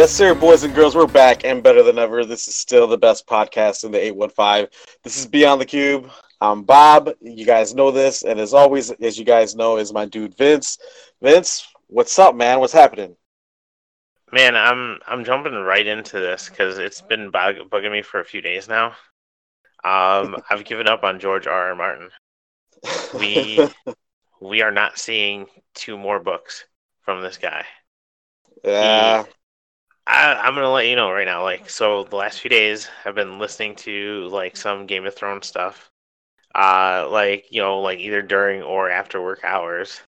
[0.00, 2.24] Yes, sir, boys and girls, we're back and better than ever.
[2.24, 4.68] This is still the best podcast in the 815.
[5.04, 6.10] This is Beyond the Cube.
[6.40, 7.10] I'm Bob.
[7.20, 8.22] You guys know this.
[8.22, 10.78] And as always, as you guys know, is my dude Vince.
[11.20, 12.60] Vince, what's up, man?
[12.60, 13.14] What's happening?
[14.32, 18.24] Man, I'm I'm jumping right into this because it's been bug- bugging me for a
[18.24, 18.94] few days now.
[19.84, 21.68] Um, I've given up on George R.
[21.68, 21.74] R.
[21.74, 22.08] Martin.
[23.18, 23.68] We
[24.40, 26.64] we are not seeing two more books
[27.04, 27.66] from this guy.
[28.64, 29.24] yeah.
[30.10, 31.42] I, I'm gonna let you know right now.
[31.42, 35.46] Like, so the last few days, I've been listening to like some Game of Thrones
[35.46, 35.90] stuff,
[36.54, 40.02] uh, like you know, like either during or after work hours,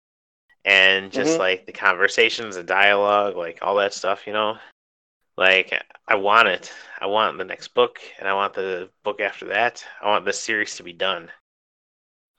[0.64, 1.40] and just Mhm.
[1.40, 4.26] like the conversations, the dialogue, like all that stuff.
[4.26, 4.58] You know,
[5.36, 5.72] like
[6.08, 6.72] I want it.
[7.00, 9.84] I want the next book, and I want the book after that.
[10.02, 11.30] I want this series to be done.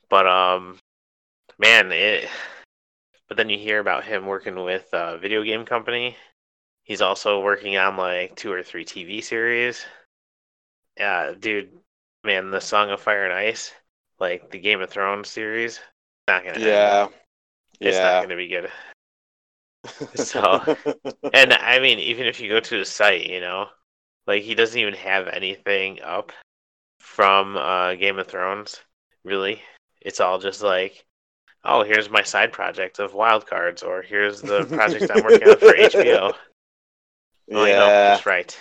[0.09, 0.79] But um,
[1.57, 2.29] man, it.
[3.27, 6.17] But then you hear about him working with a video game company.
[6.89, 9.85] He's also working on like two or three TV series.
[10.97, 11.69] Yeah, dude,
[12.23, 13.71] man, the Song of Fire and Ice,
[14.19, 15.79] like the Game of Thrones series,
[16.27, 16.59] not gonna.
[16.59, 17.07] Yeah.
[17.79, 18.69] it's not gonna be good.
[20.15, 20.75] So-
[21.31, 23.67] And I mean, even if you go to his site, you know,
[24.25, 26.31] like he doesn't even have anything up
[26.99, 28.81] from uh, Game of Thrones.
[29.23, 29.61] Really,
[30.01, 31.05] it's all just like,
[31.63, 35.57] oh, here's my side project of Wild Cards, or here's the project I'm working on
[35.59, 36.33] for HBO.
[37.51, 38.09] Oh, you know, yeah.
[38.09, 38.57] that's right.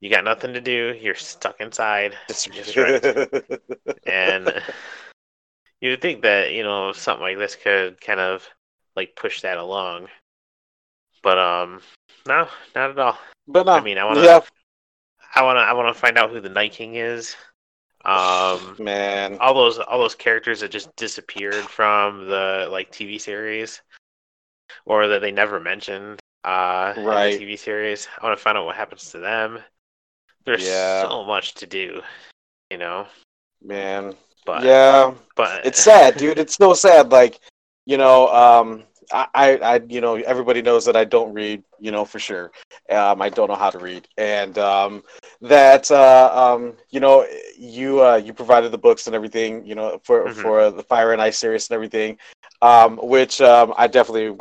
[0.00, 0.96] You got nothing to do.
[1.00, 2.14] You're stuck inside.
[2.28, 3.02] That's Just right.
[4.06, 4.62] And
[5.80, 8.46] you would think that, you know, something like this could kind of
[8.96, 10.08] like push that along.
[11.22, 11.80] But um
[12.26, 13.18] no, not at all.
[13.46, 13.72] but no.
[13.72, 14.40] I mean, I wanna Yeah,
[15.34, 17.34] I wanna I wanna find out who the Night King is.
[18.04, 19.38] Um man.
[19.40, 23.80] all those all those characters that just disappeared from the like TV series
[24.84, 27.38] or that they never mentioned uh Right.
[27.38, 28.08] TV series.
[28.20, 29.58] I want to find out what happens to them.
[30.44, 31.08] There's Yeah.
[31.08, 32.02] so much to do,
[32.70, 33.06] you know.
[33.62, 34.14] Man.
[34.44, 35.14] But yeah.
[35.36, 36.38] but it's sad, dude.
[36.38, 37.10] It's so sad.
[37.12, 37.40] Like,
[37.86, 41.90] you know, um, I, I, I, you know, everybody knows that I don't read, you
[41.90, 42.50] know, for sure.
[42.90, 45.02] Um, I don't know how to read, and um,
[45.42, 50.00] that, uh, um, you know, you, uh, you provided the books and everything, you know,
[50.04, 50.34] for Mhm.
[50.42, 52.18] for the Fire and Ice series and everything,
[52.62, 54.36] um, which um, I definitely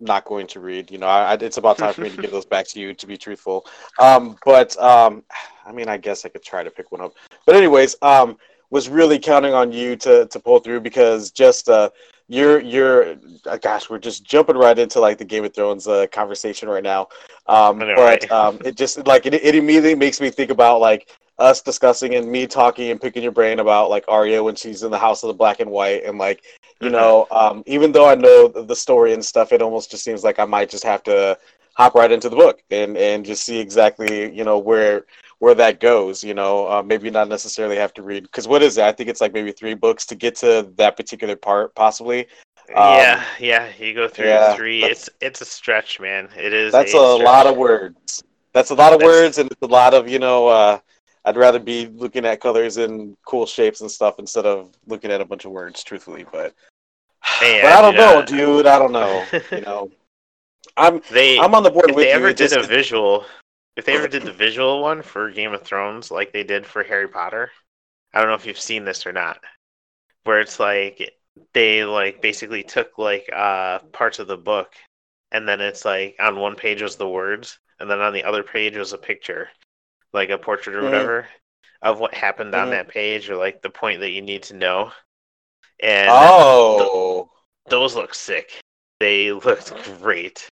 [0.00, 0.90] not going to read.
[0.90, 2.94] You know, I, it's about time for me to give those back to you.
[2.94, 3.66] To be truthful,
[3.98, 5.22] um, but um,
[5.66, 7.14] I mean, I guess I could try to pick one up.
[7.46, 8.36] But anyways, um,
[8.70, 11.90] was really counting on you to to pull through because just uh
[12.28, 13.16] you're you're
[13.46, 16.82] uh, gosh we're just jumping right into like the Game of Thrones uh, conversation right
[16.82, 17.08] now
[17.46, 18.32] um know, but right?
[18.32, 22.30] um it just like it, it immediately makes me think about like us discussing and
[22.30, 25.28] me talking and picking your brain about like Arya when she's in the House of
[25.28, 26.42] the Black and White and like
[26.80, 26.92] you Mhm.
[26.92, 30.38] know um even though I know the story and stuff it almost just seems like
[30.38, 31.38] I might just have to
[31.74, 35.06] hop right into the book and and just see exactly you know where
[35.38, 36.24] where that goes.
[36.24, 38.84] You know, uh, maybe not necessarily have to read because what is it?
[38.84, 42.26] I think it's like maybe three books to get to that particular part, possibly.
[42.68, 44.82] yeah, yeah, you go through um, yeah, three.
[44.82, 46.28] It's it's a stretch, man.
[46.36, 46.72] It is.
[46.72, 47.22] That's a stretch.
[47.24, 48.24] lot of words.
[48.52, 50.48] That's a lot of That's- words, and it's a lot of you know.
[50.48, 50.78] Uh,
[51.24, 55.20] I'd rather be looking at colors and cool shapes and stuff instead of looking at
[55.20, 56.24] a bunch of words, truthfully.
[56.30, 56.54] But,
[57.40, 58.66] but I don't know, dude.
[58.66, 59.24] I don't know.
[59.52, 59.90] You know,
[60.76, 62.14] I'm They I'm on the board if with they you.
[62.16, 63.24] ever did just- a visual,
[63.76, 66.82] if they ever did the visual one for Game of Thrones, like they did for
[66.82, 67.50] Harry Potter,
[68.12, 69.38] I don't know if you've seen this or not,
[70.24, 71.12] where it's like
[71.54, 74.72] they like basically took like uh parts of the book,
[75.32, 78.42] and then it's like on one page was the words, and then on the other
[78.42, 79.48] page was a picture,
[80.12, 80.84] like a portrait or Mhm.
[80.84, 81.28] whatever,
[81.82, 82.70] of what happened on Mhm.
[82.72, 84.92] that page or like the point that you need to know.
[85.80, 87.30] And oh,
[87.68, 88.60] those look sick.
[89.00, 90.48] They looked great.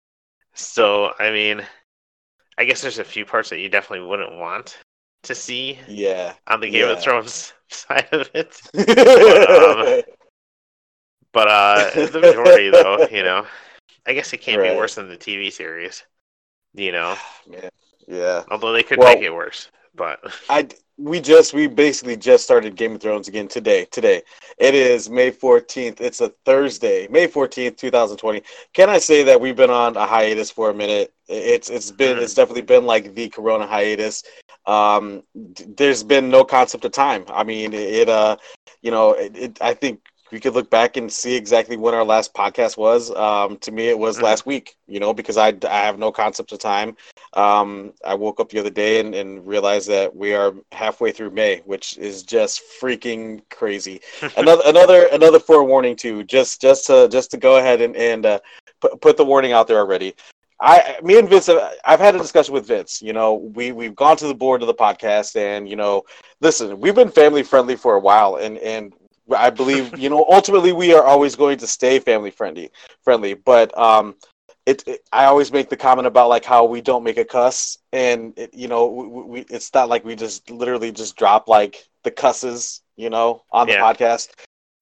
[0.54, 1.66] So, I mean,
[2.58, 4.78] I guess there's a few parts that you definitely wouldn't want
[5.24, 6.34] to see yeah.
[6.46, 6.92] on the Game Yeah.
[6.92, 8.60] of Thrones side of it.
[10.08, 10.14] um,
[11.32, 13.46] But uh the majority though, you know.
[14.06, 14.70] I guess it can't Right.
[14.72, 16.04] be worse than the TV series.
[16.74, 17.16] You know.
[17.46, 17.70] yeah.
[18.06, 18.44] Yeah.
[18.50, 19.68] Although they could Well- make it worse.
[19.96, 23.84] But I we just we basically just started Game of Thrones again today.
[23.86, 24.22] Today
[24.58, 26.00] it is May fourteenth.
[26.00, 28.42] It's a Thursday, May fourteenth, two thousand twenty.
[28.72, 31.12] Can I say that we've been on a hiatus for a minute?
[31.28, 32.22] It's it's been Mhm.
[32.22, 34.22] it's definitely been like the Corona hiatus.
[34.66, 37.24] Um, there's been no concept of time.
[37.28, 38.36] I mean, it uh,
[38.82, 40.00] you know, it, it I think
[40.34, 43.14] we could look back and see exactly when our last podcast was.
[43.14, 44.22] Um, to me, it was Mhm.
[44.22, 44.76] last week.
[44.88, 46.96] You know, because I I have no concept of time.
[47.34, 51.30] Um, I woke up the other day and, and realized that we are halfway through
[51.30, 54.00] May, which is just freaking crazy.
[54.36, 58.38] another another another forewarning too, just just to just to go ahead and and uh,
[58.80, 60.14] put put the warning out there already.
[60.60, 63.02] I, me and Vince, have, I've had a discussion with Vince.
[63.02, 66.02] You know, we we've gone to the board of the podcast, and you know,
[66.40, 68.92] listen, we've been family friendly for a while, and and
[69.34, 72.70] I believe you know ultimately we are always going to stay family friendly,
[73.02, 73.34] friendly.
[73.34, 74.16] But um,
[74.66, 77.78] it, it, I always make the comment about like how we don't make a cuss,
[77.92, 81.86] and it, you know, we, we, it's not like we just literally just drop like
[82.02, 83.80] the cusses, you know, on the yeah.
[83.80, 84.30] podcast.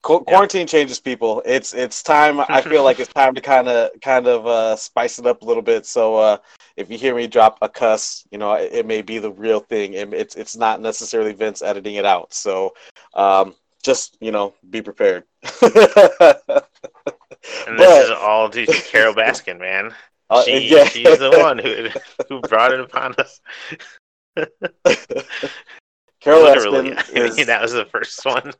[0.03, 0.33] Qu- yeah.
[0.33, 1.41] Quarantine changes people.
[1.45, 2.39] It's it's time.
[2.39, 5.45] I feel like it's time to kind of kind of uh, spice it up a
[5.45, 5.85] little bit.
[5.85, 6.37] So uh,
[6.77, 9.59] if you hear me drop a cuss, you know, it, it may be the real
[9.59, 9.93] thing.
[9.93, 12.33] It, it's it's not necessarily Vince editing it out.
[12.33, 12.73] So
[13.13, 15.23] um, just you know, be prepared.
[17.67, 19.93] And this but, is all due to Carole Baskin, man.
[20.29, 20.85] Uh, she, yeah.
[20.85, 21.89] she's the one who
[22.27, 23.39] who brought it upon us.
[26.21, 28.51] Carole Literally, Baskin I mean, that was the first one.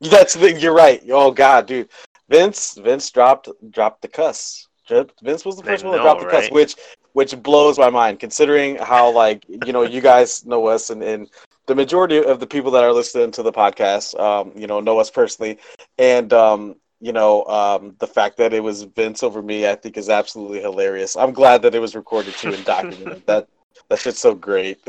[0.00, 1.00] That's the, you're right.
[1.10, 1.90] Oh God, dude,
[2.28, 4.66] Vince Vince dropped dropped the cuss.
[4.88, 6.44] Vince was the first know, one to drop the right?
[6.44, 6.74] cuss, which
[7.12, 11.28] which blows my mind considering how like you know you guys know us and, and
[11.66, 14.98] the majority of the people that are listening to the podcast um, you know know
[14.98, 15.58] us personally
[15.98, 19.98] and um, you know, um, the fact that it was Vince over me, I think
[19.98, 21.16] is absolutely hilarious.
[21.16, 23.26] I'm glad that it was recorded too and documented.
[23.26, 23.46] that
[23.90, 24.80] that shit's so great.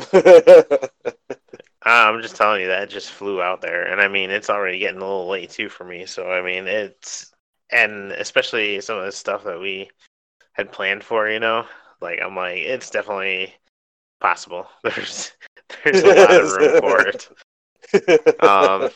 [1.83, 5.01] I'm just telling you that just flew out there, and I mean it's already getting
[5.01, 6.05] a little late too for me.
[6.05, 7.33] So I mean it's
[7.69, 9.89] and especially some of the stuff that we
[10.53, 11.65] had planned for, you know,
[11.99, 13.53] like I'm like it's definitely
[14.21, 14.67] possible.
[14.83, 15.33] There's
[15.83, 17.29] there's a lot of room for it.
[18.43, 18.89] Um,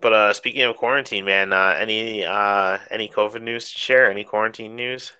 [0.00, 4.10] but uh, speaking of quarantine, man, uh, any uh, any COVID news to share?
[4.10, 5.12] Any quarantine news?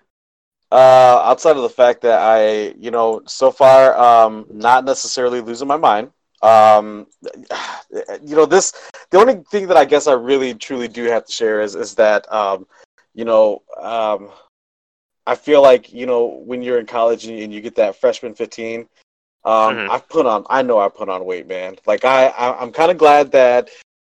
[0.71, 5.67] Uh, outside of the fact that I, you know, so far, um, not necessarily losing
[5.67, 6.11] my mind.
[6.41, 7.07] Um,
[8.23, 8.73] you know, this
[9.11, 11.93] the only thing that I guess I really truly do have to share is is
[11.95, 12.65] that, um,
[13.13, 14.29] you know, um,
[15.27, 18.87] I feel like you know when you're in college and you get that freshman 15.
[19.43, 19.91] Um, mm-hmm.
[19.91, 21.75] I've put on, I know I put on weight, man.
[21.85, 23.69] Like I, I I'm kind of glad that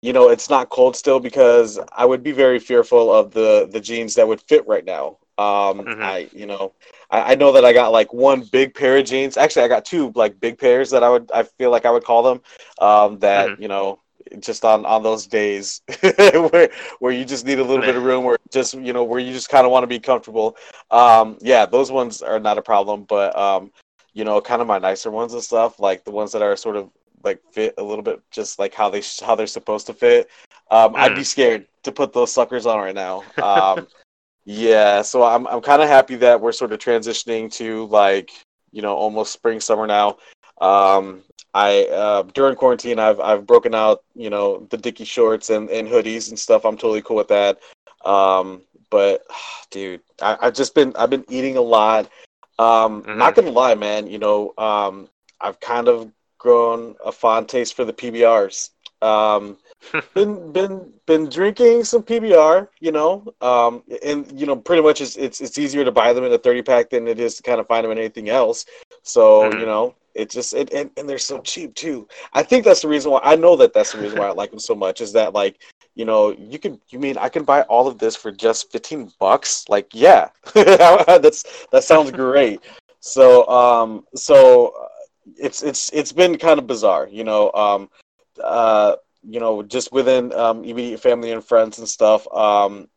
[0.03, 3.81] you know it's not cold still because I would be very fearful of the the
[3.81, 5.19] jeans that would fit right now.
[5.37, 6.03] Um, mm-hmm.
[6.03, 6.73] I you know
[7.11, 9.37] I, I, know that I got like one big pair of jeans.
[9.37, 12.05] Actually, I got two like big pairs that I would I feel like I would
[12.05, 12.41] call them.
[12.79, 13.63] Um, that mm-hmm.
[13.63, 14.01] you know
[14.41, 18.25] just on on those days where where you just need a little bit of room
[18.25, 20.57] where just you know where you just kind of want to be comfortable
[20.91, 23.71] um yeah those ones are not a problem but um
[24.15, 26.77] you know kind of my nicer ones and stuff like the ones that are sort
[26.77, 26.91] of
[27.25, 30.31] like fit a little bit just like how they how they're supposed to fit.
[30.71, 30.99] Um, mm.
[30.99, 31.27] I'd be mm.
[31.27, 33.25] scared to put those suckers on right now.
[33.43, 33.87] Um,
[34.45, 38.31] yeah, so I'm I'm kind of happy that we're sort of transitioning to like
[38.73, 40.19] you know almost spring summer now.
[40.61, 41.23] Um,
[41.53, 45.89] I uh, during quarantine I've I've broken out you know the Dickie shorts and, and
[45.89, 46.65] hoodies and stuff.
[46.65, 47.59] I'm totally cool with that.
[48.05, 49.25] Um, but
[49.71, 52.09] dude, I, I've just been I've been eating a lot.
[52.59, 53.19] Um, mm-hmm.
[53.19, 54.07] Not gonna lie, man.
[54.07, 55.09] You know, um,
[55.41, 58.71] I've kind of grown a fond taste for the PBRs.
[59.03, 59.59] Um,
[60.15, 65.17] been been been drinking some PBR, you know, um, and you know, pretty much it's,
[65.17, 67.61] it's it's easier to buy them in a thirty pack than it is to kind
[67.61, 68.65] of find them in anything else.
[69.03, 69.59] So mm-hmm.
[69.59, 72.09] you know, it just it, and, and they're so cheap too.
[72.33, 74.51] I think that's the reason why I know that that's the reason why I like
[74.51, 75.61] them so much is that like
[75.95, 79.11] you know you can you mean I can buy all of this for just fifteen
[79.19, 79.65] bucks?
[79.69, 82.61] Like yeah, that's that sounds great.
[83.01, 84.75] So um so
[85.39, 87.51] it's it's it's been kind of bizarre, you know.
[87.53, 87.91] Um,
[88.43, 88.97] uh,
[89.27, 92.27] you know, just within um, immediate family and friends and stuff.
[92.33, 92.89] Um,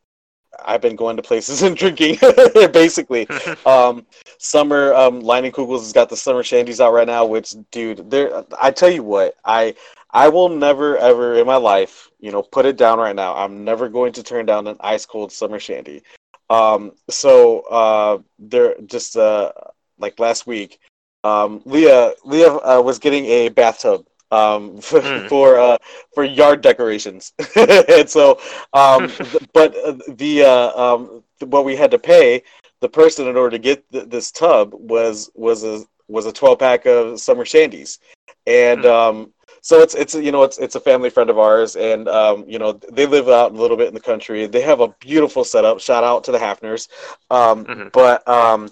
[0.66, 2.18] I've been going to places and drinking,
[2.72, 3.28] basically.
[3.66, 4.06] um,
[4.38, 8.44] summer um, Leinenkugels has got the summer shandies out right now, which, dude, there.
[8.62, 9.76] I tell you what, I
[10.12, 13.36] I will never ever in my life, you know, put it down right now.
[13.36, 16.04] I'm never going to turn down an ice cold summer shandy.
[16.50, 19.52] Um, so uh, there, just uh,
[20.00, 20.80] like last week,
[21.24, 25.30] um, Leah Leah uh, was getting a bathtub um, for mm.
[25.30, 25.78] for, uh,
[26.14, 28.40] for yard decorations, and so
[28.74, 29.12] um,
[29.54, 32.44] but uh, the uh, um, what we had to pay
[32.80, 36.60] the person in order to get th- this tub was was a was a twelve
[36.60, 38.00] pack of summer shandies,
[38.46, 38.92] and mm.
[38.92, 42.46] um, so it's it's you know it's it's a family friend of ours, and um,
[42.48, 44.46] you know they live out a little bit in the country.
[44.48, 45.80] They have a beautiful setup.
[45.80, 46.88] Shout out to the Hafners,
[47.30, 47.88] um, mm-hmm.
[47.92, 48.72] but um,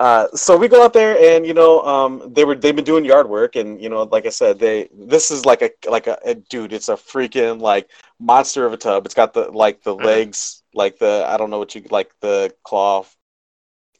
[0.00, 3.04] uh, so we go out there and you know um, they were they've been doing
[3.04, 6.18] yard work and you know like I said they this is like a like a,
[6.24, 9.94] a dude it's a freaking like monster of a tub it's got the like the
[9.94, 10.04] mm-hmm.
[10.04, 13.04] legs like the I don't know what you like the claw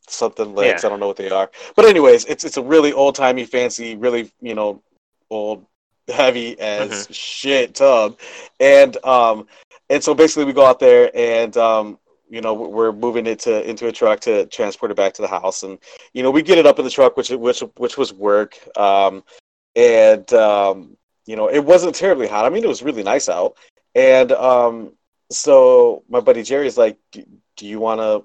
[0.08, 0.88] something legs yeah.
[0.88, 3.94] I don't know what they are but anyways it's it's a really old timey fancy
[3.94, 4.82] really you know
[5.30, 5.64] old
[6.08, 7.12] heavy as mm-hmm.
[7.12, 8.18] shit tub
[8.58, 9.46] and um
[9.90, 11.98] and so basically we go out there and um
[12.34, 15.28] you know, we're moving it to into a truck to transport it back to the
[15.28, 15.78] house, and
[16.12, 19.22] you know, we get it up in the truck, which which which was work, um,
[19.76, 22.44] and um, you know, it wasn't terribly hot.
[22.44, 23.56] I mean, it was really nice out,
[23.94, 24.92] and um,
[25.30, 28.24] so my buddy Jerry's like, "Do you want to?"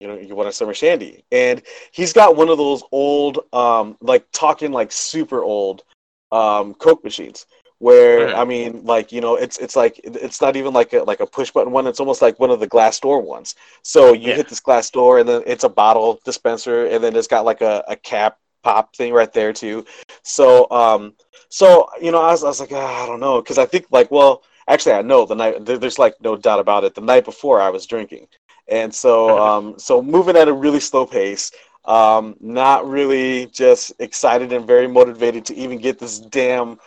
[0.00, 3.96] You know, you want a summer shandy, and he's got one of those old, um,
[4.02, 5.84] like talking like super old,
[6.30, 7.46] um, Coke machines
[7.78, 8.38] where mm-hmm.
[8.38, 11.26] I mean, like you know, it's it's like it's not even like a like a
[11.26, 11.86] push button one.
[11.86, 13.54] It's almost like one of the glass door ones.
[13.82, 14.36] So you yeah.
[14.36, 17.60] hit this glass door, and then it's a bottle dispenser, and then it's got like
[17.60, 19.84] a, a cap pop thing right there too.
[20.22, 21.14] So um,
[21.48, 23.86] so you know, I was I was like, oh, I don't know, because I think
[23.90, 26.94] like, well, actually, I know the night there's like no doubt about it.
[26.94, 28.28] The night before, I was drinking,
[28.68, 31.50] and so um, so moving at a really slow pace.
[31.84, 36.80] Um, not really just excited and very motivated to even get this damn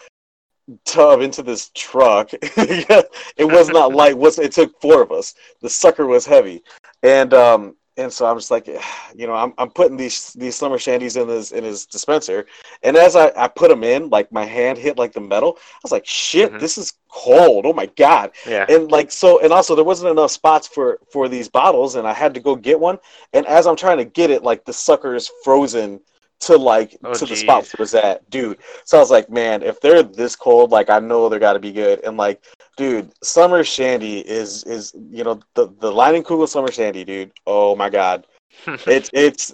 [0.85, 2.29] tub into this truck.
[2.33, 4.15] it was not light.
[4.17, 5.33] It took four of us.
[5.61, 6.63] The sucker was heavy,
[7.03, 8.67] and um, and so I'm just like,
[9.15, 12.45] you know, I'm, I'm putting these these summer shandies in his in his dispenser,
[12.81, 15.57] and as I, I put them in, like my hand hit like the metal.
[15.57, 16.59] I was like, shit, mm-hmm.
[16.59, 17.65] this is cold.
[17.65, 18.31] Oh my god.
[18.47, 18.65] Yeah.
[18.69, 22.13] And like so, and also there wasn't enough spots for for these bottles, and I
[22.13, 22.97] had to go get one.
[23.33, 25.99] And as I'm trying to get it, like the sucker is frozen
[26.41, 27.29] to like oh, to geez.
[27.29, 28.59] the spot where it was at, dude.
[28.85, 31.59] So I was like, man, if they're this cold, like I know they're got to
[31.59, 32.03] be good.
[32.03, 32.43] And like,
[32.77, 37.31] dude, summer shandy is is you know the the Leinenkugel summer shandy, dude.
[37.45, 38.25] Oh my god,
[38.87, 39.53] it's it's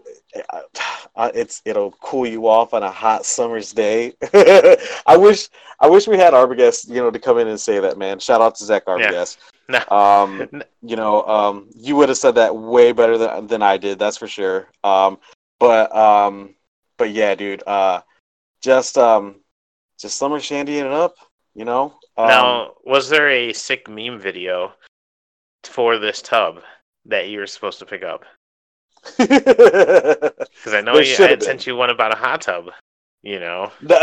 [1.15, 4.13] uh, it's it'll cool you off on a hot summer's day.
[5.05, 5.49] I wish
[5.79, 8.19] I wish we had Arbogast, you know, to come in and say that, man.
[8.19, 9.37] Shout out to Zach Arbogast.
[9.37, 9.49] Yeah.
[9.89, 13.97] Um, you know, um, you would have said that way better than than I did.
[13.97, 14.67] That's for sure.
[14.83, 15.17] Um,
[15.59, 16.53] but um,
[16.97, 18.01] but yeah, dude, uh,
[18.61, 19.41] just um,
[19.99, 21.15] just summer shandying it up,
[21.53, 21.93] you know.
[22.17, 24.73] Um, now, was there a sick meme video
[25.63, 26.61] for this tub
[27.05, 28.23] that you were supposed to pick up?
[29.17, 32.71] Because I know you, I had sent you one about a hot tub
[33.25, 33.71] you know.
[33.81, 33.97] but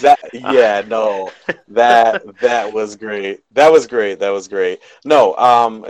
[0.00, 1.30] that, yeah, no,
[1.68, 3.40] that that was great.
[3.52, 4.20] That was great.
[4.20, 4.80] That was great.
[5.04, 5.82] No, um,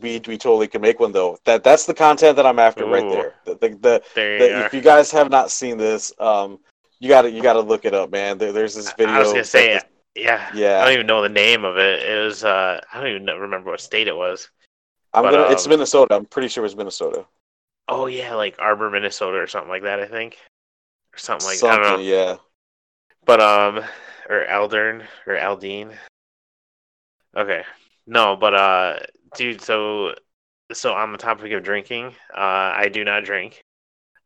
[0.00, 1.38] we we totally can make one though.
[1.44, 2.92] That that's the content that I'm after Ooh.
[2.92, 3.34] right there.
[3.46, 6.58] The, the, the, there the if you guys have not seen this, um,
[6.98, 8.36] you gotta you gotta look it up, man.
[8.36, 9.14] There, there's this video.
[9.14, 9.80] I was gonna say,
[10.16, 10.80] yeah, yeah.
[10.80, 12.02] I don't even know the name of it.
[12.02, 14.50] It was uh, I don't even remember what state it was.
[15.12, 15.44] I'm but, gonna.
[15.44, 16.16] Um, it's Minnesota.
[16.16, 17.24] I'm pretty sure it's Minnesota.
[17.86, 20.00] Oh yeah, like Arbor, Minnesota, or something like that.
[20.00, 20.38] I think
[21.14, 22.04] or something like something, I don't know.
[22.04, 22.36] Yeah.
[23.24, 23.84] But um,
[24.28, 25.94] or Eldern or Aldine.
[27.36, 27.62] Okay,
[28.06, 28.96] no, but uh,
[29.36, 30.14] dude, so
[30.72, 33.62] so on the topic of drinking, uh, I do not drink.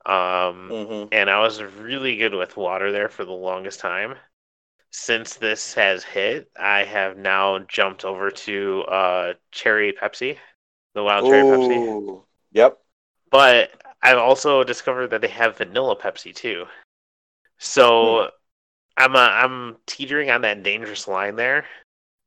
[0.07, 1.09] Um, mm-hmm.
[1.12, 4.14] and I was really good with water there for the longest time.
[4.90, 10.38] Since this has hit, I have now jumped over to uh cherry Pepsi,
[10.95, 11.52] the wild cherry Ooh.
[11.52, 12.23] Pepsi.
[12.52, 12.78] Yep.
[13.30, 13.71] But
[14.02, 16.67] I've also discovered that they have vanilla Pepsi too.
[17.59, 18.28] So hmm.
[18.97, 21.64] I'm uh, I'm teetering on that dangerous line there,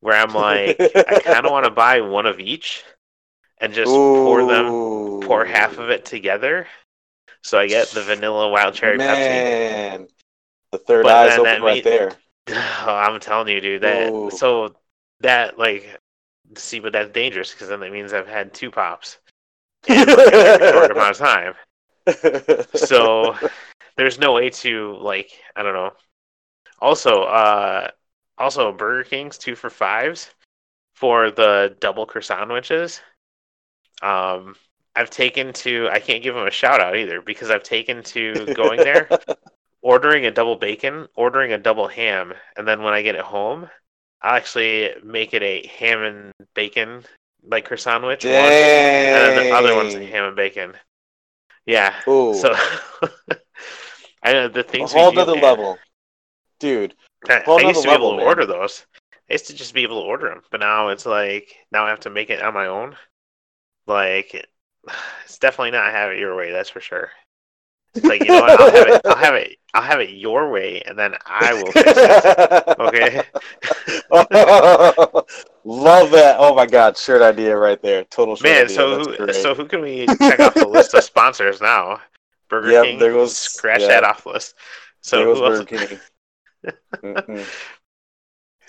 [0.01, 2.84] where I'm like, I kind of want to buy one of each,
[3.60, 4.24] and just Ooh.
[4.24, 6.68] pour them, pour half of it together,
[7.44, 10.04] so I get the vanilla wild cherry Man.
[10.04, 10.10] Pepsi.
[10.72, 12.13] The third but eye's open right there.
[12.50, 12.54] Oh,
[12.88, 13.82] I'm telling you, dude.
[13.82, 14.32] That Ooh.
[14.32, 14.75] so
[15.22, 15.98] that like
[16.56, 19.18] see, but that's dangerous because then that means I've had two pops
[19.88, 22.66] in like a short amount of time.
[22.76, 23.36] So
[23.98, 25.92] there's no way to like I don't know.
[26.80, 27.90] Also, uh,
[28.38, 30.32] also Burger King's two for fives
[30.94, 33.02] for the double croissant sandwiches.
[34.02, 34.56] Um,
[34.96, 38.54] I've taken to I can't give them a shout out either because I've taken to
[38.54, 39.08] going there,
[39.82, 43.70] ordering a double bacon, ordering a double ham, and then when I get it home,
[44.22, 47.04] I'll actually make it a ham and bacon
[47.44, 50.74] like croissant sandwich, one, and then the other one's ham and bacon.
[51.66, 51.94] Yeah.
[52.08, 52.34] Ooh.
[52.34, 52.54] So
[54.24, 54.94] I know the things.
[54.94, 55.78] A whole other level,
[56.60, 56.96] dude.
[57.30, 58.26] I, I used to be able to man.
[58.26, 58.86] order those.
[59.30, 61.90] I used to just be able to order them, but now it's like now I
[61.90, 62.96] have to make it on my own.
[63.88, 64.46] Like
[65.26, 66.52] it's definitely not have it your way.
[66.52, 67.12] That's for sure.
[67.94, 68.60] It's like you know what?
[68.60, 69.02] I'll have it.
[69.06, 69.58] I'll have it.
[69.74, 72.80] I'll have it your way, and then I will fix it.
[72.80, 73.22] Okay.
[75.64, 76.38] Love that!
[76.40, 78.04] Oh my god, shirt idea right there.
[78.06, 78.64] Total shirt man.
[78.66, 78.76] Idea.
[78.76, 82.02] So who, so who can we check off the list of sponsors now?
[82.50, 83.00] Burger yep, King.
[83.00, 83.88] There goes scratch yeah.
[83.88, 84.56] that off list.
[85.02, 86.00] So there goes Burger King.
[86.96, 87.36] mm-hmm.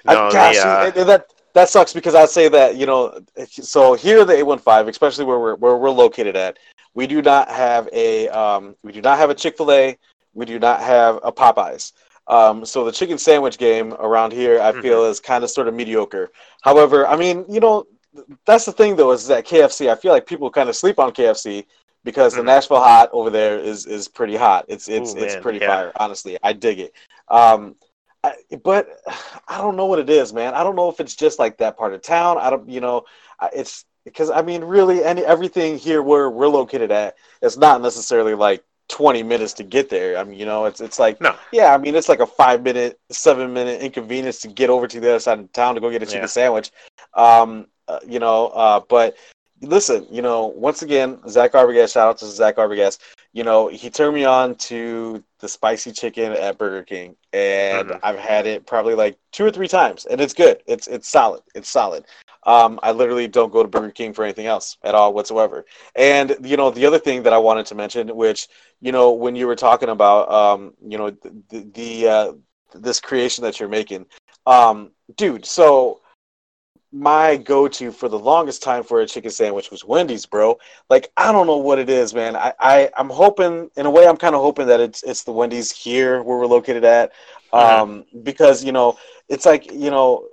[0.07, 1.05] no, I, gosh, the, uh...
[1.05, 3.21] that that sucks because I say that you know.
[3.47, 6.59] So here the eight one five, especially where we're where we're located at,
[6.95, 9.99] we do not have a um, we do not have a Chick fil A.
[10.35, 11.93] We do not have a Popeyes.
[12.29, 15.11] Um, so the chicken sandwich game around here, I feel, mm-hmm.
[15.11, 16.31] is kind of sort of mediocre.
[16.63, 17.85] However, I mean, you know,
[18.47, 19.91] that's the thing though is that KFC.
[19.91, 21.67] I feel like people kind of sleep on KFC
[22.05, 22.47] because the Mhm.
[22.47, 24.67] Nashville hot over there is is pretty hot.
[24.69, 25.69] It's it's Ooh, it's man, pretty yeah.
[25.69, 25.93] fire.
[25.97, 26.93] Honestly, I dig it.
[27.29, 27.77] Um,
[28.23, 28.89] I, but
[29.49, 30.55] I don't know what it is, man.
[30.55, 32.39] I don't know if it's just like that part of town.
[32.39, 33.05] I don't, you know,
[33.55, 38.35] it's because I mean, really, any everything here where we're located at, it's not necessarily
[38.35, 40.19] like 20 minutes to get there.
[40.19, 41.35] I mean, you know, it's it's like No.
[41.53, 45.01] yeah, I mean, it's like a five minute, seven minute inconvenience to get over to
[45.01, 46.27] the other side of town to go get a chicken Yeah.
[46.27, 46.71] sandwich.
[47.15, 49.17] Um, uh, you know, uh, but
[49.63, 52.99] listen, you know, once again, Zach Arbogast, shout out to Zach Arbogast.
[53.33, 58.01] You know, he turned me on to the spicy chicken at Burger King, and Mhm.
[58.03, 60.63] I've had it probably like two or three times, and it's good.
[60.67, 61.43] It's it's solid.
[61.55, 62.05] It's solid.
[62.45, 65.65] Um, I literally don't go to Burger King for anything else at all whatsoever.
[65.95, 68.49] And you know, the other thing that I wanted to mention, which
[68.81, 72.33] you know, when you were talking about, um, you know, the, the uh,
[72.75, 74.07] this creation that you're making,
[74.47, 75.47] um, dude.
[75.47, 76.02] So
[76.93, 80.59] my go-to for the longest time for a chicken sandwich was Wendy's, bro.
[80.91, 82.37] Like I don't know what it is, man.
[82.37, 85.33] I, I I'm hoping, in a way, I'm kind of hoping that it's it's the
[85.33, 87.13] Wendy's here where we're located at,
[87.53, 90.29] um, because you know it's like you know.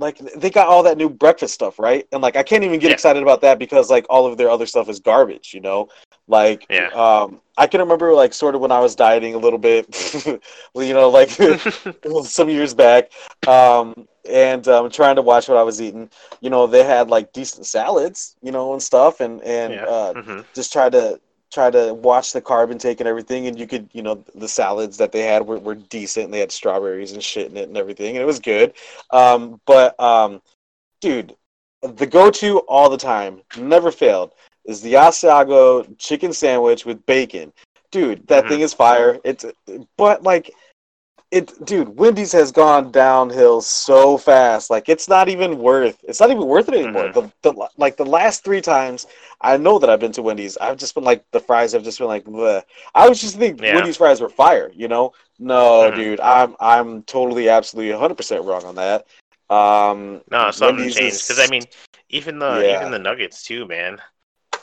[0.00, 2.06] Like they got all that new breakfast stuff, right?
[2.12, 2.94] And like I can't even get Yeah.
[2.94, 5.88] excited about that because like all of their other stuff is garbage, you know.
[6.28, 6.90] Like, Yeah.
[6.92, 9.86] um, I can remember like sort of when I was dieting a little bit,
[10.74, 11.30] you know, like
[12.24, 13.10] some years back,
[13.46, 13.94] um,
[14.28, 16.10] and um, trying to watch what I was eating.
[16.40, 19.84] You know, they had like decent salads, you know, and stuff, and and yeah.
[19.84, 20.44] uh, Mhm.
[20.54, 23.46] just try to try to watch the carb intake and everything.
[23.46, 26.26] And you could, you know, the salads that they had were, were decent.
[26.26, 28.72] And they had strawberries and shit in it and everything, and it was good.
[29.10, 30.42] Um, but um,
[31.00, 31.34] dude,
[31.82, 34.32] the go-to all the time, never failed,
[34.64, 37.52] is the Asiago chicken sandwich with bacon.
[37.90, 38.48] Dude, that Mhm.
[38.48, 39.18] thing is fire.
[39.24, 39.44] It's
[39.96, 40.54] but like
[41.30, 44.68] it dude, Wendy's has gone downhill so fast.
[44.70, 47.08] Like it's not even worth it's not even worth it anymore.
[47.08, 47.14] Mhm.
[47.14, 49.06] The, the like the last three times
[49.40, 51.98] I know that I've been to Wendy's, I've just been like the fries have just
[51.98, 52.62] been like bleh.
[52.94, 53.76] I was just thinking Yeah.
[53.76, 55.12] Wendy's fries were fire, you know?
[55.38, 55.96] No, Mhm.
[55.96, 59.06] dude, I'm I'm totally absolutely 100% wrong on that.
[59.54, 61.66] Um No, something changed because I mean,
[62.08, 62.76] even the Yeah.
[62.76, 64.00] even the nuggets too, man.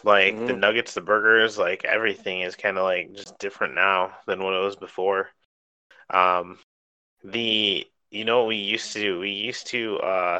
[0.03, 0.59] Like the Mhm.
[0.59, 4.59] nuggets, the burgers, like everything is kind of like just different now than what it
[4.59, 5.29] was before.
[6.09, 6.57] Um,
[7.23, 9.19] the you know what we used to do?
[9.19, 10.39] We used to uh,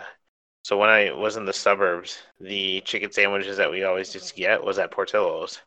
[0.64, 4.36] so when I was in the suburbs, the chicken sandwiches that we always used to
[4.36, 5.62] get was at Portillo's.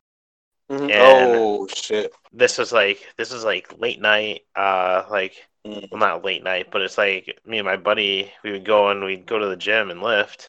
[0.70, 0.90] mhm.
[0.90, 2.12] and- oh shit.
[2.32, 5.90] This was like this was like late night, uh, like Mm.
[5.90, 9.04] well not late night but it's like me and my buddy we would go and
[9.04, 10.48] we'd go to the gym and lift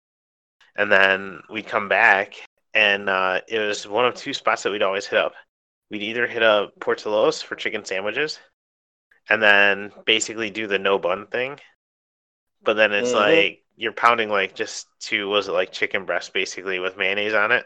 [0.78, 2.36] and then we'd come back
[2.74, 5.34] and uh, it was one of two spots that we'd always hit up
[5.90, 8.40] we'd either hit up portillo's for chicken sandwiches
[9.30, 11.60] and then basically do the no bun thing
[12.64, 13.14] but then it's Mhm.
[13.14, 17.52] like you're pounding like just two was it like chicken breast basically with mayonnaise on
[17.52, 17.66] it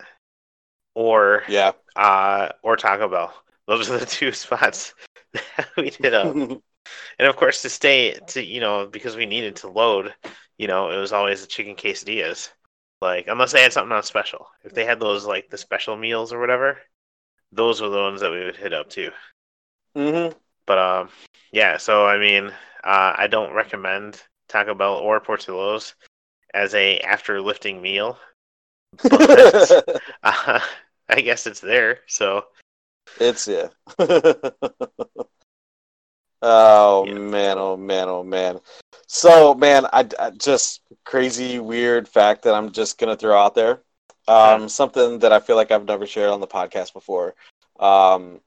[0.96, 1.74] or Yeah.
[1.96, 3.34] uh or taco bell
[3.68, 4.94] those are the two spots
[5.34, 6.38] that we'd hit up
[7.20, 10.14] and of course, to stay to you know because we needed to load,
[10.58, 12.50] you know, it was always the chicken quesadillas.
[13.02, 14.48] Like unless they had something on special.
[14.64, 16.80] If they had those like the special meals or whatever,
[17.52, 19.12] those were the ones that we would hit up too.
[19.96, 20.36] hmm
[20.66, 21.10] But um,
[21.52, 21.78] yeah.
[21.78, 22.48] So I mean,
[22.84, 25.96] uh, I don't recommend Taco Bell or Portillo's
[26.54, 28.18] as a after lifting meal.
[29.10, 29.72] But
[30.24, 30.60] uh,
[31.10, 32.00] I guess it's there.
[32.08, 32.46] So
[33.20, 33.68] It's yeah.
[36.42, 37.14] oh Yeah.
[37.14, 38.60] man, oh man, oh man.
[39.08, 43.82] So man, I, I just crazy weird fact that I'm just gonna throw out there.
[44.28, 47.36] Um, something that I feel like I've never shared on the podcast before.
[47.80, 48.40] Um,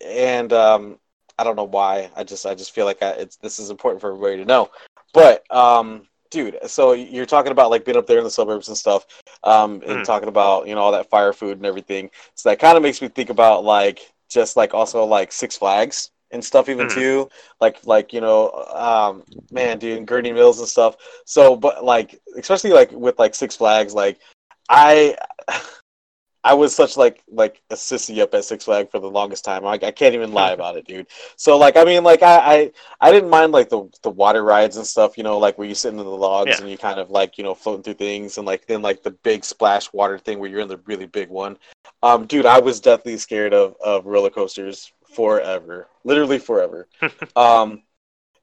[0.00, 0.98] and um,
[1.38, 2.10] I don't know why.
[2.16, 4.70] I just I just feel like I, it's this is important for everybody to know.
[5.12, 8.76] But um, dude, so you're talking about like being up there in the suburbs and
[8.76, 9.06] stuff,
[9.44, 10.04] um, and Mhm.
[10.04, 12.10] talking about you know all that fire food and everything.
[12.34, 16.10] So that kind of makes me think about like just like also like Six Flags
[16.30, 16.94] and stuff even Mhm.
[16.94, 17.28] too.
[17.60, 20.96] Like like you know, um, man, dude, and Gurnee Mills and stuff.
[21.26, 24.18] So, but like especially like with like Six Flags, like
[24.68, 25.16] I.
[26.44, 29.64] I was such like like a sissy up at Six Flags for the longest time.
[29.64, 31.06] I, I can't even lie about it, dude.
[31.36, 34.76] So like, I mean, like I, I I didn't mind like the the water rides
[34.76, 36.60] and stuff, you know, like where you sit in the logs Yeah.
[36.60, 39.12] and you kind of like you know floating through things and like then like the
[39.12, 41.58] big splash water thing where you're in the really big one.
[42.02, 46.88] Um, dude, I was deathly scared of of roller coasters forever, literally forever.
[47.36, 47.82] um,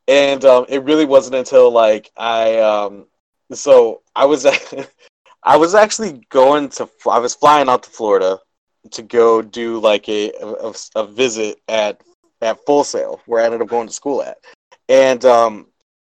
[0.08, 3.08] and um, it really wasn't until like I um,
[3.52, 4.46] so I was
[5.50, 8.40] I was actually going to I was flying out to Florida
[8.92, 12.02] to go do like a a, a visit at
[12.42, 14.38] at Full Sail where I ended up going to school at,
[14.90, 15.68] and um,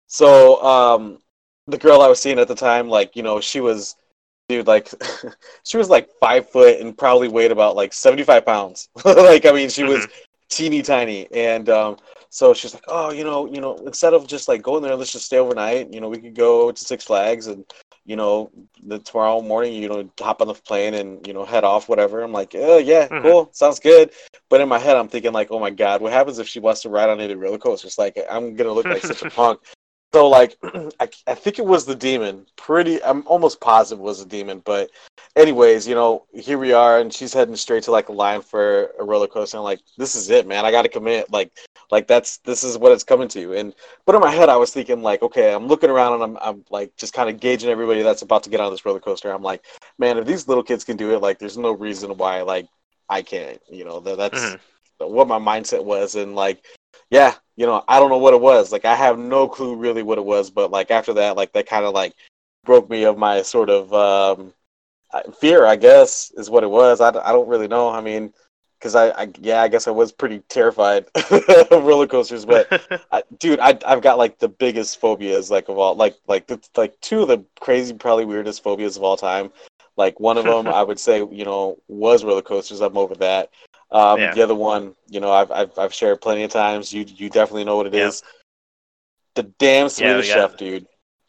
[0.07, 1.19] so um,
[1.67, 3.95] the girl I was seeing at the time, like you know, she was
[4.49, 4.89] dude, like
[5.65, 8.89] she was like five foot and probably weighed about like seventy five pounds.
[9.05, 10.11] like I mean, she was Mhm.
[10.49, 11.97] teeny tiny, and um,
[12.29, 15.13] so she's like, oh, you know, you know, instead of just like going there, let's
[15.13, 15.93] just stay overnight.
[15.93, 17.65] You know, we could go to Six Flags and
[18.09, 18.51] you know,
[18.83, 22.21] the tomorrow morning, you know, hop on the plane and you know head off, whatever.
[22.23, 23.21] I'm like, oh yeah, Mhm.
[23.21, 24.11] cool, sounds good.
[24.49, 26.83] But in my head, I'm thinking like, oh my god, what happens if she wants
[26.83, 27.97] to ride on any roller coasters?
[27.99, 29.61] Like, I'm gonna look like such a punk.
[30.13, 30.57] So like,
[30.99, 32.45] I, I think it was the demon.
[32.55, 34.61] Pretty, I'm almost positive it was a demon.
[34.65, 34.89] But
[35.35, 38.91] anyways, you know, here we are, and she's heading straight to like a line for
[38.99, 39.57] a roller coaster.
[39.57, 40.65] I'm like, this is it, man.
[40.65, 41.31] I got to commit.
[41.31, 41.51] Like,
[41.91, 43.53] like that's this is what it's coming to.
[43.53, 43.73] And
[44.05, 46.65] but in my head, I was thinking like, okay, I'm looking around and I'm I'm
[46.69, 49.31] like just kind of gauging everybody that's about to get on this roller coaster.
[49.31, 49.63] I'm like,
[49.97, 52.67] man, if these little kids can do it, like, there's no reason why like
[53.09, 53.59] I can't.
[53.69, 54.59] You know, that that's Mhm.
[54.99, 56.63] what my mindset was, and like,
[57.09, 58.71] yeah, you know, I don't know what it was.
[58.71, 61.67] Like, I have no clue really what it was, but like after that, like that
[61.67, 62.13] kind of like
[62.63, 64.53] broke me of my sort of um,
[65.41, 67.01] fear, I guess, is what it was.
[67.01, 67.89] I, I don't really know.
[67.89, 68.33] I mean,
[68.79, 72.69] because I, I yeah, I guess I was pretty terrified of roller coasters, but
[73.11, 76.61] I, dude, I I've got like the biggest phobias like of all like like the,
[76.77, 79.51] like two of the crazy probably weirdest phobias of all time.
[79.97, 82.79] Like one of them, I would say, you know, was roller coasters.
[82.79, 83.49] I'm over that.
[83.91, 84.33] Um, Yeah.
[84.33, 86.93] The other one, you know, I've, I've I've shared plenty of times.
[86.93, 88.21] You you definitely know what it is.
[89.35, 90.87] The damn Yeah, Swedish got- chef, dude.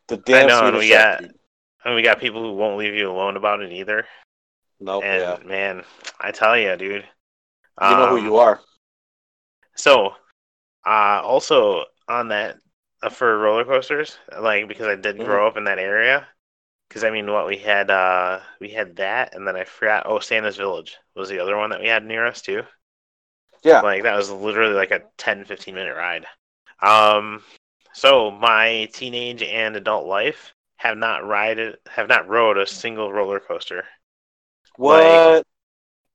[0.09, 1.39] The damn know, and Swedish we chef, got- dude.
[1.85, 4.07] and we got people who won't leave you alone about it either.
[4.81, 5.49] Nope, and yeah.
[5.49, 5.85] man,
[6.21, 7.05] I tell you, dude.
[7.81, 8.61] You know who um, you are.
[9.77, 10.15] So,
[10.87, 12.57] uh, also on that
[13.03, 15.25] uh, for roller coasters, like because I did Mhm.
[15.25, 16.27] grow up in that area.
[16.91, 20.03] Because I mean, what we had, uh, we had that, and then I forgot.
[20.07, 22.65] Oh, Santa's Village was the other one that we had near us too.
[23.63, 23.81] Yeah.
[23.81, 26.27] Like that was literally like a 10, 15 minute ride.
[26.83, 27.43] Um,
[27.93, 33.39] so my teenage and adult life have not rided, have not rode a single roller
[33.39, 33.85] coaster.
[34.77, 35.47] What?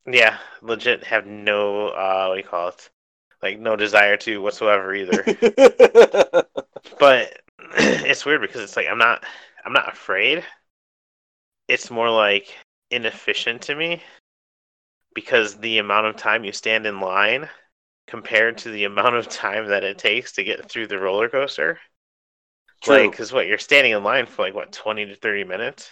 [0.08, 2.90] Yeah, legit have no uh what do you call it?
[3.42, 5.24] Like no desire to whatsoever either.
[7.00, 7.42] but
[7.78, 9.24] it's weird because it's like I'm not
[9.64, 10.44] I'm not afraid.
[11.68, 12.56] It's more like
[12.92, 14.02] inefficient to me
[15.14, 17.50] because the amount of time you stand in line
[18.08, 21.80] compared to the amount of time that it takes to get through the roller coaster.
[22.84, 22.98] True.
[22.98, 25.90] Like, because what you're standing in line for like what 20 to 30 minutes,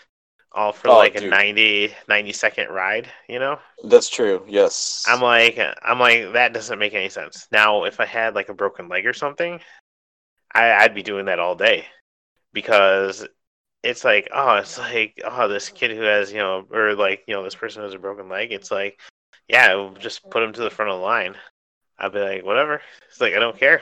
[0.52, 1.30] all for Oh, like a dude.
[1.32, 3.10] 90 90 second ride.
[3.28, 4.46] You know, That's true.
[4.48, 5.04] Yes.
[5.08, 7.48] I'm like I'm like that doesn't make any sense.
[7.52, 9.60] Now, if I had like a broken leg or something,
[10.54, 11.88] I, I'd be doing that all day
[12.52, 13.26] because
[13.84, 17.34] it's like oh it's like oh this kid who has you know or like you
[17.34, 18.52] know this person who has a broken leg.
[18.52, 19.00] It's like
[19.50, 21.36] yeah, just put him to the front of the line.
[22.00, 22.82] I'd be like whatever.
[23.10, 23.82] It's like I don't care.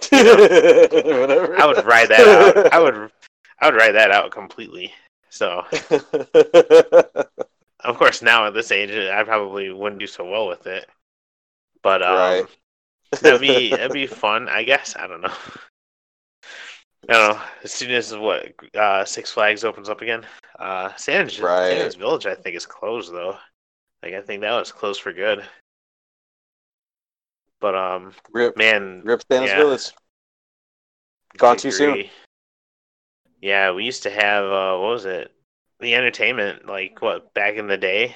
[0.10, 1.58] Whatever.
[1.60, 2.72] I would ride that out.
[2.72, 3.10] I would
[3.60, 4.94] I would ride that out completely.
[5.28, 5.64] So
[7.80, 10.86] of course now at this age I probably wouldn't do so well with it.
[11.82, 12.44] But um, Right.
[13.20, 14.96] that'd be that'd be fun, I guess.
[14.96, 15.32] I don't know.
[17.10, 17.42] I don't know.
[17.64, 20.24] As soon as what uh, Six Flags opens up again,
[20.60, 21.70] uh, Santa's, Right.
[21.70, 23.36] Santa's Village I think is closed though.
[24.02, 25.44] Like I think that was closed for good.
[27.60, 29.56] But um, Rip, man, Rip Stannis yeah.
[29.58, 29.90] Village.
[31.36, 32.04] Gone too soon.
[33.42, 35.32] Yeah, we used to have uh, what was it?
[35.80, 38.14] The entertainment, like what back in the day,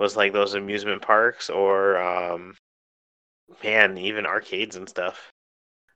[0.00, 2.56] was like those amusement parks or um,
[3.62, 5.30] man, even arcades and stuff.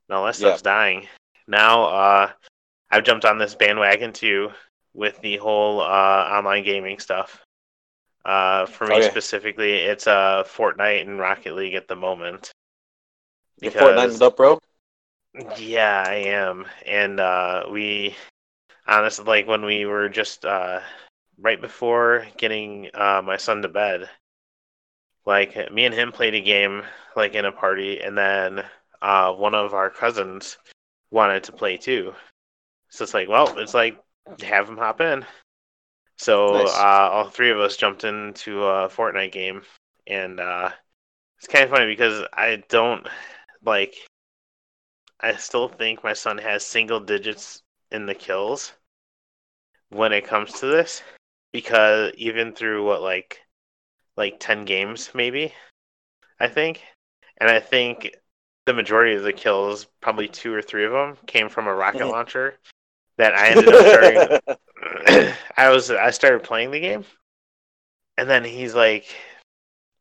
[0.09, 0.50] Now all that Yeah.
[0.50, 1.09] stuff's dying
[1.46, 1.85] now.
[1.85, 2.33] Uh,
[2.90, 4.50] I've jumped on this bandwagon too
[4.92, 7.40] with the whole uh, online gaming stuff.
[8.24, 9.09] Uh, for me Okay.
[9.11, 12.52] specifically, it's uh Fortnite and Rocket League at the moment.
[13.61, 14.59] You're Fortnite up, bro.
[15.59, 16.66] Yeah, I am.
[16.87, 18.14] And uh we
[18.87, 20.80] honestly like when we were just uh
[21.38, 24.09] right before getting uh my son to bed,
[25.26, 26.83] like me and him played a game
[27.16, 28.64] like in a party and then
[29.02, 30.57] uh one of our cousins
[31.14, 32.14] wanted to play too.
[32.90, 33.96] So it's like, well, it's like
[34.42, 35.24] have him hop in.
[36.16, 36.74] So Nice.
[36.74, 39.62] uh all three of us jumped into a Fortnite game
[40.07, 40.70] and uh
[41.38, 43.07] it's kind of funny because I don't
[43.64, 43.94] like
[45.20, 48.74] I still think my son has single digits in the kills
[49.90, 51.03] when it comes to this
[51.53, 53.40] because even through what like
[54.16, 55.55] like 10 games maybe
[56.40, 56.83] I think
[57.38, 58.14] and I think
[58.66, 62.07] the majority of the kills probably two or three of them came from a rocket
[62.09, 62.55] launcher
[63.18, 67.05] that I ended up starting I was I started playing the game
[68.18, 69.07] and then he's like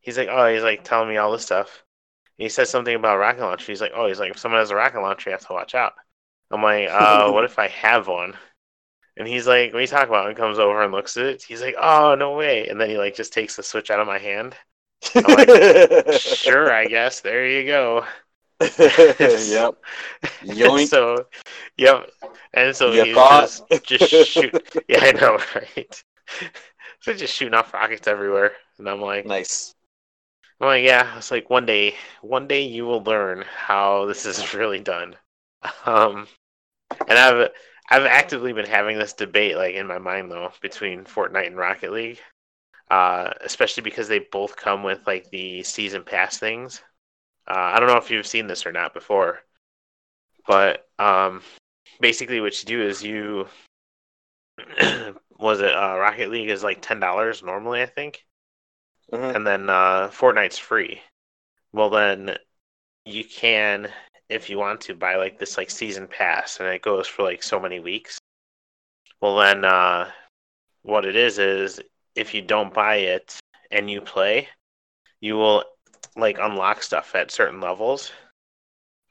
[0.02, 1.84] he's like oh he's like telling me all this stuff
[2.38, 3.72] he says something about rocket launcher.
[3.72, 5.76] He's like, oh, he's like, if someone has a rocket launcher, you have to watch
[5.76, 5.94] out.
[6.52, 8.36] I'm like, uh, what if I have one?
[9.16, 11.44] And he's like, when you talk about it, and comes over and looks at it,
[11.44, 14.08] he's like, "Oh no way!" And then he like just takes the switch out of
[14.08, 14.56] my hand.
[15.14, 17.20] I'm like, "Sure, I guess.
[17.20, 18.06] There you go."
[19.20, 19.76] yep.
[20.44, 20.88] Yoink.
[20.90, 21.26] so,
[21.78, 22.10] yep.
[22.54, 24.54] And so You just just shoot.
[24.88, 26.04] Yeah, I know, right?
[27.02, 29.74] so just shooting off rockets everywhere, and I'm like, nice.
[30.62, 31.18] I'm like, yeah.
[31.18, 35.16] It's like one day, one day you will learn how this is really done.
[35.86, 36.28] Um,
[37.08, 37.50] and I've
[37.90, 41.92] I've actively been having this debate like in my mind though between Fortnite and Rocket
[41.92, 42.20] League,
[42.92, 46.82] uh, especially because they both come with like the season pass things.
[47.48, 49.40] Uh, I don't know if you've seen this or not before,
[50.48, 51.42] but um,
[52.00, 53.48] basically what you do is you
[55.40, 58.26] was it uh, Rocket League is like ten dollars normally I think,
[59.12, 59.36] Mhm.
[59.36, 61.02] and then uh, Fortnite's free.
[61.72, 62.38] Well then,
[63.06, 63.92] you can
[64.30, 67.44] if you want to buy like this like season pass, and it goes for like
[67.44, 68.18] so many weeks.
[69.22, 70.12] Well then, uh,
[70.84, 71.82] what it is is
[72.16, 73.38] if you don't buy it
[73.72, 74.48] and you play,
[75.20, 75.64] you will
[76.16, 78.12] like unlock stuff at certain levels.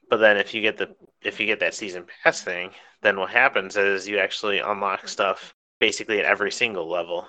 [0.09, 3.29] But then if you get the if you get that season pass thing, then what
[3.31, 7.27] happens is you actually unlock stuff basically at every single level.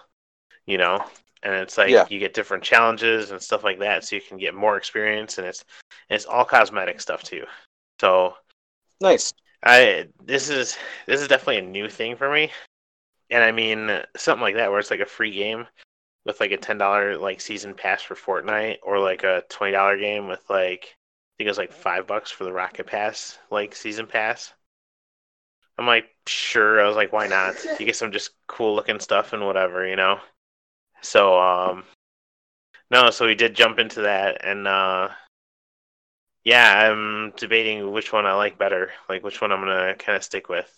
[0.66, 1.04] You know?
[1.42, 2.06] And it's like Yeah.
[2.08, 5.46] you get different challenges and stuff like that, so you can get more experience and
[5.46, 5.64] it's
[6.08, 7.44] it's all cosmetic stuff too.
[8.00, 8.34] So
[9.00, 9.34] Nice.
[9.62, 12.50] I this is this is definitely a new thing for me.
[13.30, 15.66] And I mean something like that where it's like a free game
[16.24, 19.98] with like a ten dollar like season pass for Fortnite or like a twenty dollar
[19.98, 23.74] game with like I think it was like five bucks for the Rocket Pass like
[23.74, 24.52] season pass.
[25.76, 26.80] I'm like, sure.
[26.80, 27.56] I was like, why not?
[27.78, 30.20] You get some just cool looking stuff and whatever, you know.
[31.02, 31.84] So um
[32.90, 35.08] no, so we did jump into that and uh
[36.44, 40.22] yeah, I'm debating which one I like better, like which one I'm gonna kind of
[40.22, 40.70] stick with.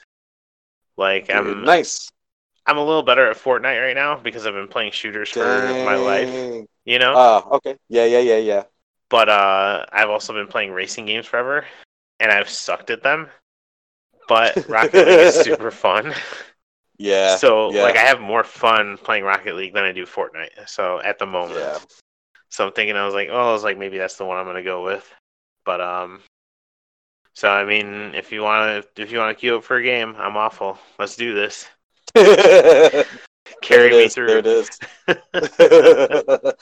[0.97, 2.11] Like I'm nice.
[2.67, 5.45] I'm a little better at Fortnite right now because I've been playing shooters for
[5.85, 6.29] my life,
[6.85, 7.15] you know.
[7.17, 7.77] Ah, okay.
[7.89, 8.63] Yeah, yeah, yeah, yeah.
[9.09, 11.65] but uh, I've also been playing racing games forever,
[12.19, 13.29] and I've sucked at them.
[14.29, 16.13] But Rocket League is super fun.
[16.99, 17.37] Yeah.
[17.37, 17.83] so yeah.
[17.83, 20.67] like I have more fun playing Rocket League than I do Fortnite.
[20.67, 21.79] So at the moment, Yeah.
[22.49, 24.47] so I'm thinking I was like, oh, I was like maybe that's the one I'm
[24.47, 25.07] gonna go with.
[25.67, 26.21] But um,
[27.35, 29.83] so I mean, if you want to if you want to queue up for a
[29.83, 30.79] game, I'm awful.
[30.99, 31.69] Let's do this.
[33.63, 34.27] Carry me is, through.
[34.27, 34.71] There it is.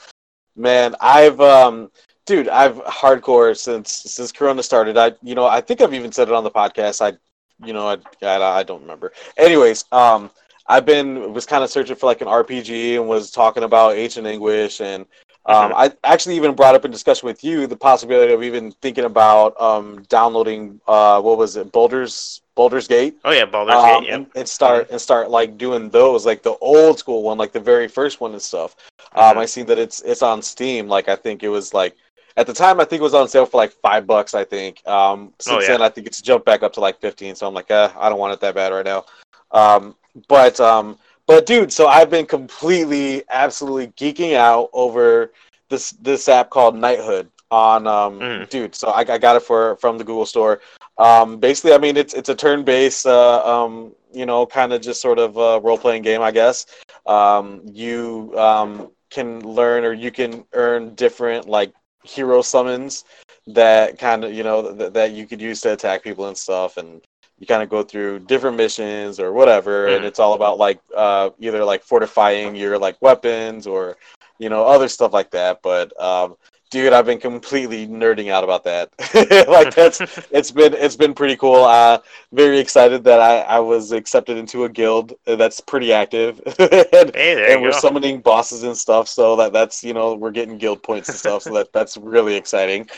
[0.55, 1.91] Man, I've um
[2.25, 4.97] dude, I've hardcore since since Corona started.
[4.97, 7.01] I you know, I think I've even said it on the podcast.
[7.01, 7.17] I
[7.65, 9.13] you know, I I, I don't remember.
[9.37, 10.29] Anyways, um
[10.67, 14.27] I've been was kind of searching for like an RPG and was talking about ancient
[14.27, 15.05] English and
[15.47, 19.03] um, I actually even brought up in discussion with you the possibility of even thinking
[19.03, 24.09] about um, downloading uh, what was it, Boulders Boulders Gate, Oh yeah, Baldur's um, Gate.
[24.09, 24.15] Yep.
[24.15, 27.59] and, and start and start like doing those like the old school one like the
[27.59, 28.75] very first one and stuff
[29.13, 29.39] um Mhm.
[29.41, 31.95] i seen that it's it's on steam like i think it was like
[32.37, 34.85] at the time i think it was on sale for like five bucks i think
[34.87, 35.67] um since Oh, yeah.
[35.67, 38.07] then i think it's jumped back up to like 15 so i'm like eh, i
[38.09, 39.03] don't want it that bad right now
[39.51, 39.95] um
[40.29, 45.31] but um but dude so i've been completely absolutely geeking out over
[45.69, 48.49] this this app called knighthood on um Mm.
[48.49, 50.61] dude so I, I got it for from the google store
[50.97, 55.01] um, basically, I mean, it's it's a turn-based, uh, um, you know, kind of just
[55.01, 56.65] sort of uh, role-playing game, I guess.
[57.05, 63.03] Um, you um, can learn or you can earn different like hero summons
[63.47, 66.77] that kind of you know th- that you could use to attack people and stuff,
[66.77, 67.01] and
[67.39, 70.07] you kind of go through different missions or whatever, and Mhm.
[70.07, 73.97] it's all about like uh, either like fortifying your like weapons or
[74.39, 75.61] you know other stuff like that.
[75.61, 76.35] But um,
[76.75, 78.89] dude, I've been completely nerding out about that.
[79.47, 81.63] like that's it's been it's been pretty cool.
[81.63, 81.99] Uh,
[82.33, 87.35] very excited that I, I was accepted into a guild that's pretty active, and, Hey,
[87.35, 87.79] there and we're go.
[87.79, 89.07] summoning bosses and stuff.
[89.07, 91.43] So that that's you know we're getting guild points and stuff.
[91.43, 92.89] so that that's really exciting.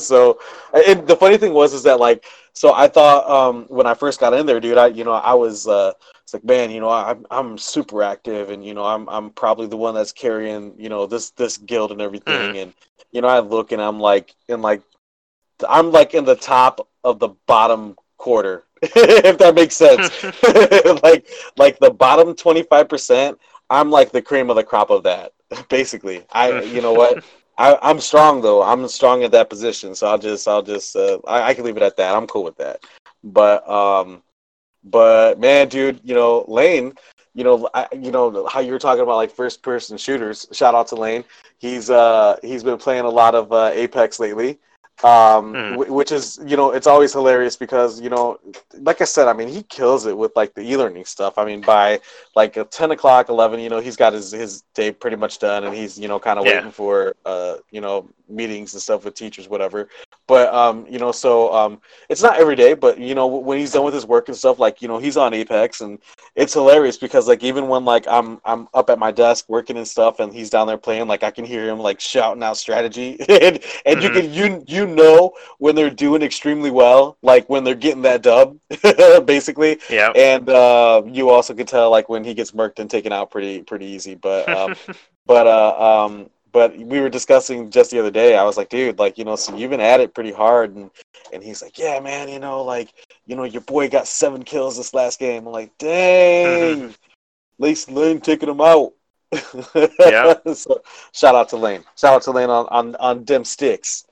[0.00, 0.40] so,
[0.74, 4.20] and the funny thing was is that like so I thought um, when I first
[4.20, 6.90] got in there, dude, I you know I was uh, it's like man, you know
[6.90, 10.88] I'm I'm super active and you know I'm I'm probably the one that's carrying you
[10.88, 12.72] know this this guild and everything and
[13.10, 14.82] you know I look and I'm like in like
[15.68, 20.22] I'm like in the top of the bottom quarter, if that makes sense.
[21.02, 23.36] like like the bottom 25%,
[23.70, 25.32] I'm like the cream of the crop of that.
[25.68, 26.24] Basically.
[26.32, 27.24] I you know what?
[27.62, 28.62] I, I'm strong though.
[28.62, 31.76] I'm strong at that position, so I'll just I'll just uh, I, I can leave
[31.76, 32.14] it at that.
[32.16, 32.80] I'm cool with that.
[33.22, 34.22] But um
[34.84, 36.94] but man, dude, you know, Lane,
[37.34, 40.48] you know, I, you know how you were talking about like first person shooters.
[40.52, 41.24] Shout out to Lane.
[41.58, 44.58] He's uh he's been playing a lot of uh, Apex lately.
[45.02, 45.74] Um, Hmm.
[45.74, 48.38] wh- which is you know it's always hilarious because you know
[48.80, 51.38] like I said, I mean he kills it with like the e-learning stuff.
[51.38, 52.00] I mean by
[52.36, 55.64] like at ten o'clock, eleven, you know he's got his his day pretty much done,
[55.64, 56.52] and he's you know kind of Yeah.
[56.54, 59.88] waiting for uh you know meetings and stuff with teachers, whatever.
[60.32, 63.72] But um you know so um it's not every day, but you know when he's
[63.72, 65.98] done with his work and stuff, like you know he's on Apex, and
[66.34, 69.86] it's hilarious because like even when like I'm I'm up at my desk working and
[69.86, 73.18] stuff, and he's down there playing, like I can hear him like shouting out strategy,
[73.28, 74.14] and and you Mhm.
[74.16, 78.56] can you you know when they're doing extremely well, like when they're getting that dub,
[79.26, 80.14] basically, Yeah.
[80.14, 83.62] and uh, you also can tell like when he gets murked and taken out pretty
[83.62, 84.72] pretty easy, but um,
[85.26, 88.98] but uh um but we were discussing just the other day i was like dude
[88.98, 90.90] like you know so you've been at it pretty hard and
[91.32, 92.92] and he's like yeah man you know like
[93.26, 96.96] you know your boy got seven kills this last game i'm like dang at
[97.58, 98.92] least lane taking him out
[100.00, 100.34] Yeah.
[100.54, 104.06] so shout out to lane shout out to lane on on on dim sticks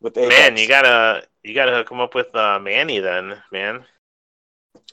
[0.00, 0.36] with Apex.
[0.38, 3.84] man, you gotta you gotta hook him up with uh, Manny then, man.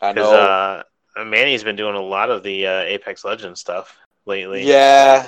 [0.02, 0.84] i know uh,
[1.24, 4.64] Manny's been doing a lot of the uh, Apex Legends stuff lately.
[4.68, 5.28] Yeah,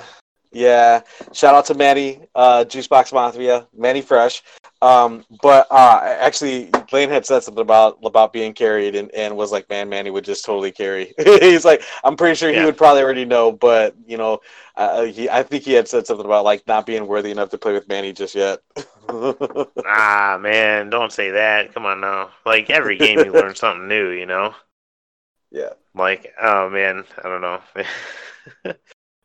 [0.52, 1.00] yeah.
[1.32, 4.42] Shout out to Manny, uh, Juicebox Mafia, Manny Fresh.
[4.82, 9.50] Um, but uh, actually, Lane had said something about about being carried, and, and was
[9.52, 12.64] like, "Man, Manny would just totally carry." He's like, "I'm pretty sure he Yeah.
[12.64, 14.40] would probably already know, but you know,
[14.76, 17.58] uh, he I think he had said something about like not being worthy enough to
[17.58, 18.60] play with Manny just yet."
[19.84, 21.72] Ah, man, don't say that.
[21.74, 22.30] Come on now.
[22.44, 24.10] Like every game, you learn something new.
[24.10, 24.54] You know.
[25.50, 25.70] yeah.
[25.94, 27.60] Like, oh man, I don't know.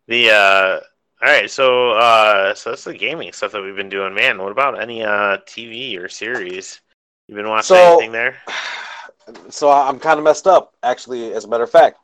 [0.07, 0.79] the uh
[1.23, 4.13] all right, so uh so that's the gaming stuff that we've been doing.
[4.13, 6.81] Man, what about any uh TV or series?
[7.27, 8.37] You've been watching So- anything there?
[9.49, 11.33] so I'm kind of messed up, actually.
[11.33, 11.99] As a matter of fact,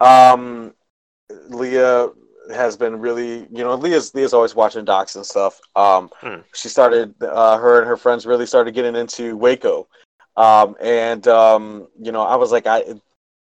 [0.00, 0.74] um,
[1.48, 2.10] Leah
[2.54, 5.60] has been really, you know, Leah's Leah's always watching docs and stuff.
[5.74, 6.40] Um, Hmm.
[6.54, 9.88] she started, uh, her and her friends really started getting into Waco,
[10.36, 12.82] um, and um, you know, I was like, I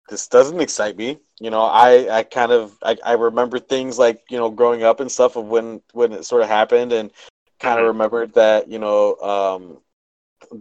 [0.09, 1.19] this doesn't excite me.
[1.39, 4.99] You know, I I kind of I, I remember things like you know growing up
[4.99, 7.11] and stuff of when when it sort of happened and
[7.59, 7.87] kind of Mhm.
[7.87, 9.77] remembered that you know um,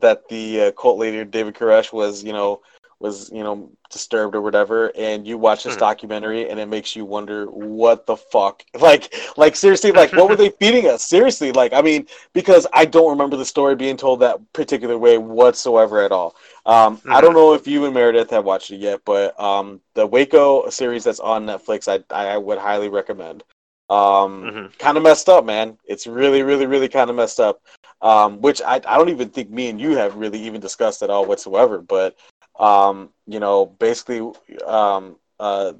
[0.01, 2.61] that the uh, cult leader David Koresh was you know
[2.99, 5.79] was you know disturbed or whatever and you watch this Hmm.
[5.79, 10.37] documentary and it makes you wonder what the fuck like like seriously like what were
[10.37, 14.21] they feeding us seriously like i mean because i don't remember the story being told
[14.21, 16.35] that particular way whatsoever at all
[16.67, 20.07] um i don't know if you and meredith have watched it yet but um the
[20.07, 23.45] waco series that's on netflix i i would highly recommend.
[23.89, 24.79] Um Mhm.
[24.79, 25.79] kind of messed up man.
[25.87, 27.61] It's really really really kind of messed up.
[28.03, 31.11] Um which I, I don't even think me and you have really even discussed at
[31.11, 32.17] all whatsoever but
[32.59, 34.21] um, you know, basically,
[34.67, 35.73] um, uh,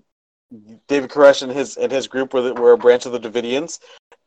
[0.89, 3.79] David Koresh and his and his group were the, were a branch of the Davidians,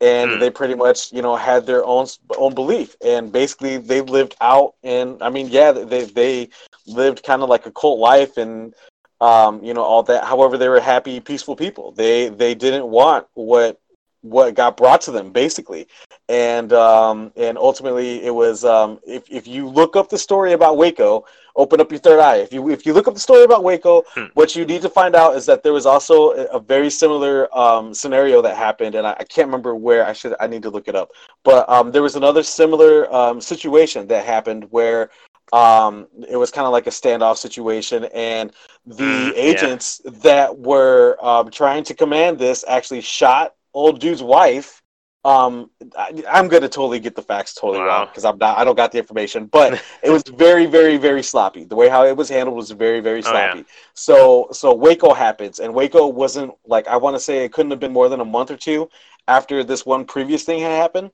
[0.02, 0.42] and Hmm.
[0.42, 2.06] they pretty much you know had their own
[2.38, 4.74] own belief, and basically they lived out.
[4.84, 6.50] And I mean, yeah, they they
[6.88, 8.74] lived kind of like a cult life, and
[9.22, 10.24] um, you know all that.
[10.26, 11.92] However, they were happy, peaceful people.
[11.92, 13.80] They they didn't want what
[14.22, 15.88] what got brought to them basically
[16.30, 20.78] and um and ultimately it was um if, if you look up the story about
[20.78, 21.24] waco
[21.56, 24.04] open up your third eye if you if you look up the story about waco
[24.16, 24.26] Hmm.
[24.34, 27.94] what you need to find out is that there was also a, very similar um
[27.94, 30.88] scenario that happened and I, I can't remember where i should i need to look
[30.88, 31.10] it up
[31.44, 35.10] but um there was another similar um situation that happened where
[35.54, 38.52] um it was kind of like a standoff situation and
[38.86, 39.70] the Mm, yeah.
[39.70, 44.82] agents that were um, trying to command this actually shot old dude's wife
[45.26, 47.88] um I, i'm gonna totally get the facts totally Wow.
[47.88, 51.24] wrong because i'm not i don't got the information but it was very very very
[51.24, 53.52] sloppy the way how it was handled was very very Oh, yeah.
[53.52, 57.72] sloppy so so waco happens and waco wasn't like i want to say it couldn't
[57.72, 58.90] have been more than a month or two
[59.28, 61.12] after this one previous thing had happened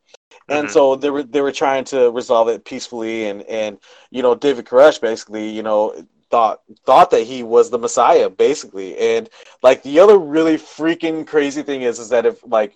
[0.50, 0.74] and Mhm.
[0.74, 3.78] so they were they were trying to resolve it peacefully and and
[4.12, 5.94] you know david koresh basically you know
[6.30, 9.30] thought thought that he was the messiah basically and
[9.64, 12.74] like the other really freaking crazy thing is is that if like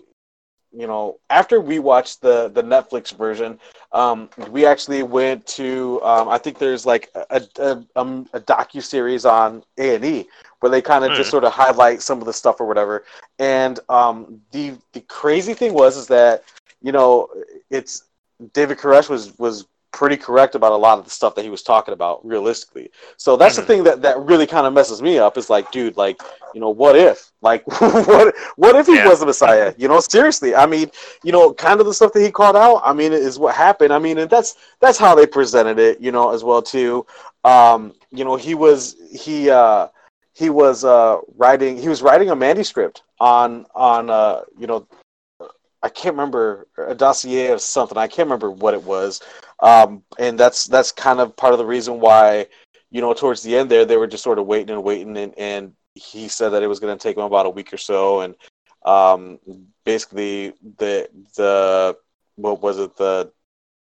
[0.72, 3.58] you know after we watched the the netflix version
[3.92, 8.82] um we actually went to um i think there's like a a, um, a docu
[8.82, 10.26] series on a&e
[10.60, 11.30] where they kind of just Hmm.
[11.30, 13.04] sort of highlight some of the stuff or whatever
[13.38, 16.42] and um the the crazy thing was is that
[16.82, 17.28] you know
[17.70, 18.04] it's
[18.52, 21.62] david koresh was was pretty correct about a lot of the stuff that he was
[21.62, 23.60] talking about realistically so that's Mhm.
[23.60, 26.22] the thing that that really kind of messes me up is like dude like
[26.52, 29.08] you know what if like what what if he Yeah.
[29.08, 30.90] was the messiah you know seriously i mean
[31.22, 33.92] you know kind of the stuff that he called out i mean is what happened
[33.92, 37.04] i mean and that's that's how they presented it you know as well too
[37.44, 39.86] um you know he was he uh
[40.34, 44.86] he was uh writing he was writing a manuscript on on uh you know
[45.82, 47.96] I can't remember a dossier of something.
[47.96, 49.20] I can't remember what it was.
[49.62, 52.46] Um, and that's that's kind of part of the reason why,
[52.90, 55.38] you know, towards the end there, they were just sort of waiting and waiting, and,
[55.38, 58.20] and he said that it was going to take him about a week or so,
[58.20, 58.34] and
[58.84, 59.38] um,
[59.84, 61.96] basically the the
[62.36, 63.30] what was it the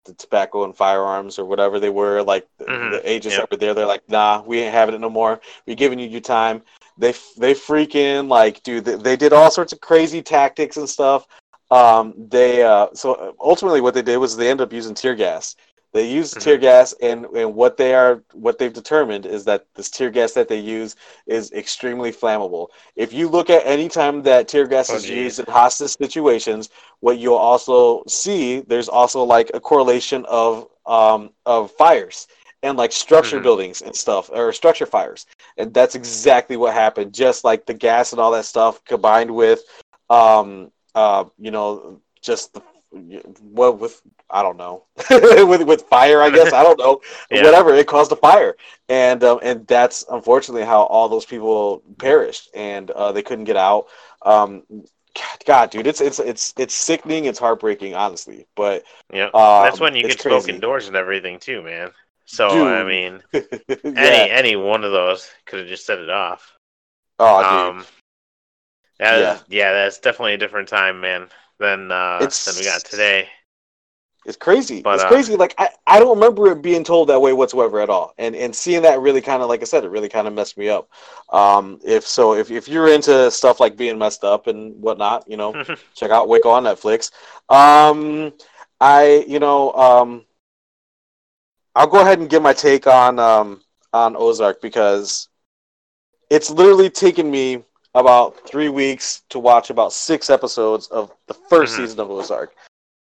[0.06, 2.92] the tobacco and firearms or whatever they were like mm-hmm.
[2.92, 3.42] the agents yep.
[3.42, 6.08] that were there they're like nah we ain't having it no more we giving you
[6.08, 6.62] your time
[6.98, 11.28] they they freaking like dude they, they did all sorts of crazy tactics and stuff
[11.76, 15.56] um they uh so ultimately what they did was they ended up using tear gas
[15.96, 16.42] they use mm-hmm.
[16.42, 20.34] tear gas, and, and what they are, what they've determined is that this tear gas
[20.34, 22.68] that they use is extremely flammable.
[22.98, 25.12] If you look at any time that tear gas oh, is geez.
[25.12, 26.70] used in hostage situations,
[27.00, 32.28] what you'll also see, there's also like a correlation of um, of fires
[32.62, 33.44] and like structure mm-hmm.
[33.44, 35.26] buildings and stuff or structure fires,
[35.58, 37.14] and that's exactly what happened.
[37.14, 39.62] Just like the gas and all that stuff combined with,
[40.10, 42.62] um, uh, you know, just the
[43.42, 47.44] what with I don't know with with fire I guess I don't know yeah.
[47.44, 48.56] whatever it caused a fire
[48.88, 53.58] and um, and that's unfortunately how all those people perished and uh, they couldn't get
[53.58, 53.88] out
[54.22, 54.64] um,
[55.46, 57.26] God, dude, it's it's it's it's sickening.
[57.26, 58.48] It's heartbreaking, honestly.
[58.56, 58.84] But
[59.14, 60.42] yeah, um, that's when you get crazy.
[60.42, 61.92] smoke indoors and everything too, man.
[62.26, 62.68] So dude.
[62.68, 63.92] I mean, yeah.
[63.96, 66.52] any any one of those could have just set it off.
[67.20, 67.78] Oh, dude.
[67.80, 67.86] Um,
[69.00, 71.30] yeah, yeah, that's definitely a different time, man
[71.60, 73.30] than uh, it's, than we got today.
[74.26, 74.82] It's crazy.
[74.82, 75.36] But, it's uh, crazy.
[75.36, 78.14] Like I, I don't remember it being told that way whatsoever at all.
[78.18, 80.58] And and seeing that really kind of like I said, it really kind of messed
[80.58, 80.90] me up.
[81.30, 85.38] Um, if so, if if you're into stuff like being messed up and whatnot, you
[85.38, 85.64] know,
[85.96, 87.12] check out Waco on Netflix.
[87.50, 88.34] Um,
[88.82, 90.26] I you know um,
[91.76, 93.62] I'll go ahead and give my take on um
[93.94, 95.30] on Ozark because
[96.32, 97.64] it's literally taken me
[97.96, 101.76] about three weeks to watch about six episodes of the 1st mm-hmm.
[101.76, 102.54] season of Ozark.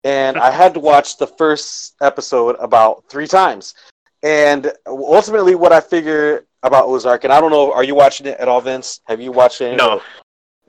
[0.03, 3.74] And I had to watch the first episode about three times.
[4.22, 8.38] And ultimately, what I figure about Ozark, and I don't know, are you watching it
[8.38, 9.01] at all, Vince?
[9.07, 9.76] Have you watched it?
[9.76, 10.03] No.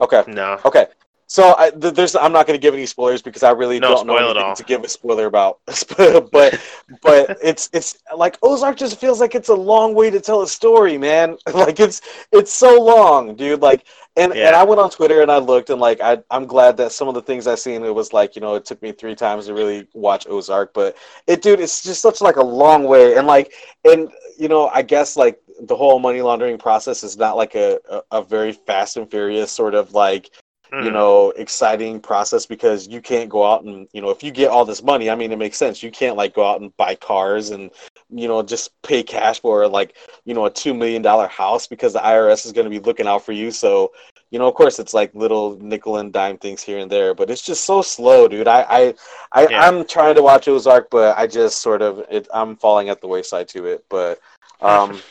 [0.00, 0.22] Okay.
[0.28, 0.58] No.
[0.64, 0.86] Okay.
[1.32, 4.06] So I, there's, I'm not going to give any spoilers because I really no, don't
[4.06, 5.60] know anything to give a spoiler about.
[5.96, 10.42] but but it's it's like Ozark just feels like it's a long way to tell
[10.42, 11.38] a story, man.
[11.54, 12.02] like it's
[12.32, 13.62] it's so long, dude.
[13.62, 14.48] Like and yeah.
[14.48, 17.08] and I went on Twitter and I looked and like I I'm glad that some
[17.08, 19.46] of the things I seen it was like you know it took me three times
[19.46, 23.26] to really watch Ozark, but it dude it's just such like a long way and
[23.26, 23.54] like
[23.86, 27.78] and you know I guess like the whole money laundering process is not like a,
[27.88, 30.30] a, a very fast and furious sort of like
[30.72, 30.92] you hmm.
[30.94, 34.64] know exciting process because you can't go out and you know if you get all
[34.64, 37.50] this money i mean it makes sense you can't like go out and buy cars
[37.50, 37.70] and
[38.08, 41.92] you know just pay cash for like you know a two million dollar house because
[41.92, 43.92] the irs is going to be looking out for you so
[44.30, 47.28] you know of course it's like little nickel and dime things here and there but
[47.28, 48.94] it's just so slow dude i i,
[49.32, 49.68] I yeah.
[49.68, 53.08] i'm trying to watch ozark but i just sort of it, i'm falling at the
[53.08, 54.20] wayside to it but
[54.62, 55.02] um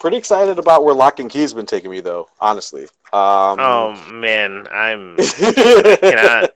[0.00, 2.26] pretty excited about where Lock and Key's been taking me, though.
[2.40, 2.84] Honestly.
[3.12, 5.16] Um, oh man, I'm.
[5.38, 6.50] cannot,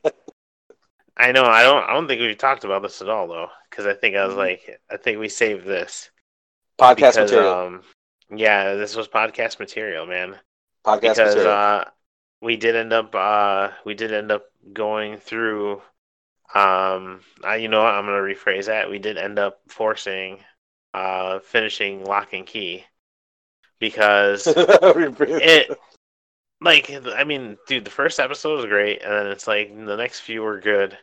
[1.16, 1.44] I know.
[1.44, 1.84] I don't.
[1.84, 4.32] I don't think we talked about this at all, though, because I think I was
[4.32, 4.40] mm-hmm.
[4.40, 6.10] like, I think we saved this
[6.78, 7.54] podcast because, material.
[7.54, 7.82] Um,
[8.34, 10.36] yeah, this was podcast material, man.
[10.84, 11.52] Podcast because, material.
[11.52, 11.84] Uh,
[12.40, 13.14] we did end up.
[13.14, 15.82] Uh, we did end up going through.
[16.54, 18.90] Um, I, you know, what, I'm gonna rephrase that.
[18.90, 20.38] We did end up forcing,
[20.92, 22.84] uh, finishing Lock and Key
[23.78, 25.78] because it
[26.60, 30.20] like I mean, dude, the first episode was great, and then it's like the next
[30.20, 30.96] few were good,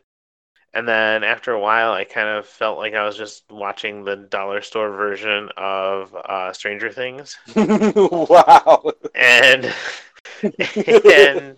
[0.73, 4.15] and then after a while, I kind of felt like I was just watching the
[4.15, 7.37] dollar store version of uh, Stranger Things.
[7.55, 8.83] wow!
[9.13, 9.73] And
[10.43, 11.57] and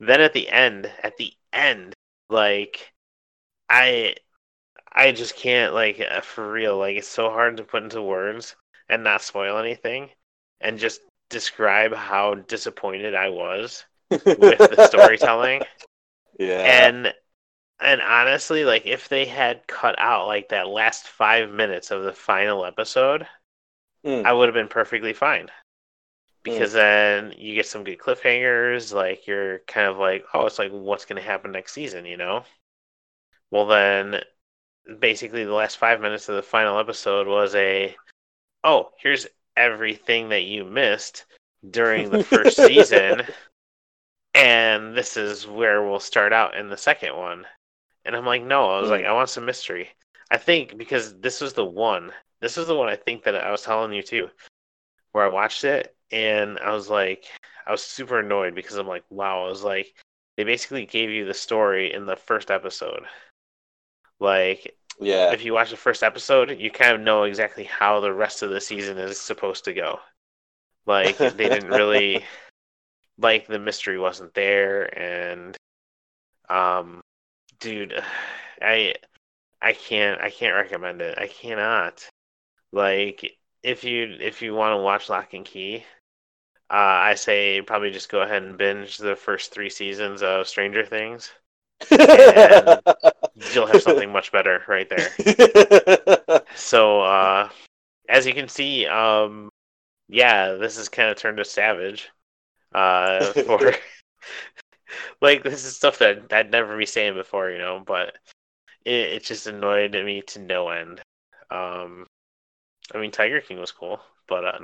[0.00, 1.94] then at the end, at the end,
[2.30, 2.92] like
[3.68, 4.16] I
[4.92, 6.78] I just can't like uh, for real.
[6.78, 8.56] Like it's so hard to put into words
[8.88, 10.10] and not spoil anything
[10.62, 11.00] and just
[11.30, 14.24] describe how disappointed I was with
[14.58, 15.62] the storytelling.
[16.38, 16.88] Yeah.
[16.88, 17.14] And
[17.80, 22.12] and honestly, like if they had cut out like that last five minutes of the
[22.12, 23.26] final episode,
[24.06, 24.24] mm.
[24.24, 25.48] I would have been perfectly fine.
[26.44, 26.74] Because mm.
[26.74, 31.04] then you get some good cliffhangers, like you're kind of like, oh, it's like what's
[31.04, 32.44] gonna happen next season, you know?
[33.50, 34.20] Well then
[34.98, 37.94] basically the last five minutes of the final episode was a
[38.64, 39.26] oh, here's
[39.56, 41.24] everything that you missed
[41.70, 43.22] during the first season.
[44.34, 47.44] And this is where we'll start out in the second one.
[48.04, 48.92] And I'm like, no, I was mm.
[48.92, 49.90] like, I want some mystery.
[50.30, 53.50] I think because this was the one, this was the one I think that I
[53.50, 54.28] was telling you too,
[55.12, 57.26] where I watched it and I was like,
[57.66, 59.94] I was super annoyed because I'm like, wow, I was like,
[60.36, 63.04] they basically gave you the story in the first episode.
[64.18, 65.32] Like, Yeah.
[65.32, 68.50] if you watch the first episode, you kind of know exactly how the rest of
[68.50, 70.00] the season is supposed to go.
[70.86, 72.24] Like they didn't really
[73.18, 75.56] like the mystery wasn't there and
[76.48, 77.00] um
[77.60, 77.94] dude
[78.62, 78.94] I
[79.60, 81.18] I can't I can't recommend it.
[81.18, 82.08] I cannot.
[82.72, 85.84] Like if you if you want to watch Lock and Key,
[86.70, 90.84] uh, I say probably just go ahead and binge the first three seasons of Stranger
[90.84, 91.30] Things.
[93.34, 95.10] You'll have something much better right there.
[96.54, 97.48] So uh,
[98.08, 99.50] as you can see, um,
[100.08, 102.10] yeah, this is kind of turned to savage.
[102.74, 103.74] Uh, for
[105.20, 108.16] like this is stuff that I'd never be saying before, you know, but
[108.84, 111.00] it, it just annoyed me to no end.
[111.50, 112.06] Um,
[112.94, 114.58] I mean, Tiger King was cool, but uh,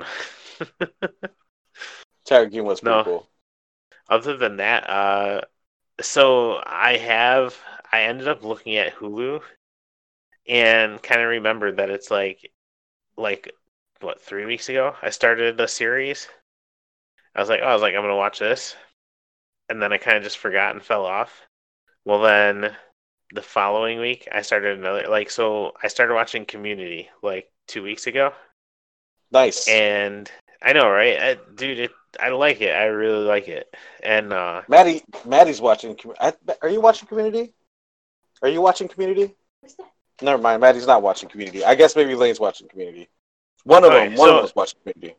[2.25, 3.03] Tiger King was pretty No.
[3.03, 3.27] cool.
[4.09, 5.41] other than that, uh,
[6.01, 7.57] so I have
[7.91, 9.41] I ended up looking at Hulu
[10.47, 12.51] and kind of remembered that it's like
[13.17, 13.51] like
[14.01, 16.27] what three weeks ago I started a series.
[17.33, 18.75] I was like, oh, I was like, I'm gonna watch this,
[19.69, 21.43] and then I kind of just forgot and fell off.
[22.05, 22.75] Well, then
[23.33, 28.07] the following week I started another like so I started watching Community like two weeks
[28.07, 28.33] ago,
[29.31, 29.67] Nice.
[29.67, 30.29] and
[30.61, 31.79] I know, right, I, dude?
[31.79, 32.71] It I like it.
[32.75, 35.97] I really like it, and uh, Maddie, Maddie's watching.
[36.19, 37.53] I, are you watching Community?
[38.41, 39.35] Are you watching Community?
[39.61, 39.91] What's that?
[40.21, 40.61] Never mind.
[40.61, 41.63] Maddie's not watching Community.
[41.63, 43.09] I guess maybe Lane's watching Community.
[43.65, 44.17] One of Okay, them.
[44.17, 45.15] One so- of them's watching Community.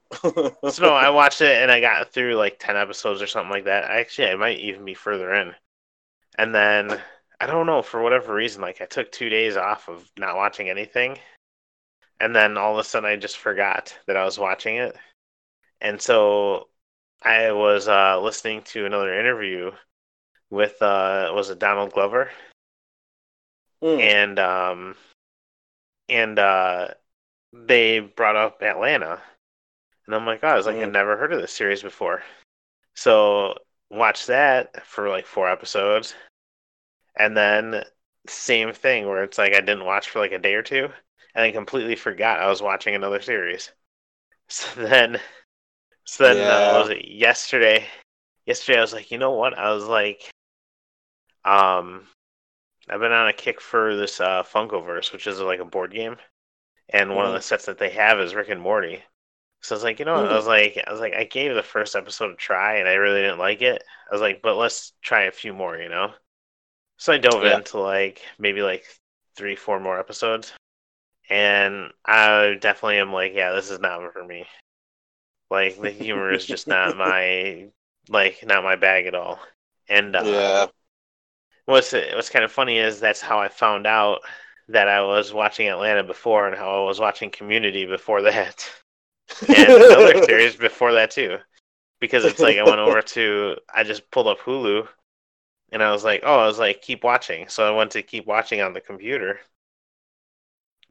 [0.71, 3.65] So no, I watched it and I got through like ten episodes or something like
[3.65, 3.85] that.
[3.85, 5.55] Actually, I might even be further in.
[6.39, 7.01] And then
[7.41, 10.69] I don't know for whatever reason, like I took two days off of not watching
[10.71, 11.19] anything,
[12.19, 14.97] and then all of a sudden I just forgot that I was watching it,
[15.81, 16.69] and so
[17.23, 19.73] I was uh, listening to another interview
[20.51, 22.31] with uh, was it Donald Glover,
[23.83, 23.99] Mm.
[24.01, 24.97] and um,
[26.09, 26.89] and uh,
[27.53, 29.21] they brought up Atlanta,
[30.07, 30.93] and I'm like, oh, I was like, I've Mm.
[30.93, 32.23] never heard of this series before.
[32.95, 33.57] So
[33.91, 36.15] watch that for like four episodes,
[37.17, 37.85] and then
[38.27, 40.85] same thing where it's like I didn't watch for like a day or two,
[41.35, 43.71] and then completely forgot I was watching another series.
[44.49, 45.21] So then,
[46.05, 46.71] so then uh, Yeah.
[46.71, 47.87] what was it yesterday?
[48.47, 49.57] Yesterday I was like, you know what?
[49.59, 50.31] I was like,
[51.45, 52.07] um,
[52.89, 56.17] I've been on a kick for this uh, Funkoverse, which is like a board game,
[56.91, 57.35] and one of Mhm.
[57.35, 59.03] the sets that they have is Rick and Morty.
[59.63, 60.31] So I was like, you know, what?
[60.31, 62.95] I was like, I was like, I gave the first episode a try, and I
[62.95, 63.83] really didn't like it.
[64.11, 66.13] I was like, but let's try a few more, you know.
[66.99, 67.57] So I dove Yeah.
[67.57, 68.85] into like maybe like
[69.37, 70.53] three, four more episodes,
[71.31, 74.47] and I definitely am like, yeah, this is not for me.
[75.51, 77.69] Like the humor is just not my
[78.09, 79.41] like not my bag at all.
[79.89, 80.67] And uh, yeah.
[81.67, 84.21] What's what's kind of funny is that's how I found out
[84.69, 88.71] that I was watching Atlanta before, and how I was watching Community before that,
[89.49, 91.39] and another series before that too.
[92.01, 94.87] Because it's like I went over to I just pulled up Hulu,
[95.73, 97.49] and I was like, oh, I was like, keep watching.
[97.49, 99.41] So I went to keep watching on the computer.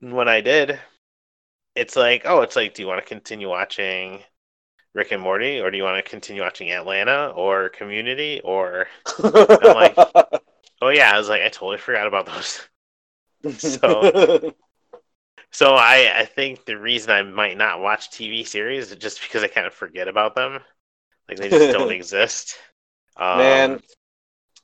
[0.02, 0.80] And when I did,
[1.76, 4.24] it's like, oh, it's like, do you want to continue watching
[5.00, 8.88] Rick and Morty, or do you want to continue watching Atlanta or Community, or
[9.24, 9.34] I'm
[9.76, 9.96] like-
[10.82, 12.62] oh yeah, I was like, I totally forgot about those.
[13.58, 14.54] So-
[15.52, 19.42] So I, I think the reason I might not watch TV series is just because
[19.44, 20.60] I kind of forget about them.
[21.28, 22.58] Like they just don't exist.
[23.18, 23.82] Um, Man,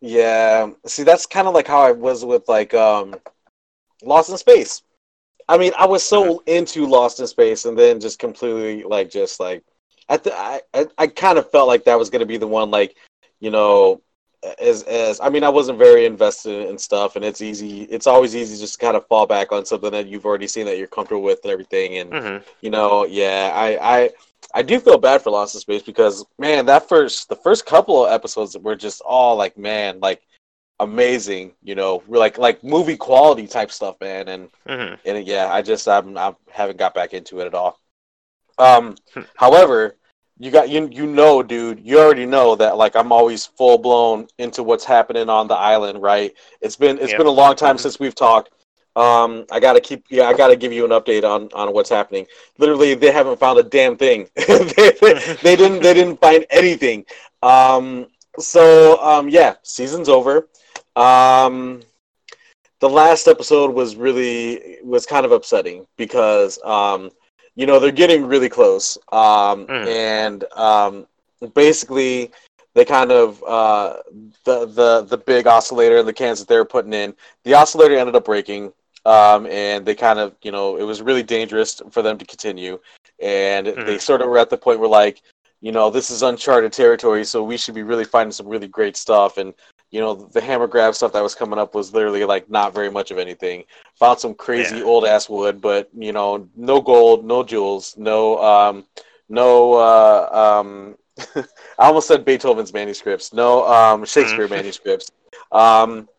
[0.01, 0.69] yeah.
[0.85, 3.15] See, that's kind of like how I was with like um,
[4.03, 4.83] Lost in Space.
[5.47, 9.39] I mean, I was so into Lost in Space, and then just completely like just
[9.39, 9.63] like
[10.09, 12.71] I th- I I, I kind of felt like that was gonna be the one
[12.71, 12.95] like
[13.39, 14.01] you know
[14.59, 17.83] as as I mean I wasn't very invested in stuff, and it's easy.
[17.83, 20.65] It's always easy just to kind of fall back on something that you've already seen
[20.67, 22.43] that you're comfortable with and everything, and mhm.
[22.61, 24.09] you know, yeah, I, I,
[24.53, 28.05] I do feel bad for Lost in Space because man, that first, the first couple
[28.05, 30.21] of episodes were just all like, man, like
[30.79, 34.97] amazing, you know, we're like like movie quality type stuff, man, and Mhm.
[35.05, 37.79] and yeah, I just I'm, I haven't got back into it at all.
[38.57, 38.95] Um,
[39.35, 39.95] however,
[40.39, 44.27] you got you you know, dude, you already know that like I'm always full blown
[44.37, 46.33] into what's happening on the island, right?
[46.61, 47.17] It's been it's Yeah.
[47.17, 47.79] been a long time Mhm.
[47.79, 48.49] since we've talked.
[48.95, 52.25] Um, I gotta keep yeah, I gotta give you an update on on what's happening.
[52.57, 54.27] Literally, they haven't found a damn thing.
[54.35, 57.05] they, they, they didn't they didn't find anything.
[57.41, 58.07] Um,
[58.39, 60.47] so um, yeah, season's over.
[60.95, 61.81] Um,
[62.79, 67.11] the last episode was really was kind of upsetting because um,
[67.55, 69.87] you know they're getting really close um, Mhm.
[69.87, 71.07] and um,
[71.53, 72.31] basically
[72.73, 73.97] they kind of uh,
[74.43, 77.97] the the the big oscillator and the cans that they were putting in the oscillator
[77.97, 78.73] ended up breaking
[79.05, 82.79] um, and they kind of, you know, it was really dangerous for them to continue,
[83.21, 83.85] and mm-hmm.
[83.85, 85.21] they sort of were at the point where like,
[85.61, 88.97] you know, this is uncharted territory, so we should be really finding some really great
[88.97, 89.53] stuff, and
[89.95, 92.91] you know, the hammer grab stuff that was coming up was literally like not very
[92.91, 93.63] much of anything.
[93.93, 94.83] Found some crazy yeah.
[94.83, 98.85] old ass wood, but you know, no gold, no jewels, no, um,
[99.29, 100.97] no, uh, um,
[101.79, 104.55] I almost said Beethoven's manuscripts, no, um, Shakespeare mm-hmm.
[104.55, 105.09] manuscripts.
[105.53, 106.09] Um,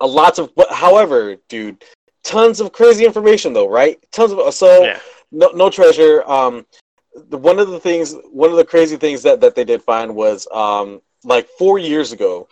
[0.00, 1.84] a lots of, however, dude,
[2.24, 4.04] tons of crazy information though, right?
[4.10, 4.98] Tons of so yeah.
[5.30, 6.28] no no treasure.
[6.28, 6.66] Um,
[7.14, 10.16] the, one of the things, one of the crazy things that that they did find
[10.16, 12.48] was um like four years ago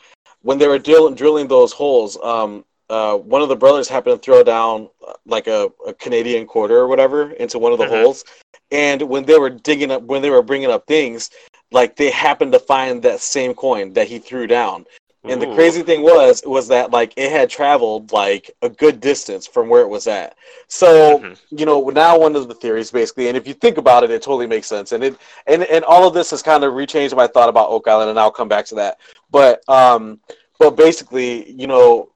[0.47, 2.17] when they were drill, drilling those holes.
[2.23, 6.47] Um, uh, one of the brothers happened to throw down uh, like a, a Canadian
[6.47, 8.05] quarter or whatever into one of the mm-hmm.
[8.05, 8.25] holes,
[8.71, 11.31] and when they were digging up, when they were bringing up things,
[11.73, 14.85] like they happened to find that same coin that he threw down,
[15.29, 15.47] and Ooh.
[15.47, 19.69] the crazy thing was was that like it had traveled like a good distance from
[19.69, 20.37] where it was at.
[20.69, 21.57] So mm-hmm.
[21.57, 24.23] you know now one of the theories basically, and if you think about it, it
[24.23, 24.93] totally makes sense.
[24.93, 25.17] And it
[25.47, 28.19] and and all of this has kind of rechanged my thought about Oak Island, and
[28.19, 28.99] I'll come back to that.
[29.31, 30.21] But um,
[30.59, 32.11] but basically, you know,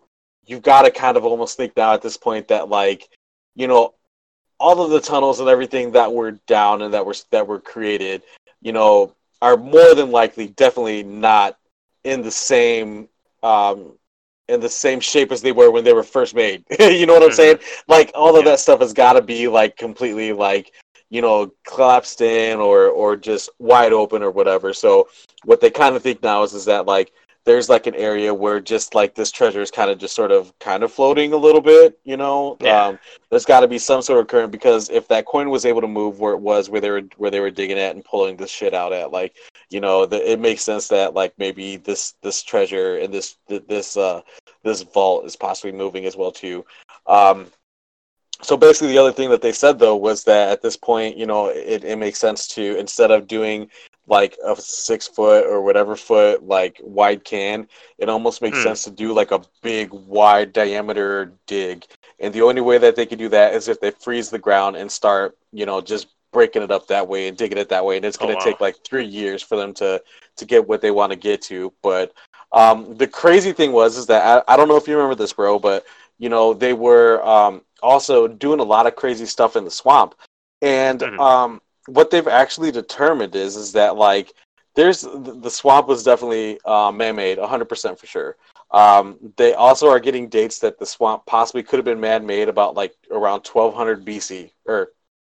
[0.46, 3.08] you've got to kind of almost think now at this point that like,
[3.54, 3.94] you know,
[4.58, 8.22] all of the tunnels and everything that were down and that were that were created,
[8.60, 11.56] you know, are more than likely definitely not
[12.04, 13.08] in the same
[13.42, 13.92] um,
[14.48, 16.64] in the same shape as they were when they were first made.
[16.78, 17.36] you know what I'm mm-hmm.
[17.36, 17.58] saying?
[17.88, 18.52] Like all of yeah.
[18.52, 20.72] that stuff has got to be like completely like
[21.08, 24.72] you know collapsed in or or just wide open or whatever.
[24.72, 25.08] So
[25.44, 27.12] what they kind of think now is is that like
[27.44, 30.56] there's like an area where just like this treasure is kind of just sort of
[30.58, 32.56] kind of floating a little bit, you know.
[32.60, 32.86] Yeah.
[32.86, 32.98] Um,
[33.30, 35.88] there's got to be some sort of current because if that coin was able to
[35.88, 38.50] move where it was, where they were where they were digging at and pulling this
[38.50, 39.36] shit out at, like
[39.70, 43.96] you know, the, it makes sense that like maybe this this treasure and this this
[43.96, 44.20] uh
[44.62, 46.64] this vault is possibly moving as well too.
[47.06, 47.46] Um,
[48.42, 51.26] so basically, the other thing that they said though was that at this point, you
[51.26, 53.70] know, it, it makes sense to instead of doing
[54.10, 58.64] like a six foot or whatever foot like wide can, it almost makes mm.
[58.64, 61.86] sense to do like a big wide diameter dig.
[62.18, 64.76] And the only way that they can do that is if they freeze the ground
[64.76, 67.96] and start, you know, just breaking it up that way and digging it that way.
[67.96, 68.44] And it's going to oh, wow.
[68.44, 70.02] take like three years for them to
[70.36, 71.72] to get what they want to get to.
[71.80, 72.12] But
[72.52, 75.32] um, the crazy thing was is that I, I don't know if you remember this,
[75.32, 75.86] bro, but
[76.18, 80.16] you know they were um, also doing a lot of crazy stuff in the swamp.
[80.62, 81.20] And mm-hmm.
[81.20, 84.32] um, what they've actually determined is is that like
[84.74, 88.36] there's the swamp was definitely uh, man-made 100% for sure
[88.70, 92.74] um, they also are getting dates that the swamp possibly could have been man-made about
[92.74, 94.92] like around 1200 bc or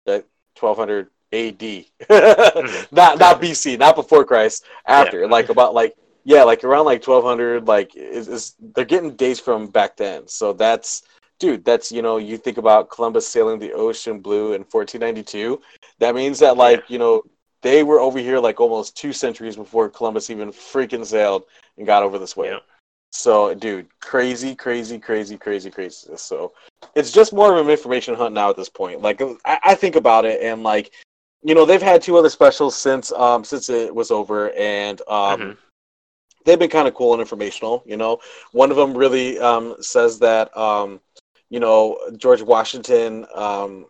[0.08, 0.20] uh,
[0.60, 2.86] 1200 ad mm-hmm.
[2.96, 5.28] not not bc not before christ after yeah.
[5.28, 9.68] like about like yeah like around like 1200 like is, is they're getting dates from
[9.68, 11.04] back then so that's
[11.42, 15.60] dude, that's you know, you think about Columbus sailing the ocean blue in 1492.
[16.00, 17.24] That means that like you know
[17.62, 21.44] they were over here like almost two centuries before Columbus even freaking sailed
[21.78, 22.50] and got over this way.
[22.50, 22.60] Yeah.
[23.14, 26.16] So, dude, crazy, crazy, crazy, crazy, crazy.
[26.16, 26.54] So,
[26.96, 29.02] it's just more of an information hunt now at this point.
[29.02, 30.94] Like, I, I think about it, and like,
[31.44, 35.40] you know, they've had two other specials since um since it was over, and um.
[35.40, 35.52] Mm-hmm
[36.46, 37.84] they've been kind of cool and informational.
[37.86, 38.20] You know,
[38.52, 41.00] one of them really um, says that um,
[41.52, 43.86] you know, George Washington um,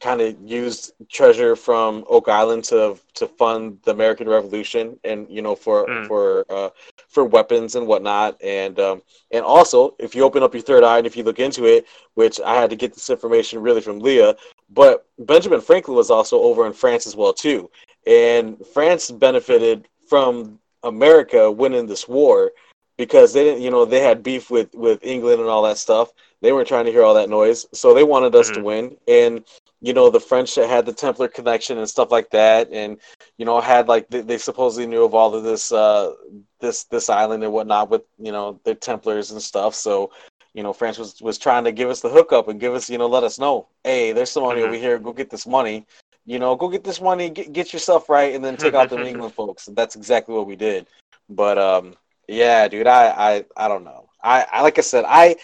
[0.00, 5.40] kind of used treasure from Oak Island to to fund the American Revolution, and you
[5.40, 6.06] know, for mm.
[6.08, 6.70] for uh,
[7.08, 10.98] for weapons and whatnot, and um, and also if you open up your third eye
[10.98, 14.00] and if you look into it, which I had to get this information really from
[14.00, 14.34] Leah,
[14.68, 17.70] but Benjamin Franklin was also over in France as well too,
[18.04, 22.50] and France benefited from America winning this war
[22.96, 26.12] because they didn't, you know, they had beef with with England and all that stuff.
[26.46, 28.60] They weren't trying to hear all that noise, so they wanted us mm-hmm.
[28.60, 28.96] to win.
[29.08, 29.44] And
[29.80, 32.98] you know, the French that had the Templar connection and stuff like that, and
[33.36, 36.12] you know, had like they, they supposedly knew of all of this uh,
[36.60, 39.74] this this island and whatnot with you know the Templars and stuff.
[39.74, 40.12] So
[40.54, 42.96] you know, France was was trying to give us the hookup and give us, you
[42.96, 44.68] know, let us know, hey, there's some money mm-hmm.
[44.68, 45.00] over here.
[45.00, 45.84] Go get this money.
[46.24, 49.04] You know, go get this money, get, get yourself right, and then take out the
[49.06, 49.68] England folks.
[49.68, 50.86] And that's exactly what we did.
[51.28, 51.94] But um,
[52.28, 54.08] yeah, dude, I, I, I don't know.
[54.22, 55.36] I, I, like I said, I,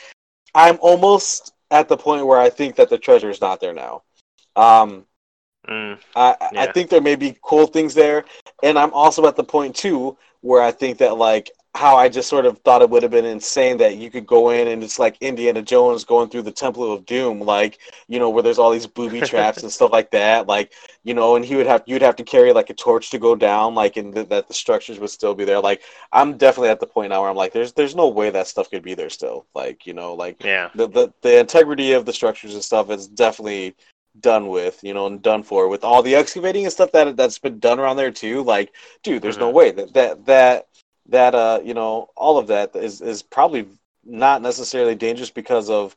[0.54, 4.02] I'm almost at the point where I think that the treasure is not there now.
[4.56, 5.06] Um,
[5.68, 6.62] mm, I, yeah.
[6.62, 8.24] I think there may be cool things there,
[8.62, 12.28] and I'm also at the point too where I think that like how I just
[12.28, 14.98] sort of thought it would have been insane that you could go in and it's
[14.98, 18.70] like Indiana Jones going through the Temple of Doom, like you know where there's all
[18.70, 22.02] these booby traps and stuff like that, like you know, and he would have you'd
[22.02, 24.98] have to carry like a torch to go down, like and th- that the structures
[25.00, 25.60] would still be there.
[25.60, 28.48] Like I'm definitely at the point now where I'm like, there's there's no way that
[28.48, 30.70] stuff could be there still, like you know, like Yeah.
[30.74, 33.74] the the, the integrity of the structures and stuff is definitely
[34.20, 37.38] done with, you know, and done for with all the excavating and stuff that that's
[37.38, 38.42] been done around there too.
[38.42, 39.52] Like, dude, there's no Mhm.
[39.52, 40.66] way that that that
[41.12, 43.66] that uh you know all of that is is probably
[44.04, 45.96] not necessarily dangerous because of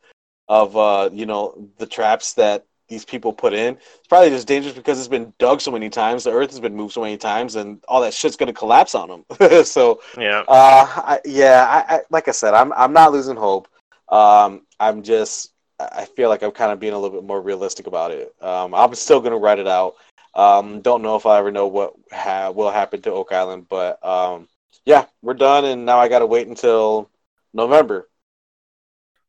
[0.49, 3.75] of uh you know the traps that these people put in.
[3.75, 6.75] It's probably just dangerous because it's been dug so many times, the earth has been
[6.75, 9.09] moved so many times, and all that shit's gonna collapse on
[9.39, 9.65] them.
[9.65, 10.43] so Yeah.
[10.47, 13.67] uh, I, yeah, I, I like I said, I'm I'm not losing hope.
[14.09, 17.87] Um, I'm just I feel like I'm kind of being a little bit more realistic
[17.87, 18.33] about it.
[18.41, 19.95] Um, I'm still gonna write it out.
[20.35, 24.03] Um, don't know if I ever know what ha- will happen to Oak Island, but
[24.05, 24.47] um,
[24.85, 27.09] yeah, we're done, and now I gotta wait until
[27.53, 28.07] November.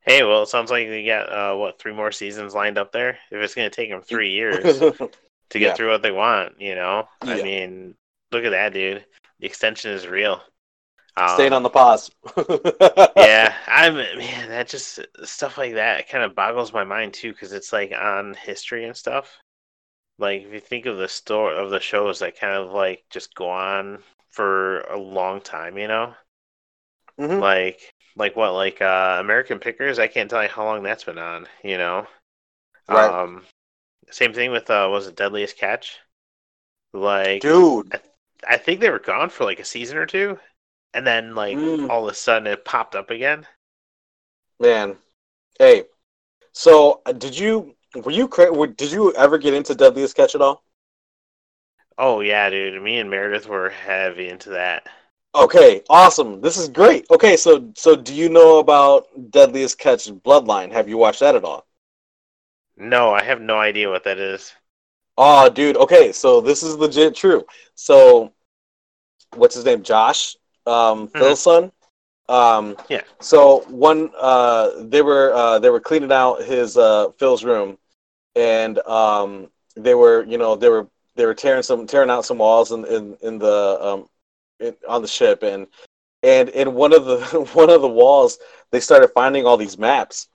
[0.01, 3.17] Hey, well, it sounds like we got uh, what three more seasons lined up there.
[3.29, 5.73] If it's going to take them three years to get Yeah.
[5.73, 7.95] through what they want, you know, I mean,
[8.31, 9.05] look at that, dude.
[9.39, 10.41] The extension is real.
[11.17, 12.09] Um, Staying on the pause.
[13.17, 14.49] yeah, I'm man.
[14.49, 18.33] That just stuff like that kind of boggles my mind too, because it's like on
[18.35, 19.35] history and stuff.
[20.19, 23.33] Like if you think of the story of the shows that kind of like just
[23.35, 24.03] go on
[24.37, 26.15] for a long time, you know,
[27.17, 27.41] Mhm.
[27.41, 29.99] like like what like uh American Pickers.
[29.99, 32.07] I can't tell you how long that's been on, you know.
[32.89, 33.11] Right.
[33.11, 33.45] Um,
[34.11, 35.99] same thing with uh, was it Deadliest Catch?
[36.93, 37.93] Like Dude,
[38.47, 40.39] I think they were gone for like a season or two,
[40.93, 41.89] and then like Mm.
[41.89, 43.47] all of a sudden it popped up again.
[44.59, 44.97] man.
[45.59, 45.85] Hey,
[46.53, 50.41] so uh, did you were you cra- did you ever get into Deadliest Catch at
[50.41, 50.63] all?
[51.99, 52.81] Oh yeah, dude.
[52.81, 54.87] Me and Meredith were heavy into that.
[55.35, 56.41] Okay, awesome.
[56.41, 57.05] This is great.
[57.11, 60.71] Okay, so so do you know about Deadliest Catch Bloodline?
[60.71, 61.65] Have you watched that at all?
[62.77, 64.55] No, I have no idea what that is.
[65.17, 65.77] Oh, dude.
[65.77, 67.45] Okay, so this is legit true.
[67.75, 68.33] So,
[69.35, 69.83] what's his name?
[69.83, 71.71] Josh, um, Phil's son.
[72.29, 73.03] Um, Yeah.
[73.21, 77.77] So one, uh, they were uh, they were cleaning out his uh, Phil's room,
[78.35, 80.87] and um, they were you know they were
[81.17, 84.07] they were tearing some tearing out some walls in in, in the um,
[84.59, 85.67] in, on the ship, and
[86.23, 87.19] and in one of the
[87.53, 88.39] one of the walls
[88.71, 90.27] they started finding all these maps,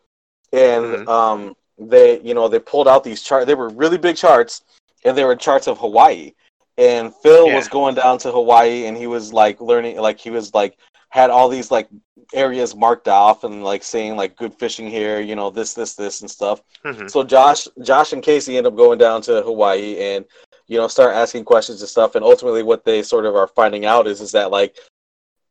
[0.52, 1.08] and Mhm.
[1.08, 3.46] um, they you know they pulled out these charts.
[3.46, 4.62] They were really big charts,
[5.04, 6.32] and they were charts of Hawaii.
[6.78, 7.54] And Phil Yeah.
[7.56, 10.78] was going down to Hawaii, and he was like learning, like he was like
[11.12, 11.88] had all these like
[12.32, 16.22] areas marked off, and like saying like good fishing here, you know this this this
[16.22, 16.62] and stuff.
[16.86, 17.10] Mhm.
[17.10, 20.24] So Josh, Josh and Casey end up going down to Hawaii and
[20.68, 22.14] you know start asking questions and stuff.
[22.14, 24.78] And ultimately, what they sort of are finding out is is that like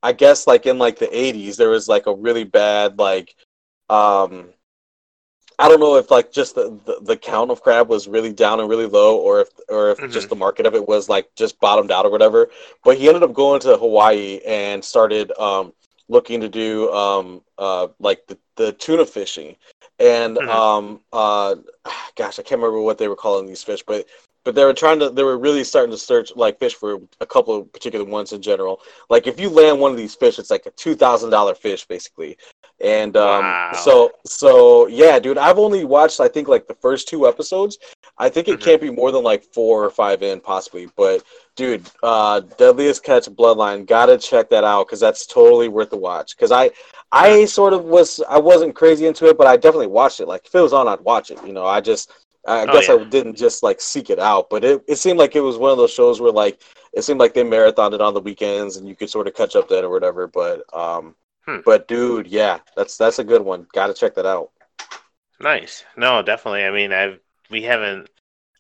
[0.02, 3.36] I guess like in like the '80s there was like a really bad like
[3.90, 4.50] um
[5.60, 8.60] I don't know if like just the, the, the count of crab was really down
[8.60, 10.12] and really low, or if or if Mhm.
[10.12, 12.50] just the market of it was like just bottomed out or whatever.
[12.84, 15.74] But he ended up going to Hawaii and started um,
[16.10, 19.56] looking to do um, uh, like the, the tuna fishing,
[20.00, 20.50] and Mhm.
[20.50, 21.56] um, uh,
[22.16, 24.08] gosh, I can't remember what they were calling these fish, but
[24.44, 27.26] but they were trying to they were really starting to search like fish for a
[27.28, 28.82] couple of particular ones in general.
[29.10, 31.86] Like if you land one of these fish, it's like a two thousand dollar fish
[31.86, 32.38] basically.
[32.84, 33.72] And um, Wow.
[33.74, 37.78] so so yeah, dude, I've only watched I think like the first two episodes.
[38.18, 38.62] I think it Mhm.
[38.62, 40.88] can't be more than like four or five in possibly.
[40.96, 41.24] But
[41.56, 46.36] dude, uh, Deadliest Catch Bloodline, gotta check that out because that's totally worth the watch.
[46.36, 46.72] Because I
[47.12, 50.28] I sort of was I wasn't crazy into it, but I definitely watched it.
[50.28, 51.40] Like if it was on, I'd watch it.
[51.46, 52.12] You know, I just
[52.48, 52.96] I Oh, guess yeah.
[52.96, 55.72] I didn't just like seek it out, but it, it seemed like it was one
[55.72, 56.60] of those shows where like
[56.94, 59.56] it seemed like they marathoned it on the weekends and you could sort of catch
[59.56, 60.28] up that or whatever.
[60.28, 61.16] But um,
[61.52, 61.62] Hmm.
[61.66, 63.68] but dude, yeah, that's that's a good one.
[63.74, 64.52] Got to check that out.
[65.40, 65.84] Nice.
[65.98, 66.64] No, definitely.
[66.66, 68.10] I mean, I've we haven't.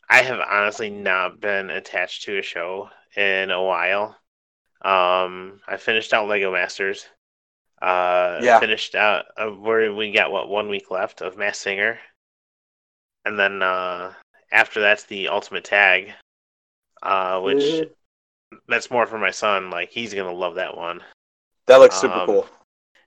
[0.10, 4.18] I have honestly not been attached to a show in a while.
[4.82, 7.06] Um, I finished out Lego Masters.
[7.82, 8.60] Uh, Yeah.
[8.60, 9.26] Finished out.
[9.38, 12.00] Uh, where we got what one week left of Masked Singer,
[13.26, 14.14] and then uh,
[14.52, 16.14] after that's the Ultimate Tag,
[17.04, 17.89] uh, which Mhm.
[18.68, 19.70] that's more for my son.
[19.70, 21.04] Like he's gonna love that one.
[21.68, 22.50] That looks super Um, cool.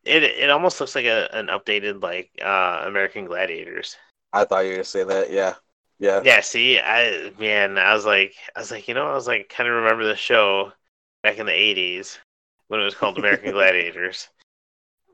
[0.04, 3.96] It it almost looks like a an updated like uh, American Gladiators.
[4.32, 5.30] I thought you were gonna say that.
[5.30, 5.54] Yeah,
[5.98, 6.24] yeah.
[6.24, 9.48] Yeah, see, I man, I was like, I was like, you know, I was like,
[9.48, 10.72] kind of remember the show
[11.22, 12.18] back in the '80s
[12.68, 14.28] when it was called American Gladiators.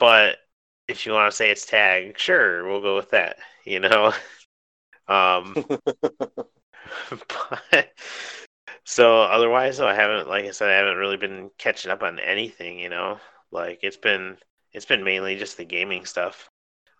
[0.00, 0.38] But
[0.88, 3.38] if you want to say it's tag, sure, we'll go with that.
[3.64, 4.12] You know,
[5.08, 5.58] um,
[7.10, 7.92] but
[8.84, 12.18] so otherwise, though, I haven't, like I said, I haven't really been catching up on
[12.18, 12.78] anything.
[12.78, 13.20] You know,
[13.50, 14.38] Like it's been
[14.72, 16.50] it's been mainly just the gaming stuff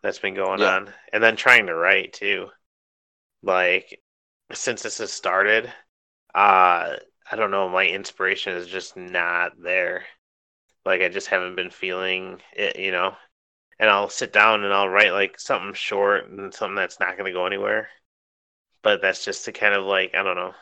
[0.02, 0.64] that's been going Yeah.
[0.64, 2.50] on, and then trying to write too.
[3.42, 4.00] Like
[4.52, 5.66] since this has started,
[6.34, 6.96] uh,
[7.30, 10.04] I don't know, my inspiration is just not there.
[10.84, 13.16] Like I just haven't been feeling it, you know.
[13.80, 17.26] And I'll sit down and I'll write like something short and something that's not going
[17.26, 17.90] to go anywhere.
[18.82, 20.54] But that's just to kind of like I don't know,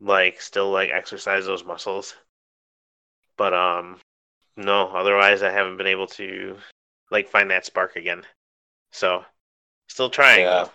[0.00, 2.16] like still like exercise those muscles.
[3.36, 4.00] But um,
[4.56, 6.56] no, otherwise I haven't been able to
[7.10, 8.22] like find that spark again.
[8.92, 9.24] So,
[9.88, 10.40] still trying.
[10.42, 10.68] Yeah.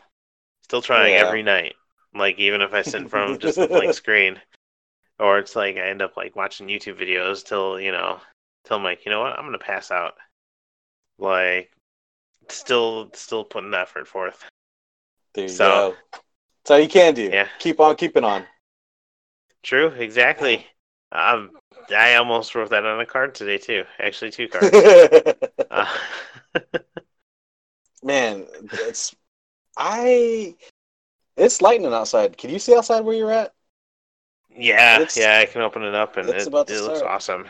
[0.64, 1.26] Still trying Yeah.
[1.26, 1.76] every night.
[2.14, 4.40] Like even if I sit in front of just a blank screen,
[5.20, 8.20] or it's like I end up like watching YouTube videos till you know,
[8.66, 10.14] till I'm like, you know what, I'm gonna pass out.
[11.18, 11.72] Like,
[12.48, 14.46] still, still putting the effort forth.
[15.34, 16.20] There you So- go.
[16.64, 17.24] That's all you can do.
[17.24, 17.48] Yeah.
[17.60, 18.46] Keep on keeping on.
[19.64, 20.66] True, exactly.
[21.12, 21.52] Um,
[21.92, 23.84] I almost wrote that on a card today too.
[24.00, 24.70] Actually, two cards.
[25.72, 25.86] Uh,
[28.04, 29.16] Man, it's
[29.78, 30.56] I.
[31.38, 32.38] It's lightning outside.
[32.38, 33.54] Can you see outside where you're at,
[34.56, 37.48] yeah, It's- yeah, I can open it up and it's it, it looks awesome.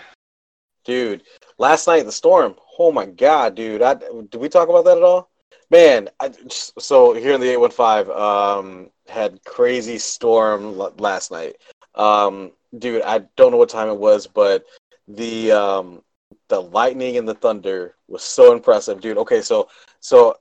[0.86, 1.24] dude?
[1.58, 2.56] Last night the storm.
[2.78, 3.82] Oh my god, dude!
[3.82, 5.30] I, did we talk about that at all?
[5.72, 11.32] Man, I, so here in the eight one five, um, had crazy storm l- last
[11.32, 11.58] night.
[12.00, 14.66] Um, dude, I don't know what time it was, but
[15.08, 16.02] the um,
[16.48, 19.18] the lightning and the thunder was so impressive, dude.
[19.18, 19.68] Okay, so
[20.00, 20.38] so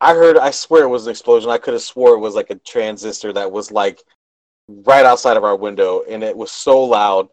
[0.00, 1.50] I heard, I swear it was an explosion.
[1.50, 4.02] I could have swore it was like a transistor that was like
[4.68, 7.28] right outside of our window, and it was so loud.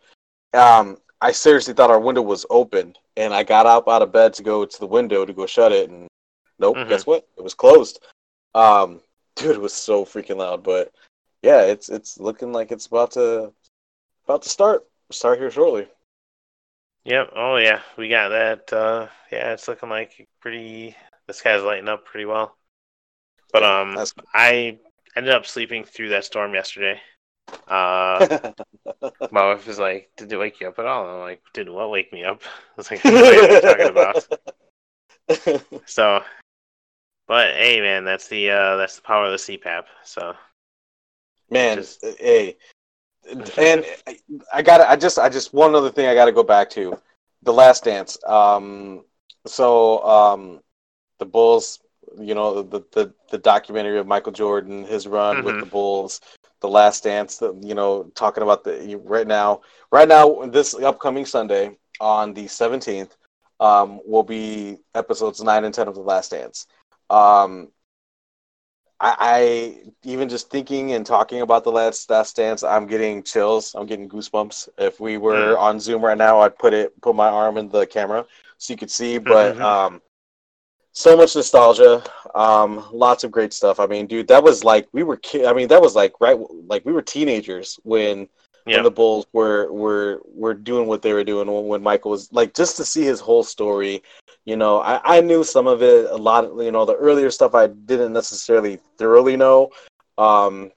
[0.54, 4.34] Um, I seriously thought our window was open, and I got up out of bed
[4.36, 6.08] to go to the window to go shut it, and
[6.60, 6.90] nope, Mhm.
[6.90, 7.28] guess what?
[7.38, 8.00] It was closed.
[8.56, 9.02] Um,
[9.36, 10.92] dude, it was so freaking loud, but
[11.44, 13.54] yeah, it's it's looking like it's about to
[14.28, 15.88] about to start start here shortly.
[17.06, 17.32] Yep.
[17.36, 18.74] Oh yeah, we got that.
[18.74, 20.96] Uh, yeah, it's looking like pretty.
[21.28, 22.58] The sky's lighting up pretty well.
[23.54, 24.80] But um, That's- I
[25.16, 27.00] ended up sleeping through that storm yesterday.
[27.70, 28.52] Uh,
[29.32, 31.70] my wife was like, "Did it wake you up at all?" And I'm like, "Did
[31.70, 34.28] what wake me up?" I was like, "What are you talking about?"
[35.90, 36.24] So,
[37.26, 39.84] but hey, man, that's the uh, that's the power of the CPAP.
[40.04, 40.34] So
[41.50, 42.58] Man, Just- hey,
[43.58, 43.86] and
[44.54, 46.98] I got I just I just one other thing I got to go back to,
[47.44, 48.18] the Last Dance.
[48.26, 49.04] Um,
[49.46, 50.60] so um,
[51.20, 51.80] the Bulls,
[52.20, 55.60] you know, the the the documentary of Michael Jordan, his run with Mhm.
[55.60, 56.22] the Bulls,
[56.62, 57.38] the Last Dance.
[57.38, 59.62] The, you know, talking about the right now,
[59.92, 63.16] right now, this upcoming Sunday on the seventeenth,
[63.60, 66.68] um, will be episodes nine and ten of the Last Dance.
[67.10, 67.70] Um,
[69.00, 73.76] I, I even just thinking and talking about the last last dance, I'm getting chills.
[73.76, 74.70] I'm getting goosebumps.
[74.78, 77.86] If we were on Zoom right now, I'd put it put my arm in the
[77.86, 78.26] camera
[78.58, 79.18] so you could see.
[79.28, 80.02] But um,
[80.94, 82.04] so much nostalgia.
[82.34, 83.80] Um, lots of great stuff.
[83.80, 85.18] I mean, dude, that was like we were.
[85.18, 86.38] Ki- I mean, that was like right
[86.68, 88.28] like we were teenagers when
[88.68, 92.12] yeah, when the Bulls were were were doing what they were doing when, when Michael
[92.12, 94.04] was like just to see his whole story.
[94.46, 96.44] You know, I, I knew some of it a lot.
[96.44, 99.72] You know, the earlier stuff I didn't necessarily thoroughly know.
[100.18, 100.72] Um,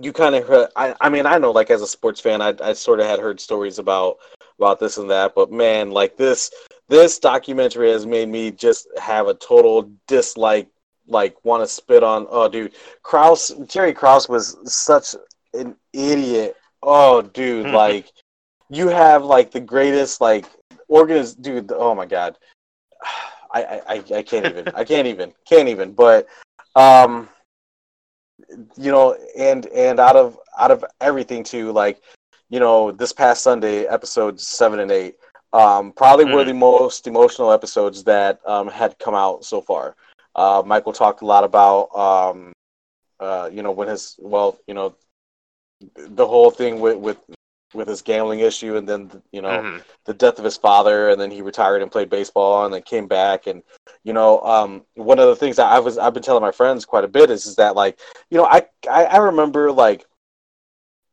[0.00, 0.68] you kind of heard.
[0.76, 3.18] I, I mean, I know like as a sports fan, I I sort of had
[3.18, 4.18] heard stories about
[4.58, 6.50] about this and that, but man, like this
[6.88, 10.68] this documentary has made me just have a total dislike.
[11.08, 12.26] Like, want to spit on?
[12.30, 12.72] Oh, dude,
[13.02, 15.14] Krause, Jerry Krause was such
[15.54, 16.56] an idiot
[16.86, 18.12] Oh, dude, like
[18.70, 20.46] you have like the greatest like
[20.90, 21.72] organiz dude.
[21.72, 22.38] Oh my god,
[23.52, 24.68] I I, I- can't even.
[24.74, 25.32] I can't even.
[25.48, 25.92] Can't even.
[25.92, 26.26] But
[26.76, 27.28] um,
[28.76, 32.00] you know, and and out of out of everything too, like
[32.48, 35.16] you know, this past Sunday, episodes seven and eight,
[35.52, 36.46] um, probably were Mhm.
[36.46, 39.96] the most emotional episodes that um had come out so far.
[40.36, 42.52] Uh, Michael talked a lot about um,
[43.20, 44.94] uh, you know, when his well, you know,
[45.80, 47.18] the whole thing with with
[47.74, 49.82] with his gambling issue, and then you know Mhm.
[50.04, 53.06] the death of his father, and then he retired and played baseball, and then came
[53.06, 53.62] back, and
[54.04, 56.84] you know, um, one of the things that I was I've been telling my friends
[56.84, 57.98] quite a bit is is that like
[58.30, 60.06] you know I I, I remember like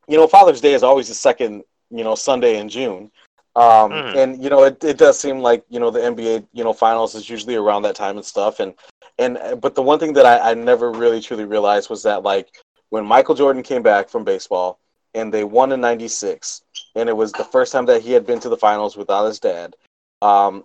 [0.08, 3.12] you know Father's Day is always the second you know Sunday in June.
[3.56, 4.16] Um, Mhm.
[4.16, 7.16] and you know it, it does seem like you know the NBA you know finals
[7.16, 8.74] is usually around that time and stuff and
[9.20, 12.52] and but the one thing that I, I never really truly realized was that like
[12.94, 14.80] when Michael Jordan came back from baseball
[15.16, 16.62] and they won in 96
[16.96, 19.40] and it was the first time that he had been to the finals without his
[19.40, 19.76] dad
[20.22, 20.64] um,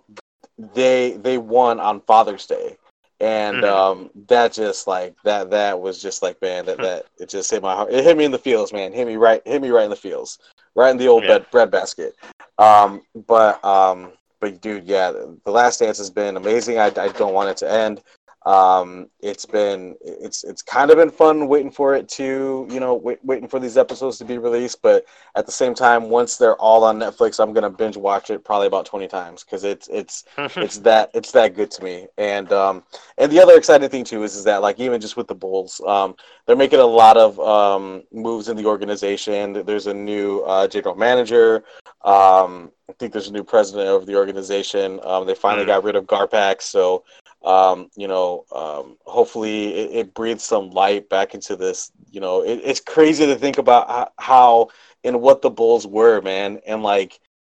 [0.75, 2.77] they they won on Father's Day
[3.19, 3.63] and Mhm.
[3.65, 7.63] um, that just like that that was just like man that that it just hit
[7.63, 9.85] my heart it hit me in the feels man hit me right hit me right
[9.85, 10.37] in the feels
[10.75, 11.39] right in the old Yeah.
[11.39, 12.15] bed, bread basket
[12.59, 16.77] um, but um, but dude, yeah, the Last Dance has been amazing.
[16.79, 18.01] I, I don't want it to end.
[18.45, 22.95] Um, it's been it's it's kind of been fun waiting for it to you know
[22.95, 26.55] wait, waiting for these episodes to be released, but at the same time, once they're
[26.55, 30.23] all on Netflix, I'm gonna binge watch it probably about 20 times because it's it's
[30.37, 32.07] it's that it's that good to me.
[32.17, 32.83] And um,
[33.17, 35.81] and the other exciting thing too is is that like even just with the Bulls,
[35.85, 36.15] um,
[36.45, 39.65] they're making a lot of um, moves in the organization.
[39.65, 41.65] There's a new uh, general manager.
[42.05, 44.99] Um, I think there's a new president of the organization.
[45.03, 45.67] Um, they finally mm.
[45.67, 47.03] got rid of Garpax, so
[47.43, 51.91] um, you know, um, hopefully it, it, breathes some light back into this.
[52.11, 54.69] You know, it, it's crazy to think about how
[55.03, 57.19] and what the Bulls were, man, and like,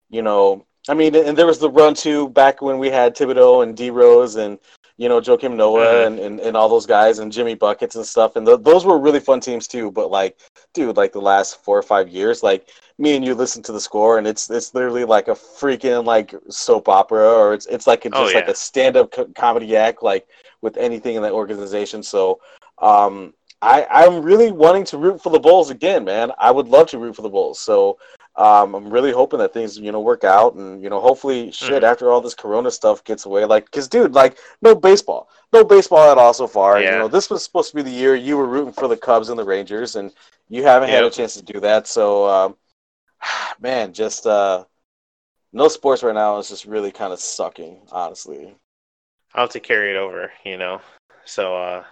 [0.09, 3.63] you know, I mean, and there was the run too back when we had Thibodeau
[3.63, 4.59] and D Rose and
[4.99, 6.07] you know Joakim Noah mm-hmm.
[6.07, 9.21] and, and, and all those guys and Jimmy buckets and stuff, and those were really
[9.21, 9.89] fun teams too.
[9.89, 10.37] But like,
[10.73, 13.79] dude, like the last four or five years, like me and you listen to the
[13.79, 18.03] score, and it's it's literally like a freaking like soap opera, or it's it's like
[18.03, 18.41] a, oh, just yeah.
[18.41, 20.27] like a stand up co- comedy act, like
[20.59, 22.03] with anything in that organization.
[22.03, 22.41] So,
[22.79, 26.33] um, I I'm really wanting to root for the Bulls again, man.
[26.37, 27.59] I would love to root for the Bulls.
[27.59, 27.97] So.
[28.39, 31.71] Um, I'm really hoping that things, you know, work out, and you know, hopefully, shit.
[31.71, 31.85] Mm-hmm.
[31.85, 36.09] After all this Corona stuff gets away, like, cause, dude, like, no baseball, no baseball
[36.09, 36.81] at all so far.
[36.81, 36.93] Yeah.
[36.93, 39.27] You know, this was supposed to be the year you were rooting for the Cubs
[39.27, 40.13] and the Rangers, and
[40.47, 41.03] you haven't yep.
[41.03, 41.85] had a chance to do that.
[41.85, 42.55] So, um,
[43.59, 44.63] man, just uh,
[45.51, 48.55] no sports right now is just really kind of sucking, honestly.
[49.33, 50.79] I'll have to carry it over, you know.
[51.25, 51.83] So, uh,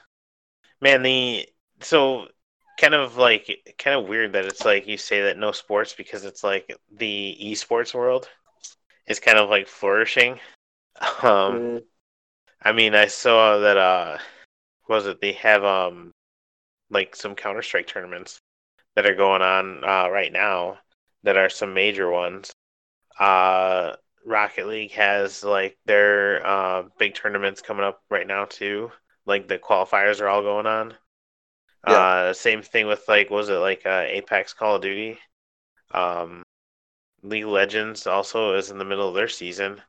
[0.79, 1.45] man, the
[1.81, 2.27] so
[2.78, 6.25] kind of like kind of weird that it's like you say that no sports because
[6.25, 8.30] it's like the esports world
[9.07, 10.39] is kind of like flourishing.
[11.21, 11.84] Um, mm.
[12.59, 14.17] I mean, I saw that uh,
[14.89, 16.11] was it they have um
[16.89, 18.39] like some Counter Strike tournaments
[18.95, 20.80] that are going on uh, right now,
[21.21, 22.51] that are some major ones.
[23.19, 23.93] Uh,
[24.25, 28.91] Rocket League has like their uh, big tournaments coming up right now too.
[29.25, 30.95] Like the qualifiers are all going on.
[31.88, 31.93] Yeah.
[31.93, 35.19] Uh, same thing with like was it like uh, Apex Call of Duty?
[35.91, 36.43] Um,
[37.23, 39.81] League Legends also is in the middle of their season.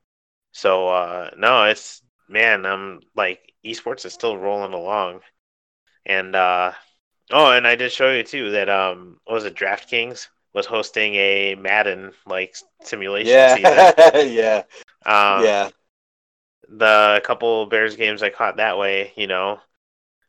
[0.53, 5.21] So uh, no, it's man, I'm like esports is still rolling along.
[6.07, 6.73] And uh,
[7.31, 11.55] oh, and I did show you too that um, was it DraftKings was hosting a
[11.55, 13.55] Madden like simulation yeah.
[13.55, 14.33] season.
[14.33, 14.63] yeah.
[15.05, 15.71] Um, yeah.
[16.71, 19.59] The couple Bears games I caught that way, you know,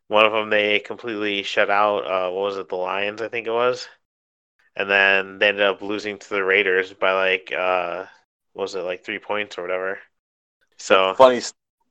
[0.10, 1.99] one of them they completely shut out.
[1.99, 2.68] Uh, what was it?
[2.68, 3.88] The Lions, I think it was.
[4.76, 8.05] And then they ended up losing to the Raiders by like, uh,
[8.53, 9.99] was it like three points or whatever?
[10.78, 11.41] So funny,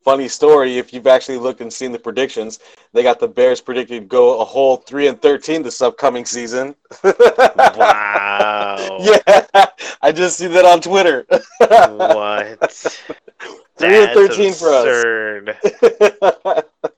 [0.05, 0.79] funny story.
[0.79, 2.59] If you've actually looked and seen the predictions,
[2.93, 6.75] they got the Bears predicted go a whole three and thirteen this upcoming season.
[7.05, 8.99] wow.
[9.01, 9.67] Yeah,
[10.03, 11.25] I just see that on Twitter.
[11.61, 13.01] what?
[13.77, 15.57] Three and thirteen absurd.
[15.63, 16.65] for us.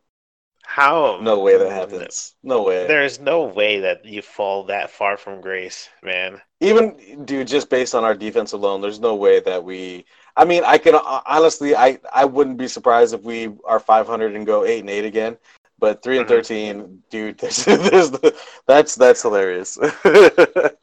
[0.70, 1.18] How?
[1.20, 2.36] No way that happens.
[2.44, 2.86] No way.
[2.86, 6.40] There's no way that you fall that far from grace, man.
[6.60, 10.04] Even, dude, just based on our defense alone, there's no way that we
[10.36, 14.36] I mean, I can uh, honestly, I I wouldn't be surprised if we are 500
[14.36, 15.36] and go eight and eight again.
[15.80, 16.34] But 3 and mm-hmm.
[16.36, 18.36] 13, dude, there's, there's the,
[18.68, 19.74] that's that's hilarious.
[19.74, 20.76] that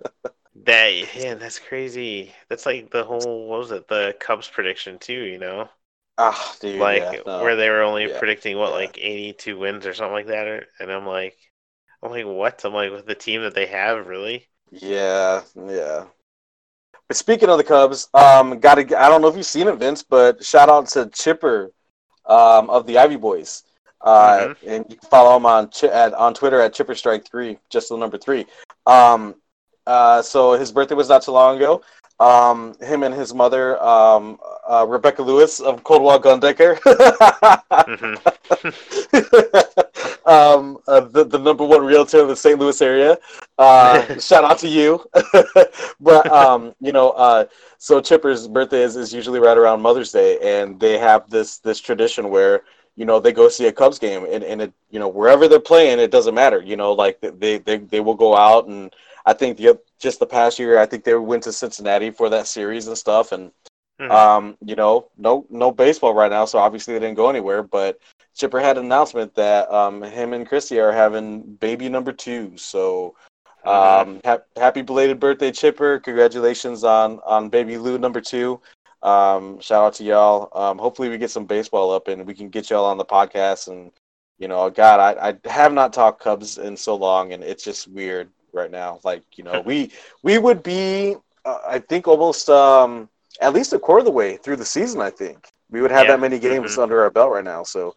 [0.65, 2.33] yeah, that's crazy.
[2.49, 3.87] That's like the whole what was it?
[3.87, 5.69] The Cubs prediction too, you know?
[6.17, 7.43] Ah, dude, like yeah, no.
[7.43, 8.75] where they were only yeah, predicting what yeah.
[8.75, 11.37] like 82 wins or something like that, and I'm like,
[12.01, 12.63] I'm like, what?
[12.65, 14.47] I'm like, with the team that they have, really?
[14.71, 16.05] Yeah, yeah.
[17.07, 19.75] But speaking of the Cubs, um, got to I don't know if you've seen it,
[19.75, 21.71] Vince, but shout out to Chipper
[22.25, 23.63] um, of the Ivy Boys.
[24.01, 24.69] Uh, mm-hmm.
[24.69, 27.97] And you can follow him on at, on Twitter at Chipper Strike Three, just the
[27.97, 28.45] number three.
[28.85, 29.35] Um,
[29.85, 31.81] uh, so his birthday was not too long ago.
[32.19, 36.79] Um, him and his mother, um, uh, Rebecca Lewis of Coldwell Gundaker.
[37.69, 38.15] mm-hmm.
[40.27, 42.59] um, uh, the, the number one realtor in the St.
[42.59, 43.17] Louis area.
[43.57, 45.05] Uh, shout out to you.
[45.99, 47.45] but, um, you know, uh,
[47.77, 51.79] so Chipper's birthday is, is usually right around Mother's Day, and they have this this
[51.79, 52.63] tradition where
[52.95, 55.59] you know they go see a Cubs game, and, and it you know wherever they're
[55.59, 56.61] playing, it doesn't matter.
[56.61, 58.93] You know, like they they they will go out and
[59.27, 62.47] I think the just the past year, I think they went to Cincinnati for that
[62.47, 63.51] series and stuff, and
[63.99, 64.09] mm-hmm.
[64.09, 67.61] um, you know, no no baseball right now, so obviously they didn't go anywhere.
[67.61, 67.99] But
[68.35, 72.53] Chipper had an announcement that um, him and Christy are having baby number two.
[72.55, 73.15] So,
[73.65, 74.09] mm-hmm.
[74.11, 75.99] um, ha- happy belated birthday, Chipper!
[75.99, 78.61] Congratulations on on baby Lou number two.
[79.03, 80.49] Um, shout out to y'all.
[80.57, 83.67] Um, hopefully we get some baseball up and we can get y'all on the podcast.
[83.67, 83.91] And
[84.39, 87.89] you know, God, I, I have not talked Cubs in so long, and it's just
[87.89, 88.99] weird right now.
[89.03, 89.91] Like you know, we
[90.23, 93.09] we would be, uh, I think, almost um,
[93.41, 95.01] at least a quarter of the way through the season.
[95.01, 96.13] I think we would have Yeah.
[96.13, 96.83] that many games Mhm.
[96.83, 97.63] under our belt right now.
[97.63, 97.95] So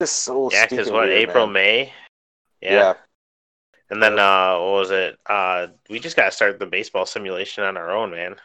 [0.00, 1.54] just so Yeah, because what weird, April, man.
[1.54, 1.92] May,
[2.60, 2.94] yeah.
[3.90, 5.18] And then uh, what was it?
[5.26, 8.36] Uh, we just got to start the baseball simulation on our own, man.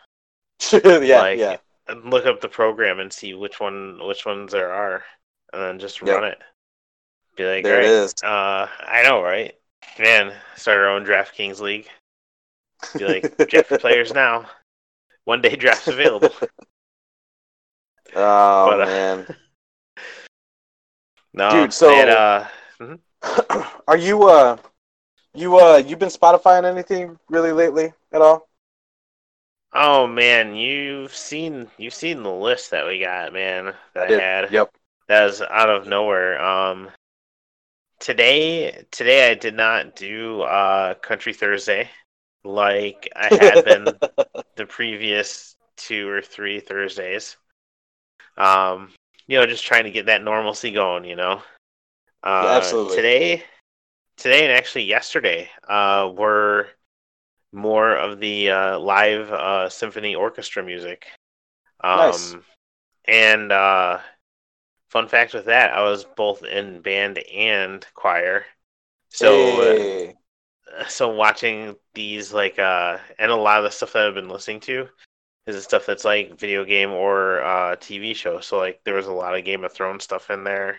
[0.71, 1.57] Yeah, yeah, Like, yeah.
[1.87, 5.05] And look up the program and see which one which ones there are,
[5.53, 6.09] and then just Yep.
[6.09, 6.39] run it.
[7.37, 8.13] Be like, There it "Alright, is.
[8.23, 9.56] Uh, I know, right?
[9.99, 11.87] Man, start our own DraftKings league.
[12.97, 14.45] Be like, draft players now.
[15.25, 16.29] One day draft's available.
[18.15, 19.35] Oh But, uh, man,
[21.33, 22.47] No, Dude, so- man, uh,
[23.87, 24.57] are you uh,
[25.33, 28.47] you uh, you been Spotifying anything really lately at all?
[29.73, 33.73] oh man, you've seen you've seen the list that we got, man.
[33.93, 34.19] That I, did.
[34.21, 34.51] had.
[34.51, 34.69] Yep.
[35.09, 36.41] That was out of nowhere.
[36.41, 36.89] Um,
[37.99, 41.89] today, today I did not do uh Country Thursday
[42.43, 43.85] like I had been
[44.55, 47.37] the previous two or three Thursdays.
[48.37, 48.91] Um,
[49.27, 51.05] you know, just trying to get that normalcy going.
[51.05, 51.41] You know,
[52.23, 52.95] uh, Yeah, absolutely.
[52.95, 53.43] Today,
[54.17, 56.67] today, and actually yesterday, uh, were
[57.51, 61.05] more of the uh, live uh, symphony orchestra music.
[61.83, 62.35] Um, Nice.
[63.05, 63.99] And uh,
[64.89, 68.45] fun fact with that, I was both in band and choir.
[69.09, 70.15] So Hey.
[70.87, 74.59] so watching these like uh and a lot of the stuff that I've been listening
[74.61, 74.87] to
[75.47, 78.39] is the stuff that's like video game or uh TV show.
[78.39, 80.77] So like there was a lot of Game of Thrones stuff in there.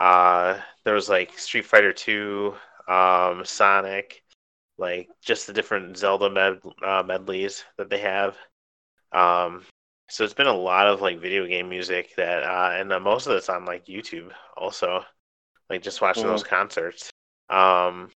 [0.00, 2.54] Uh there was like Street Fighter 2,
[2.88, 4.22] um Sonic,
[4.78, 8.36] like just the different Zelda med- uh, medleys that they have.
[9.12, 9.64] Um
[10.12, 13.26] so it's been a lot of like video game music that uh and uh, most
[13.26, 15.04] of it's on like YouTube also.
[15.70, 16.28] Like just watching Mhm.
[16.28, 17.10] those concerts.
[17.48, 18.10] Um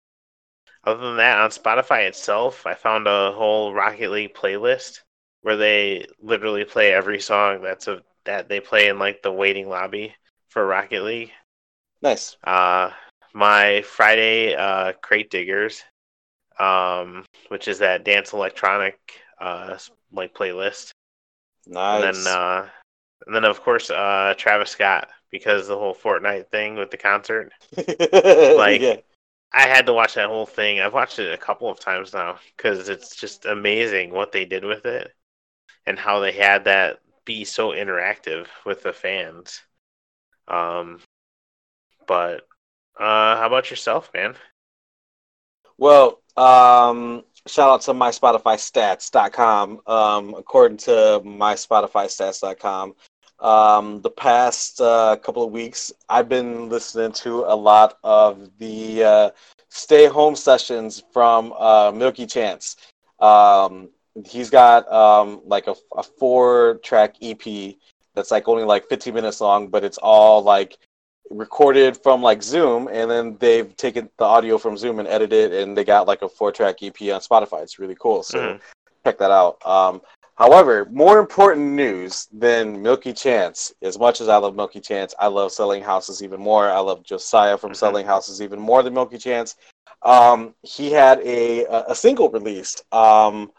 [0.85, 5.01] other than that, on Spotify itself, I found a whole Rocket League playlist
[5.43, 9.69] where they literally play every song that's a that they play in like the waiting
[9.69, 10.15] lobby
[10.49, 11.33] for Rocket League.
[12.01, 12.37] Nice.
[12.43, 12.91] Uh,
[13.35, 15.85] my Friday uh, Crate Diggers,
[16.59, 18.99] um, which is that dance electronic
[19.41, 19.79] uh,
[20.13, 20.93] like playlist,
[21.67, 22.05] Nice.
[22.05, 22.69] and then uh,
[23.27, 27.53] and then of course uh, Travis Scott because the whole Fortnite thing with the concert.
[27.77, 28.97] like- yeah.
[29.55, 30.81] I had to watch that whole thing.
[30.81, 34.65] I've watched it a couple of times now because it's just amazing what they did
[34.65, 35.13] with it
[35.87, 39.61] and how they had that be so interactive with the fans.
[40.49, 41.01] Um,
[42.07, 42.47] but
[42.99, 44.37] uh, how about yourself, man?
[45.77, 49.81] Well, um, shout out to myspotifystats.com.
[49.87, 52.95] Um, according to myspotifystats.com,
[53.41, 59.05] um, the past uh, couple of weeks, I've been listening to a lot of the
[59.05, 59.31] uh,
[59.69, 62.77] stay home sessions from uh, Milky Chance.
[63.19, 63.91] Um,
[64.25, 67.75] he's got um, like a, a four track EP
[68.15, 70.79] that's like only like 15 minutes long, but it's all like
[71.33, 75.63] recorded from like Zoom, and then they've taken the audio from Zoom and edited, it,
[75.63, 77.63] and they got like a four track EP on Spotify.
[77.63, 78.23] It's really cool.
[78.23, 78.61] So Mhm.
[79.05, 79.65] check that out.
[79.67, 80.03] Um,
[80.37, 83.73] however, more important news than Milky Chance.
[83.83, 86.71] As much as I love Milky Chance, I love Selling Houses even more.
[86.71, 87.77] I love Josiah from Mhm.
[87.77, 89.57] Selling Houses even more than Milky Chance.
[90.03, 93.53] Um, he had a a single released um,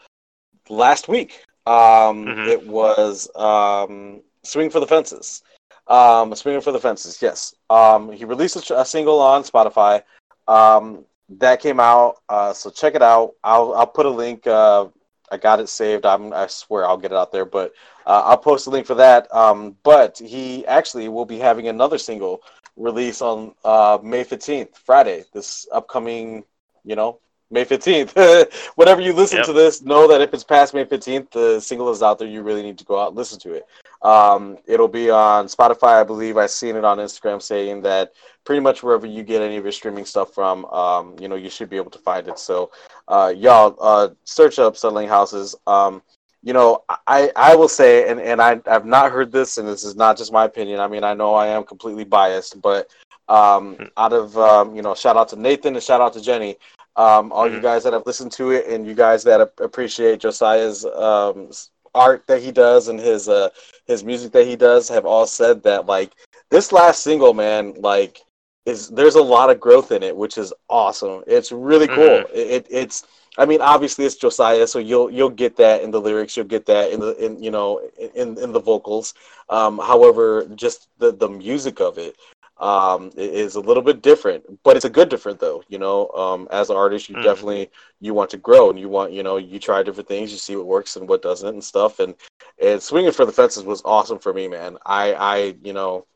[0.68, 1.42] last week.
[1.66, 2.46] Um, Mhm.
[2.46, 5.42] It was um, "Swing for the Fences."
[5.86, 7.54] Um, "Swinging for the Fences." Yes.
[7.70, 10.02] Um, he released a, a single on Spotify.
[10.48, 11.04] Um,
[11.38, 12.16] that came out.
[12.28, 13.32] Uh, so check it out.
[13.42, 14.46] I'll I'll put a link.
[14.46, 14.86] Uh,
[15.30, 16.04] I got it saved.
[16.06, 17.72] I'm I swear I'll get it out there, but
[18.06, 19.34] uh, I'll post a link for that.
[19.34, 22.42] Um, but he actually will be having another single
[22.76, 25.24] release on uh, May 15th, Friday.
[25.32, 26.44] This upcoming,
[26.84, 28.48] you know, May 15th.
[28.76, 29.46] Whenever you listen Yep.
[29.46, 32.28] to this, know that if it's past May 15th, the single is out there.
[32.28, 33.66] You really need to go out and listen to it.
[34.02, 36.36] Um, it'll be on Spotify, I believe.
[36.36, 38.12] I've seen it on Instagram saying that
[38.44, 41.48] pretty much wherever you get any of your streaming stuff from, um, you know, you
[41.50, 42.38] should be able to find it.
[42.38, 42.70] So,
[43.08, 45.54] uh, y'all, uh, search up Selling Houses.
[45.66, 46.02] Um,
[46.42, 49.82] you know, I, I will say, and, and I, I've not heard this, and this
[49.84, 50.80] is not just my opinion.
[50.80, 52.88] I mean, I know I am completely biased, but
[53.28, 56.56] um, out of, um, you know, shout out to Nathan and shout out to Jenny.
[56.96, 57.62] Um, all you Mhm.
[57.62, 61.48] guys that have listened to it and you guys that appreciate Josiah's um,
[61.94, 63.48] art that he does and his uh,
[63.86, 66.12] his music that he does have all said that like
[66.50, 68.20] this last single, man, like
[68.66, 71.22] is there's a lot of growth in it, which is awesome.
[71.26, 72.24] It's really cool.
[72.24, 72.30] Mhm.
[72.32, 73.04] It, it it's
[73.36, 76.66] I mean, obviously it's Josiah, so you'll you'll get that in the lyrics, you'll get
[76.66, 77.80] that in the in you know
[78.14, 79.14] in in the vocals.
[79.50, 82.16] Um, however, just the the music of it,
[82.58, 85.62] um, is a little bit different, but it's a good different though.
[85.68, 87.22] You know, um, as an artist, you mm.
[87.22, 87.70] definitely
[88.00, 90.56] you want to grow and you want you know you try different things, you see
[90.56, 91.98] what works and what doesn't and stuff.
[91.98, 92.14] And
[92.62, 94.78] and swinging for the fences was awesome for me, man.
[94.84, 96.06] I I you know.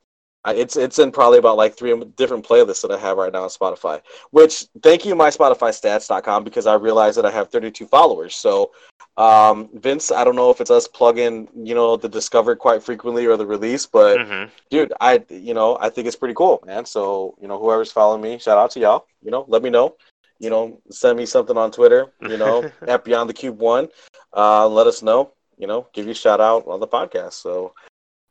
[0.47, 3.49] It's it's in probably about like three different playlists that I have right now on
[3.49, 4.01] Spotify.
[4.31, 8.35] Which thank you my Spotify stats.com because I realize that I have 32 followers.
[8.35, 8.71] So
[9.19, 13.27] um, Vince, I don't know if it's us plugging, you know, the Discover quite frequently
[13.27, 14.49] or the release, but mm-hmm.
[14.71, 16.87] dude, I, you know, I think it's pretty cool, man.
[16.87, 19.07] So, you know, whoever's following me, shout out to y'all.
[19.21, 19.97] You know, let me know.
[20.39, 22.13] You know, send me something on Twitter.
[22.21, 23.89] You know, at Beyond the Cube One.
[24.37, 25.33] Uh, let us know.
[25.59, 27.33] You know, give you a shout out on the podcast.
[27.33, 27.75] So,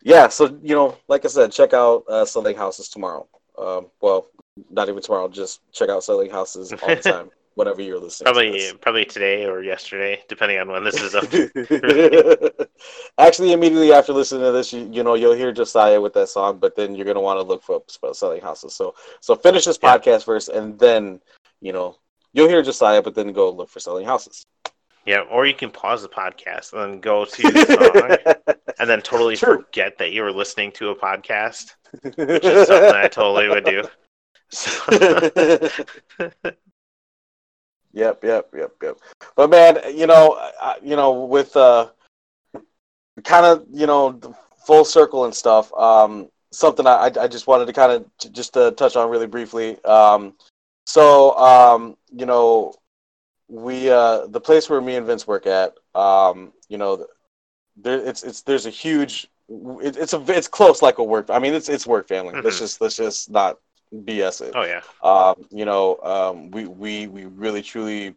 [0.04, 0.28] yeah.
[0.30, 3.28] So, you know, like I said, check out uh, Selling Houses tomorrow.
[3.58, 4.28] Um, well,
[4.70, 5.28] not even tomorrow.
[5.28, 8.32] Just check out Selling Houses all the time whenever you're listening.
[8.32, 11.26] Probably probably today or yesterday, depending on when this is up.
[13.18, 16.60] Actually, immediately after listening to this, you, you know you'll hear Josiah with that song,
[16.60, 17.82] but then you're gonna want to look for
[18.14, 18.76] selling houses.
[18.76, 19.98] So so finish this yeah.
[19.98, 21.20] podcast first, and then
[21.60, 21.98] you know
[22.32, 24.46] you'll hear Josiah, but then go look for selling houses.
[25.08, 29.02] Yeah, or you can pause the podcast and then go to the song, and then
[29.02, 29.64] totally True.
[29.64, 33.84] forget that you were listening to a podcast, which is something I totally would do.
[34.50, 35.70] So.
[37.94, 38.98] Yep, yep, yep, yep.
[39.36, 41.90] But man, you know, I, you know, with uh,
[43.24, 44.20] kind of you know
[44.68, 45.74] full circle and stuff.
[45.74, 49.84] Um, something I I just wanted to kind of just to touch on really briefly.
[49.84, 50.36] Um,
[50.86, 52.76] so um, you know,
[53.48, 57.06] we uh, the place where me and Vince work at, um, you know,
[57.76, 61.30] there it's it's there's a huge it, it's a it's close like a work.
[61.30, 62.34] I mean, it's it's work family.
[62.34, 62.46] Mm-hmm.
[62.46, 63.58] Let's just let's just not
[63.94, 64.54] BS it.
[64.56, 64.82] Oh yeah.
[65.02, 68.16] Um, you know, um, we we we really truly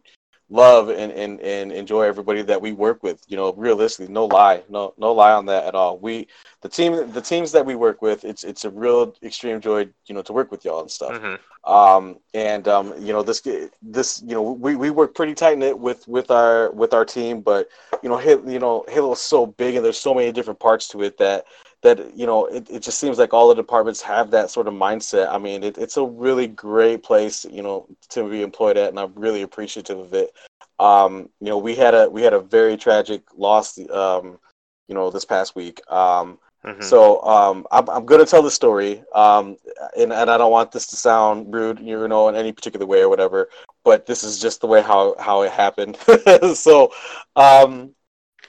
[0.51, 3.23] love and, and and enjoy everybody that we work with.
[3.27, 5.97] You know, realistically, no lie, no no lie on that at all.
[5.97, 6.27] We
[6.61, 10.13] the team the teams that we work with, it's it's a real extreme joy, you
[10.13, 11.13] know, to work with y'all and stuff.
[11.13, 11.71] Mm-hmm.
[11.71, 13.41] Um, and um, you know, this
[13.81, 17.41] this you know we, we work pretty tight knit with with our with our team,
[17.41, 17.69] but
[18.03, 21.01] you know, you know, Halo is so big and there's so many different parts to
[21.03, 21.45] it that
[21.81, 24.73] that you know it, it just seems like all the departments have that sort of
[24.73, 25.29] mindset.
[25.29, 28.99] I mean it, it's a really great place you know to be employed at and
[28.99, 30.31] i'm really appreciative of it.
[30.79, 34.39] Um, you know we had a we had a very tragic loss um,
[34.87, 35.81] you know this past week.
[35.91, 36.81] Um, mm-hmm.
[36.81, 39.57] so um, I'm, I'm going to tell the story um,
[39.97, 43.01] and, and i don't want this to sound rude you know in any particular way
[43.01, 43.49] or whatever
[43.83, 45.97] but this is just the way how how it happened.
[46.55, 46.91] So
[47.35, 47.93] um,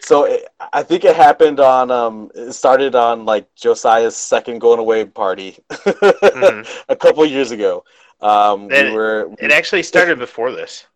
[0.02, 4.78] so it, I think it happened on um it started on like Josiah's second going
[4.78, 6.82] away party mm-hmm.
[6.88, 7.84] a couple years ago.
[8.20, 10.86] Um we were it actually started before this.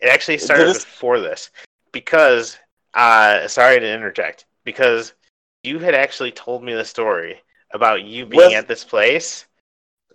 [0.00, 0.84] It actually started this...
[0.84, 1.50] before this
[1.92, 2.58] because
[2.94, 5.14] uh sorry to interject because
[5.62, 7.40] you had actually told me the story
[7.72, 8.54] about you being was...
[8.54, 9.46] at this place.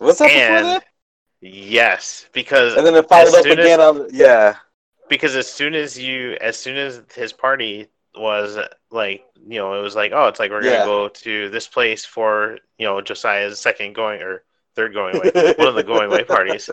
[0.00, 0.64] Was that and...
[0.64, 0.84] before that?
[1.40, 4.56] Yes, because and then it followed up again as, on yeah.
[5.10, 8.58] Because as soon as you, as soon as his party was
[8.90, 10.84] like you know it was like oh it's like we're gonna yeah.
[10.84, 14.42] go to this place for you know Josiah's second going or
[14.74, 16.70] third going away one of the going away parties.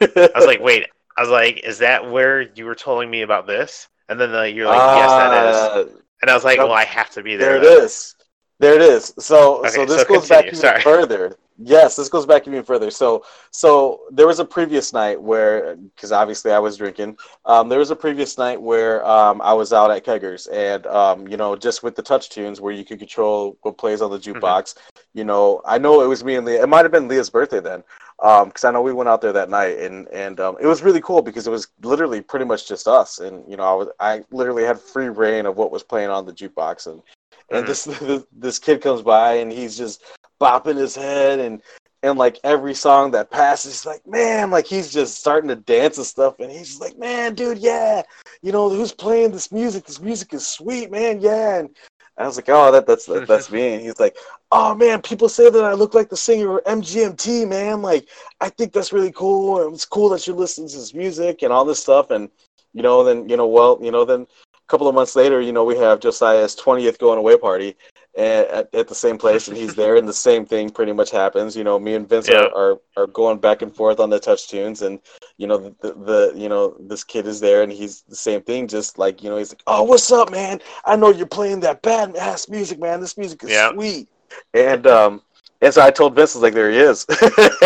[0.00, 0.86] I was like wait
[1.16, 4.50] I was like is that where you were telling me about this and then the,
[4.50, 7.22] you're like uh, yes that is uh, and I was like well I have to
[7.22, 7.60] be there.
[7.60, 8.14] There it is.
[8.58, 9.12] There it is.
[9.18, 10.28] So okay, so this so goes continue.
[10.28, 10.82] back even Sorry.
[10.82, 11.36] further.
[11.58, 12.90] Yes, this goes back even further.
[12.90, 17.16] So, so there was a previous night where, because obviously I was drinking,
[17.46, 21.26] um, there was a previous night where um, I was out at Keggers, and um,
[21.26, 24.18] you know, just with the touch tunes where you could control what plays on the
[24.18, 24.38] mm-hmm.
[24.38, 24.74] jukebox.
[24.74, 25.18] Mm-hmm.
[25.18, 26.62] You know, I know it was me and Leah.
[26.62, 27.82] It might have been Leah's birthday then,
[28.18, 30.82] because um, I know we went out there that night, and and um, it was
[30.82, 33.88] really cool because it was literally pretty much just us, and you know, I was
[33.98, 37.02] I literally had free reign of what was playing on the jukebox, and
[37.50, 38.06] and mm-hmm.
[38.06, 40.02] this this kid comes by and he's just
[40.40, 41.62] bopping his head and
[42.02, 45.96] and like every song that passes, he's like, man, like he's just starting to dance
[45.96, 48.02] and stuff, and he's like, man, dude, yeah,
[48.42, 49.84] you know who's playing this music?
[49.84, 51.58] This music is sweet, man, yeah.
[51.58, 51.70] And
[52.18, 53.74] I was like, oh, that that's that, that's me.
[53.74, 54.16] And he's like,
[54.52, 57.82] oh man, people say that I look like the singer of MGMT, man.
[57.82, 58.08] Like,
[58.40, 59.64] I think that's really cool.
[59.64, 62.10] And it's cool that you're listening to this music and all this stuff.
[62.10, 62.28] And
[62.72, 64.26] you know, then you know, well, you know, then
[64.68, 67.76] couple of months later, you know, we have Josiah's 20th going away party
[68.16, 71.56] at, at the same place, and he's there, and the same thing pretty much happens.
[71.56, 72.46] You know, me and Vince yeah.
[72.46, 75.00] are, are, are going back and forth on the touch tunes, and
[75.36, 78.68] you know, the, the you know this kid is there, and he's the same thing.
[78.68, 80.60] Just like you know, he's like, "Oh, what's up, man?
[80.84, 83.00] I know you're playing that bad ass music, man.
[83.00, 83.70] This music is yeah.
[83.72, 84.08] sweet."
[84.54, 85.22] And um,
[85.60, 87.04] and so I told Vince, I was like, "There he is,"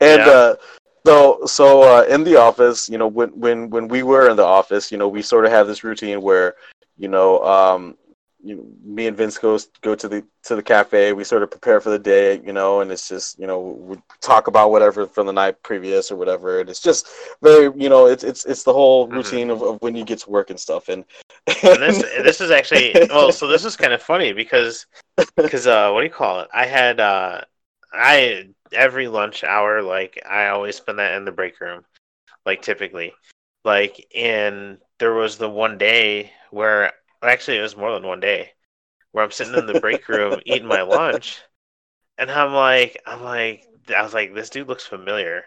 [0.00, 0.28] and yeah.
[0.28, 0.54] uh
[1.06, 4.44] so, so uh, in the office, you know, when when when we were in the
[4.44, 6.54] office, you know, we sort of have this routine where,
[6.96, 7.96] you know, um,
[8.44, 11.12] you know, me and Vince goes go to the to the cafe.
[11.12, 13.96] We sort of prepare for the day, you know, and it's just you know we
[14.20, 16.60] talk about whatever from the night previous or whatever.
[16.60, 17.08] And it's just
[17.42, 19.16] very you know it's it's it's the whole mm-hmm.
[19.16, 19.62] routine mm-hmm.
[19.62, 20.88] of, of when you get to work and stuff.
[20.88, 21.04] And,
[21.46, 24.86] and this this is actually well, so this is kind of funny because
[25.36, 26.48] because uh, what do you call it?
[26.52, 27.40] I had uh,
[27.94, 31.84] I every lunch hour like I always spend that in the break room,
[32.46, 33.14] like typically,
[33.64, 36.92] like and there was the one day where
[37.22, 38.52] actually it was more than one day
[39.12, 41.40] where I'm sitting in the break room eating my lunch,
[42.18, 45.44] and I'm like, I'm like, I was like, this dude looks familiar.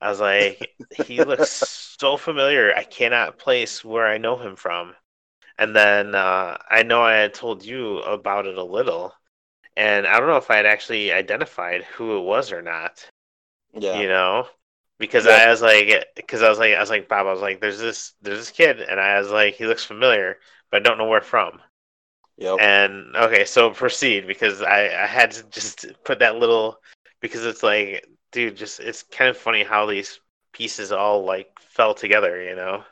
[0.00, 1.48] I was like, he looks
[1.98, 2.74] so familiar.
[2.76, 4.94] I cannot place where I know him from.
[5.58, 9.14] And then uh, I know I had told you about it a little,
[9.76, 13.08] and I don't know if I had actually identified who it was or not.
[13.72, 14.46] Yeah, you know,
[14.98, 15.32] because yeah.
[15.32, 17.78] I was like, because I was like, I was like, Bob, I was like, there's
[17.78, 20.38] this, there's this kid, and I was like, he looks familiar,
[20.70, 21.60] but I don't know where from.
[22.36, 22.58] Yep.
[22.60, 26.78] And okay, so proceed because I, I had to just put that little
[27.20, 30.20] because it's like, dude, just it's kind of funny how these
[30.52, 32.84] pieces all like fell together, you know.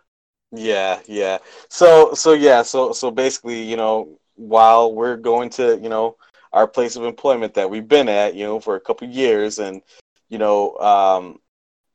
[0.52, 1.38] Yeah, yeah.
[1.70, 6.16] So so yeah, so so basically, you know, while we're going to, you know,
[6.52, 9.82] our place of employment that we've been at, you know, for a couple years and
[10.28, 11.38] you know, um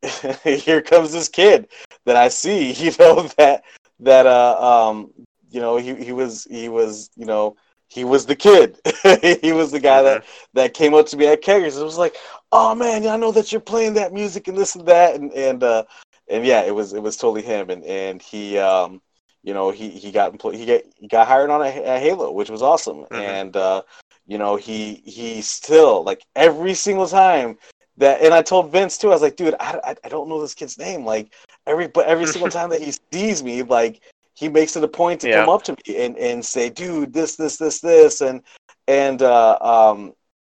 [0.43, 1.67] here comes this kid
[2.05, 3.63] that I see, you know, that
[3.99, 5.11] that uh um
[5.49, 7.55] you know, he, he was he was, you know,
[7.88, 8.79] he was the kid.
[9.41, 10.05] he was the guy mm-hmm.
[10.05, 11.79] that that came up to me at Keggers.
[11.79, 12.15] It was like,
[12.51, 15.63] oh man, I know that you're playing that music and this and that, and and
[15.63, 15.84] uh,
[16.27, 19.01] and yeah, it was it was totally him, and and he um,
[19.43, 22.49] you know, he he got he got he got hired on a, a Halo, which
[22.49, 23.15] was awesome, mm-hmm.
[23.15, 23.81] and uh,
[24.28, 27.58] you know, he he still like every single time
[27.98, 29.10] that, and I told Vince too.
[29.10, 31.06] I was like, dude, I, I, I don't know this kid's name.
[31.06, 31.34] Like
[31.66, 34.02] every but every single time that he sees me, like
[34.34, 35.40] he makes it a point to yeah.
[35.40, 38.44] come up to me and, and say, dude, this, this, this, this, and
[38.88, 40.14] and uh, um,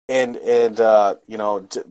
[0.10, 1.82] and and uh, you know, t-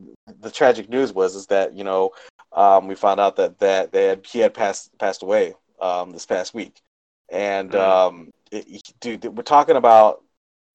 [0.41, 2.11] the tragic news was is that you know
[2.53, 6.25] um, we found out that that they had he had passed passed away um, this
[6.25, 6.81] past week,
[7.29, 7.79] and mm.
[7.79, 10.23] um, it, dude, we're talking about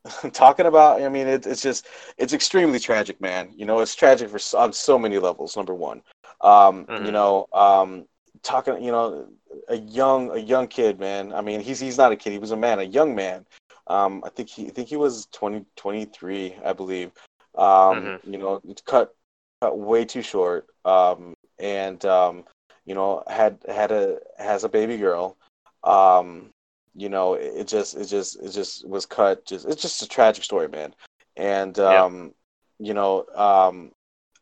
[0.33, 1.03] talking about.
[1.03, 1.87] I mean, it, it's just
[2.19, 3.51] it's extremely tragic, man.
[3.55, 5.57] You know, it's tragic for on so many levels.
[5.57, 6.03] Number one,
[6.41, 7.07] um, mm-hmm.
[7.07, 8.07] you know, um,
[8.43, 9.29] talking, you know,
[9.69, 11.33] a young a young kid, man.
[11.33, 12.33] I mean, he's he's not a kid.
[12.33, 13.47] He was a man, a young man.
[13.87, 17.13] Um, I think he I think he was 20, 23, I believe.
[17.57, 18.33] Um, mm-hmm.
[18.33, 19.15] You know, cut
[19.61, 20.67] cut way too short.
[20.85, 22.45] Um, and um,
[22.87, 25.37] you know, had had a has a baby girl.
[25.85, 26.52] Um,
[26.95, 29.47] you know, it, it just it just it just was cut.
[29.47, 30.95] Just it's just a tragic story, man.
[31.37, 32.35] And um,
[32.79, 32.87] yeah.
[32.89, 33.93] you know, um,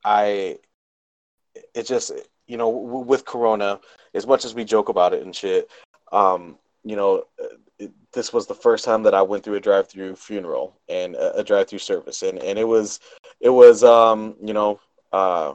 [0.05, 0.59] I
[1.75, 2.13] it just
[2.47, 3.81] you know, w- with Corona,
[4.15, 5.71] as much as we joke about it and shit,
[6.11, 7.25] um, you know,
[7.79, 11.39] it, this was the first time that I went through a drive-through funeral and a,
[11.39, 12.99] a drive-through service, and and it was,
[13.41, 14.81] it was, um, you know,
[15.13, 15.55] uh,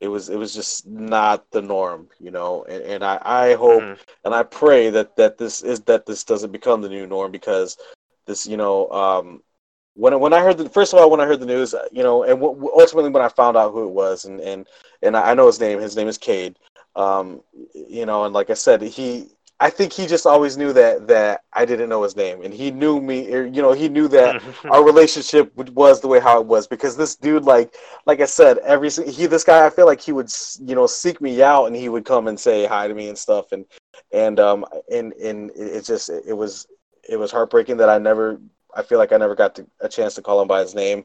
[0.00, 3.82] it was it was just not the norm, you know, and, and I I hope
[3.82, 4.00] mm-hmm.
[4.24, 7.76] and I pray that that this is that this doesn't become the new norm because
[8.26, 9.42] this, you know, um,
[9.94, 12.22] when when I heard the first of all when I heard the news, you know,
[12.22, 14.66] and w- ultimately when I found out who it was, and and
[15.02, 15.78] and I know his name.
[15.80, 16.56] His name is Cade.
[16.96, 17.42] Um,
[17.74, 19.28] you know, and like I said, he.
[19.62, 22.70] I think he just always knew that that I didn't know his name, and he
[22.70, 23.32] knew me.
[23.34, 26.96] Or, you know, he knew that our relationship was the way how it was because
[26.96, 27.74] this dude, like,
[28.06, 31.20] like I said, every he this guy, I feel like he would, you know, seek
[31.20, 33.66] me out, and he would come and say hi to me and stuff, and
[34.12, 36.66] and um and and it just it was
[37.08, 38.40] it was heartbreaking that I never
[38.74, 41.04] I feel like I never got to, a chance to call him by his name.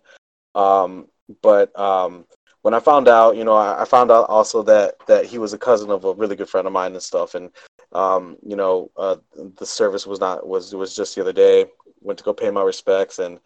[0.54, 1.08] Um,
[1.42, 2.26] but um,
[2.62, 5.54] when I found out, you know, I, I, found out also that that he was
[5.54, 7.36] a cousin of a really good friend of mine and stuff.
[7.36, 7.52] And
[7.96, 9.16] um, you know, uh,
[9.58, 11.68] the service was not was was just the other day.
[12.02, 13.40] Went to go pay my respects, and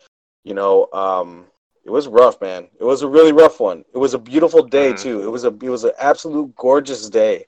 [0.43, 1.45] you know, um,
[1.85, 2.67] it was rough, man.
[2.79, 3.85] It was a really rough one.
[3.93, 5.03] It was a beautiful day mm-hmm.
[5.03, 5.23] too.
[5.23, 7.45] It was a it was an absolute gorgeous day.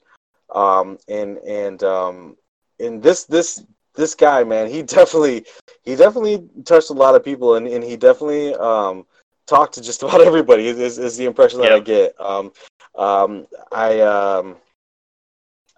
[0.54, 2.36] Um, and and um,
[2.78, 3.64] and this this
[3.94, 5.44] this guy, man, he definitely
[5.82, 9.06] he definitely touched a lot of people, and, and he definitely um,
[9.46, 10.68] talked to just about everybody.
[10.68, 11.76] Is, is the impression that yeah.
[11.76, 12.20] I get.
[12.20, 12.52] Um,
[12.94, 14.56] um, I um,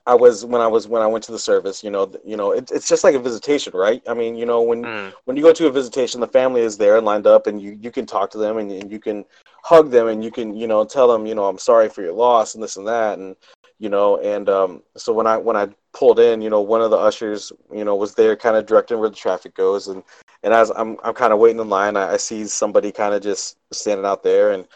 [0.07, 1.83] I was when I was when I went to the service.
[1.83, 4.03] You know, you know, it, it's just like a visitation, right?
[4.07, 5.13] I mean, you know, when mm.
[5.25, 7.79] when you go to a visitation, the family is there and lined up, and you
[7.81, 9.25] you can talk to them, and, and you can
[9.63, 12.13] hug them, and you can you know tell them, you know, I'm sorry for your
[12.13, 13.35] loss and this and that, and
[13.79, 16.91] you know, and um, so when I when I pulled in, you know, one of
[16.91, 20.03] the ushers, you know, was there kind of directing where the traffic goes, and
[20.43, 23.23] and as I'm I'm kind of waiting in line, I, I see somebody kind of
[23.23, 24.67] just standing out there, and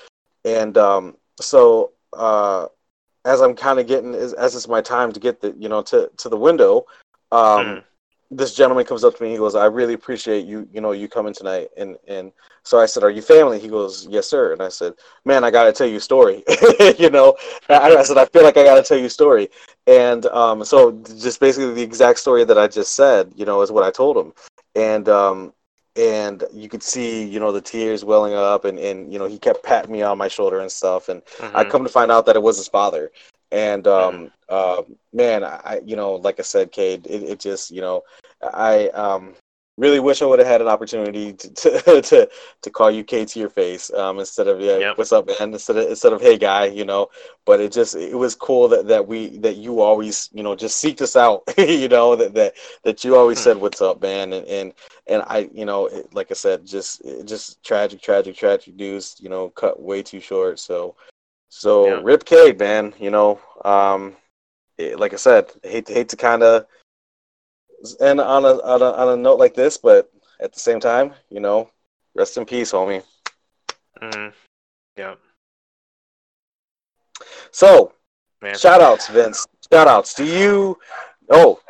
[0.45, 2.67] and um, so uh,
[3.25, 5.83] as I'm kind of getting as, as it's my time to get the you know
[5.83, 6.85] to to the window,
[7.33, 7.85] um, mm.
[8.31, 9.33] this gentleman comes up to me.
[9.33, 12.33] He goes, "I really appreciate you, you know, you coming tonight." And and
[12.63, 15.51] so I said, "Are you family?" He goes, "Yes, sir." And I said, "Man, I
[15.51, 16.45] got to tell you a story."
[16.99, 17.37] you know,
[17.69, 19.49] I, I, said, "I feel like I got to tell you a story."
[19.87, 23.73] And um, so just basically the exact story that I just said, you know, is
[23.73, 24.33] what I told him.
[24.75, 25.53] And um,
[25.99, 29.39] and you could see, you know, the tears welling up, and and you know, he
[29.39, 31.09] kept patting me on my shoulder and stuff.
[31.09, 31.57] And mm-hmm.
[31.57, 33.11] I come to find out that it was his father.
[33.51, 37.81] And um, uh, man, I you know, like I said, Cade, it, it just you
[37.81, 38.03] know,
[38.43, 39.35] I um,
[39.79, 42.29] really wish I would have had an opportunity to to, to,
[42.63, 44.99] to call you K to your face um, instead of yeah, yep.
[44.99, 45.53] what's up, man?
[45.53, 47.09] Instead of instead of hey guy, you know.
[47.47, 50.85] But it just it was cool that, that we that you always you know just
[50.85, 54.47] seeked us out, you know that that that you always said what's up, man, and
[54.47, 54.75] and
[55.07, 59.49] and I you know like I said, just just tragic, tragic, tragic news, you know,
[59.51, 60.59] cut way too short.
[60.59, 60.97] So
[61.49, 62.01] so yeah.
[62.03, 64.17] Rip K man, you know, um,
[64.77, 66.67] it, like I said, hate to hate to kind of
[68.01, 70.11] end on a, on a on a note like this, but
[70.41, 71.71] at the same time, you know,
[72.15, 73.03] rest in peace, homie.
[74.01, 74.33] Mm.
[74.97, 75.15] Yeah.
[77.51, 77.93] So,
[78.43, 78.57] man.
[78.57, 79.47] shout outs, Vince.
[79.73, 80.15] Shout outs.
[80.15, 80.79] Do you?
[81.31, 81.61] Oh,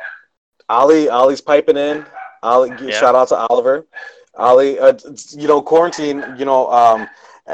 [0.67, 1.09] Ali.
[1.09, 2.05] Ali's piping in.
[2.43, 2.71] Ali.
[2.81, 2.99] Yeah.
[2.99, 3.87] Shout out to Oliver.
[4.35, 4.79] Ali.
[4.79, 4.93] Uh,
[5.31, 6.23] you know, quarantine.
[6.37, 7.07] You know, um,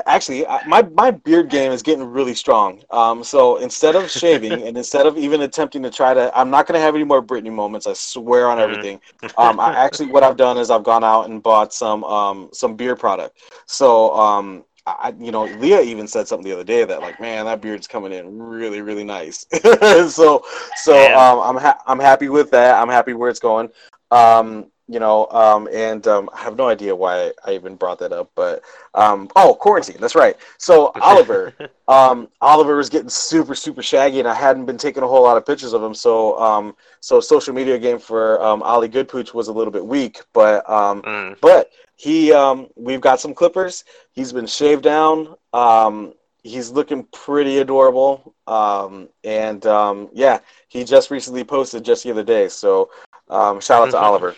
[0.06, 2.82] Actually, my my beard game is getting really strong.
[2.92, 6.68] Um, so instead of shaving and instead of even attempting to try to, I'm not
[6.68, 7.88] going to have any more Britney moments.
[7.88, 8.72] I swear on mm-hmm.
[8.72, 9.02] everything.
[9.38, 12.76] Um, I actually what I've done is I've gone out and bought some um some
[12.76, 13.40] beard product.
[13.66, 17.46] So um, I, you know, Leah even said something the other day that like, man,
[17.46, 19.46] that beard's coming in really, really nice.
[20.10, 20.44] so,
[20.76, 22.76] so um, I'm ha- I'm happy with that.
[22.80, 23.70] I'm happy where it's going.
[24.12, 28.14] Um, you know, um, and um, I have no idea why I even brought that
[28.14, 28.62] up, but
[28.94, 29.98] um, oh, quarantine.
[30.00, 30.36] That's right.
[30.58, 31.54] So Oliver,
[31.88, 35.38] um, Oliver was getting super, super shaggy, and I hadn't been taking a whole lot
[35.38, 35.96] of pictures of him.
[35.96, 40.22] So, um, so social media game for um, Ollie Goodpooch was a little bit weak,
[40.34, 41.38] but um, mm.
[41.42, 43.86] but he, um, we've got some clippers.
[44.12, 45.36] He's been shaved down.
[45.54, 46.14] Um,
[46.44, 48.36] he's looking pretty adorable.
[48.46, 52.50] Um, and um, yeah, he just recently posted just the other day.
[52.50, 52.92] So
[53.30, 54.36] um, shout out to Oliver.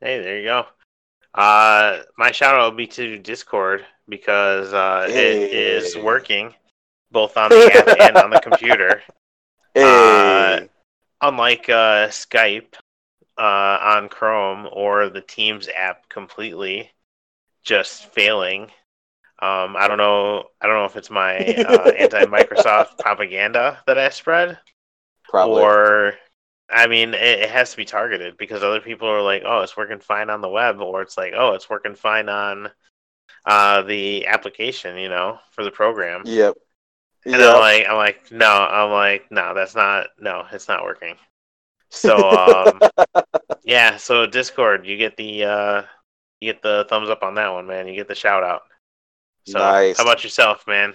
[0.00, 0.66] Hey, there you go.
[1.34, 5.44] Uh, my shout out will be to Discord because uh, hey.
[5.44, 6.54] it is working
[7.10, 9.02] both on the app and on the computer.
[9.74, 9.84] Hey.
[9.84, 10.66] Uh,
[11.22, 12.74] unlike uh, Skype
[13.38, 16.90] uh, on Chrome or the Teams app completely
[17.62, 18.64] just failing.
[19.40, 20.44] Um, I don't know.
[20.60, 24.58] I don't know if it's my uh, anti-Microsoft propaganda that I spread,
[25.24, 25.62] Probably.
[25.62, 26.14] or
[26.68, 29.76] I mean, it, it, has to be targeted because other people are like, "Oh, it's
[29.76, 32.70] working fine on the web," or it's like, "Oh, it's working fine on
[33.44, 36.22] uh, the application," you know, for the program.
[36.24, 36.56] Yep.
[37.26, 37.54] And yep.
[37.54, 41.16] I'm like, I'm like, no, I'm like, no, that's not, no, it's not working.
[41.90, 42.80] So, um,
[43.64, 45.82] yeah, so Discord, you get the, uh,
[46.40, 47.88] you get the thumbs up on that one, man.
[47.88, 48.62] You get the shout out.
[49.44, 49.96] So, nice.
[49.96, 50.94] how about yourself, man?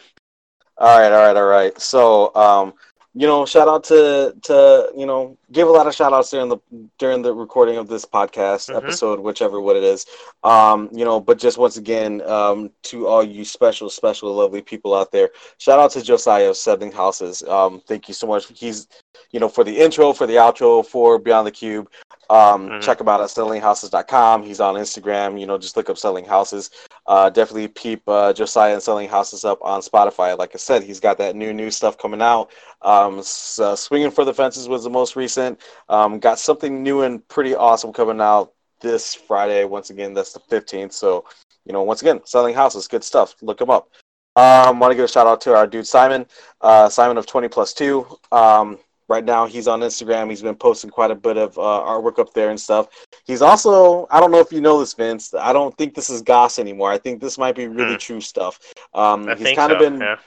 [0.78, 1.80] All right, all right, all right.
[1.82, 2.74] So, um,
[3.14, 6.50] you know, shout out to to you know, give a lot of shout outs during
[6.50, 6.58] the
[6.98, 8.78] during the recording of this podcast mm-hmm.
[8.78, 10.06] episode, whichever what it is.
[10.44, 14.96] Um, you know, but just once again, um, to all you special, special, lovely people
[14.96, 17.44] out there, shout out to Josiah of Selling Houses.
[17.44, 18.48] Um, thank you so much.
[18.58, 18.88] He's
[19.32, 21.90] you know, for the intro, for the outro, for Beyond the Cube.
[22.32, 22.80] Um, mm-hmm.
[22.80, 24.44] Check him out at sellinghouses.com.
[24.44, 25.38] He's on Instagram.
[25.38, 26.72] You know, just look up Selling Houses.
[27.06, 30.38] Uh, definitely peep uh, Josiah and Selling Houses up on Spotify.
[30.38, 32.50] Like I said, he's got that new new stuff coming out.
[32.84, 35.60] Um, so Swinging for the Fences was the most recent.
[35.90, 39.66] Um, got something new and pretty awesome coming out this Friday.
[39.66, 40.94] Once again, that's the 15th.
[40.94, 41.26] So,
[41.66, 43.36] you know, once again, Selling Houses, good stuff.
[43.42, 43.90] Look him up.
[44.38, 46.26] Um, want to give a shout out to our dude Simon,
[46.62, 48.08] uh, Simon of 20 plus 2.
[48.32, 48.80] Um,
[49.12, 50.30] Right now, he's on Instagram.
[50.30, 52.88] He's been posting quite a bit of uh, artwork up there and stuff.
[53.26, 55.34] He's also, I don't know if you know this, Vince.
[55.34, 56.90] I don't think this is goss anymore.
[56.90, 57.98] I think this might be really hmm.
[57.98, 58.58] true stuff.
[58.94, 60.00] Um, I he's kind of so, been.
[60.00, 60.18] Yeah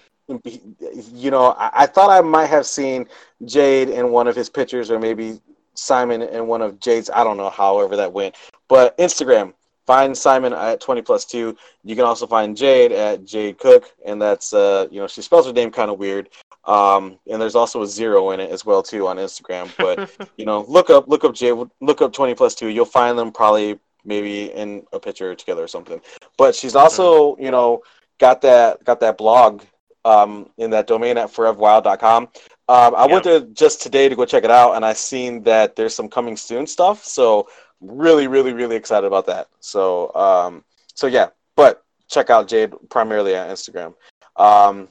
[1.13, 3.07] you know, I, I, thought I might have seen
[3.45, 5.39] Jade in one of his pictures, or maybe
[5.75, 7.11] Simon in one of Jade's.
[7.11, 8.35] I don't know, however that went.
[8.67, 9.53] But Instagram,
[9.87, 11.57] find Simon at 20 plus 2.
[11.85, 15.47] You can also find Jade at Jade Cook, and that's, uh, you know, she spells
[15.47, 16.29] her name kind of weird.
[16.67, 19.71] Um, and there's also a zero in it as well too on Instagram.
[19.77, 22.69] But you know, look up look up Jade, look up twenty plus two.
[22.69, 26.01] You'll find them probably maybe in a picture together or something.
[26.39, 27.83] But she's also you know
[28.19, 29.63] got that got that blog
[30.05, 32.29] um, in that domain at foreverwild.com.
[32.67, 33.11] Um, I yep.
[33.11, 36.09] went there just today to go check it out, and I seen that there's some
[36.09, 37.05] coming soon stuff.
[37.05, 37.49] So
[37.87, 39.49] really, really, really excited about that.
[39.61, 43.95] So um, so yeah, but check out Jade primarily on Instagram.
[44.37, 44.89] Um,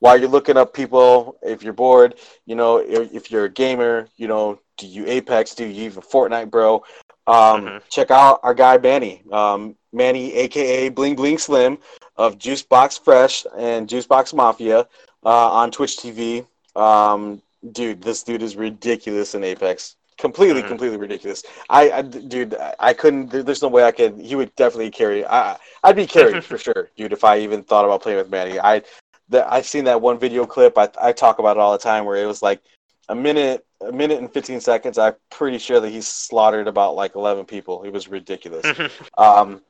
[0.00, 4.08] while you're looking up people, if you're bored, you know, if, if you're a gamer,
[4.16, 5.54] you know, Do you Apex?
[5.54, 6.82] Do you even Fortnite, bro?
[7.26, 7.82] Um, Mhm.
[7.88, 11.78] Check out our guy Manny, um, Manny, aka Bling Bling Slim
[12.16, 14.88] of Juicebox Fresh and Juicebox Mafia
[15.24, 16.44] uh, on Twitch TV.
[16.74, 17.40] Um,
[17.70, 19.94] dude, this dude is ridiculous in Apex.
[20.18, 20.68] Completely, Mhm.
[20.68, 21.42] completely ridiculous.
[21.68, 23.28] I, I, dude, I couldn't.
[23.30, 24.20] There's no way I could.
[24.20, 25.24] He would definitely carry.
[25.26, 27.12] I, I'd be carried for sure, dude.
[27.12, 28.82] If I even thought about playing with Manny, I,
[29.28, 30.76] the, I've seen that one video clip.
[30.78, 32.60] I, I talk about it all the time where it was like
[33.08, 34.98] a minute, a minute and 15 seconds.
[34.98, 37.82] I'm pretty sure that he slaughtered about like 11 people.
[37.82, 38.64] It was ridiculous.
[39.18, 39.62] Um,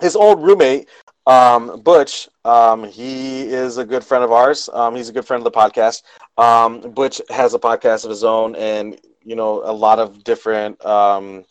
[0.00, 0.88] his old roommate,
[1.26, 4.68] um, Butch, um, he is a good friend of ours.
[4.72, 6.02] Um, he's a good friend of the podcast.
[6.38, 10.84] Um, Butch has a podcast of his own, and you know a lot of different.
[10.84, 11.44] Um,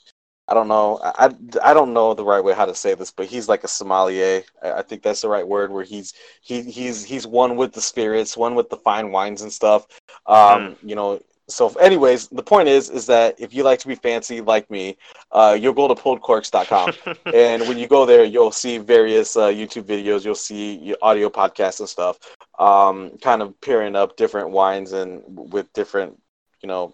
[0.48, 1.00] I don't know.
[1.02, 1.34] I,
[1.64, 4.44] I don't know the right way how to say this, but he's like a sommelier.
[4.62, 5.72] I, think that's the right word.
[5.72, 9.52] Where he's he he's he's one with the spirits, one with the fine wines and
[9.52, 9.88] stuff.
[10.26, 11.22] Um, You know.
[11.48, 14.98] So, anyways, the point is, is that if you like to be fancy like me,
[15.32, 16.94] uh, you'll go to pulledcorks.com
[17.34, 21.30] and when you go there you'll see various uh, youtube videos you'll see your audio
[21.30, 22.20] podcasts and stuff
[22.60, 26.20] um, kind of pairing up different wines and with different
[26.62, 26.94] you know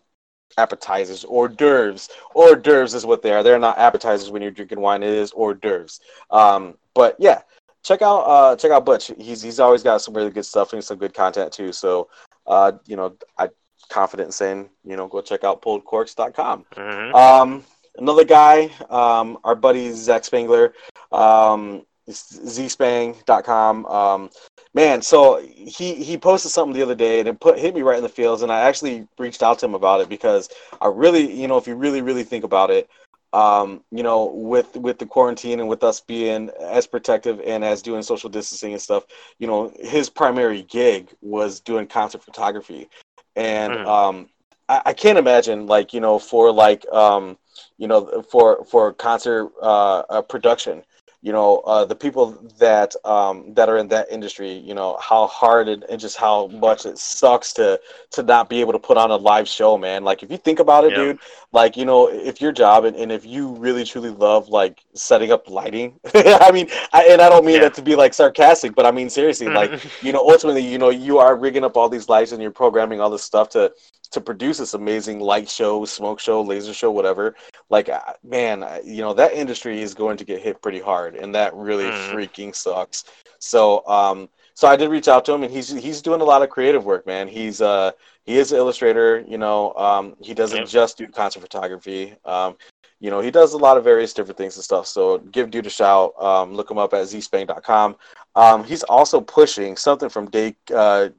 [0.58, 2.10] appetizers hors d'oeuvres.
[2.36, 3.44] Hors d'oeuvres is what they are.
[3.44, 5.04] They're not appetizers when you're drinking wine.
[5.04, 6.00] It is hors d'oeuvres.
[6.32, 7.42] Um, but yeah
[7.84, 9.12] check out uh, check out butch.
[9.18, 11.72] He's he's always got some really good stuff and some good content too.
[11.72, 12.10] So
[12.46, 13.50] uh, you know i
[13.90, 17.14] confident in saying you know go check out pulledcorks.com Mhm.
[17.16, 17.64] um,
[17.98, 20.74] another guy, um, our buddy Zach Spangler,
[21.12, 23.86] um, zspang.com.
[23.86, 24.30] Um,
[24.74, 27.98] man, so he he posted something the other day and it put hit me right
[27.98, 30.50] in the feels, and I actually reached out to him about it because
[30.82, 32.90] I really, you know, if you really really think about it.
[33.34, 37.82] Um, you know, with with the quarantine and with us being as protective and as
[37.82, 39.06] doing social distancing and stuff,
[39.40, 42.90] you know, his primary gig was doing concert photography,
[43.36, 43.86] and Mhm.
[43.86, 44.30] um,
[44.70, 47.38] I, I can't imagine like you know for like um,
[47.78, 50.84] you know for for concert uh, uh, production
[51.22, 55.28] you know uh, the people that um, that are in that industry you know how
[55.28, 57.80] hard it, and just how much it sucks to
[58.12, 60.60] to not be able to put on a live show man like if you think
[60.60, 60.98] about it Yeah.
[60.98, 61.20] dude
[61.52, 65.32] like you know if your job and, and if you really truly love like setting
[65.32, 67.62] up lighting i mean I, and i don't mean Yeah.
[67.62, 70.90] that to be like sarcastic but i mean seriously like you know ultimately you know
[70.90, 73.72] you are rigging up all these lights and you're programming all this stuff to
[74.12, 77.36] to produce this amazing light show smoke show laser show whatever
[77.70, 81.34] like uh, man you know that industry is going to get hit pretty hard and
[81.36, 81.92] that really Mhm.
[81.92, 83.04] freaking sucks
[83.40, 86.42] so um so i did reach out to him and he's he's doing a lot
[86.42, 87.92] of creative work man he's uh
[88.26, 90.68] he is an illustrator you know um he doesn't Yep.
[90.68, 92.56] just do concert photography um
[93.00, 95.66] you know he does a lot of various different things and stuff so give dude
[95.66, 97.96] a shout um look him up at zspang.com
[98.36, 101.10] um he's also pushing something from day uh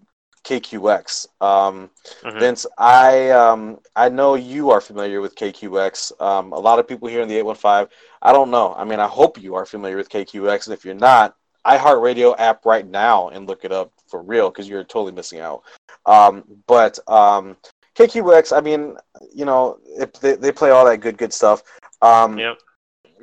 [0.44, 1.26] KQX.
[1.40, 1.90] Um,
[2.24, 2.40] Mhm.
[2.40, 6.12] Vince, I um, I know you are familiar with KQX.
[6.20, 7.88] Um, a lot of people here in the 815,
[8.22, 8.74] I don't know.
[8.76, 11.34] I mean, I hope you are familiar with KQX, and if you're not,
[11.66, 15.62] iHeartRadio app right now and look it up for real because you're totally missing out.
[16.06, 17.56] Um, but um,
[17.94, 18.96] KQX, I mean,
[19.34, 21.62] you know, if they, they play all that good good stuff.
[22.00, 22.58] Um, Yep.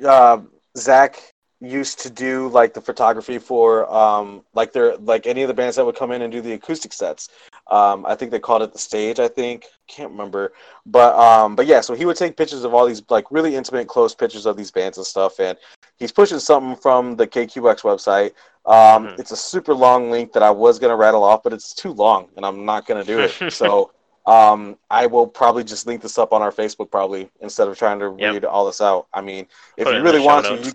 [0.06, 0.38] uh,
[0.76, 1.32] Zach
[1.66, 5.76] used to do like the photography for um like their like any of the bands
[5.76, 7.28] that would come in and do the acoustic sets.
[7.68, 9.18] Um, I think they called it the stage.
[9.20, 10.52] I think can't remember,
[10.86, 11.80] but um, but yeah.
[11.80, 14.70] So he would take pictures of all these like really intimate, close pictures of these
[14.70, 15.58] bands and stuff, and
[15.98, 18.32] he's pushing something from the KQX website.
[18.66, 19.18] Um, Mhm.
[19.20, 22.28] It's a super long link that I was gonna rattle off, but it's too long,
[22.36, 23.34] and I'm not gonna do it.
[23.52, 23.90] so
[24.26, 28.00] um, I will probably just link this up on our Facebook probably instead of trying
[28.00, 28.32] to Yep.
[28.34, 29.06] read all this out.
[29.14, 30.72] I mean, if Put you really want to, you,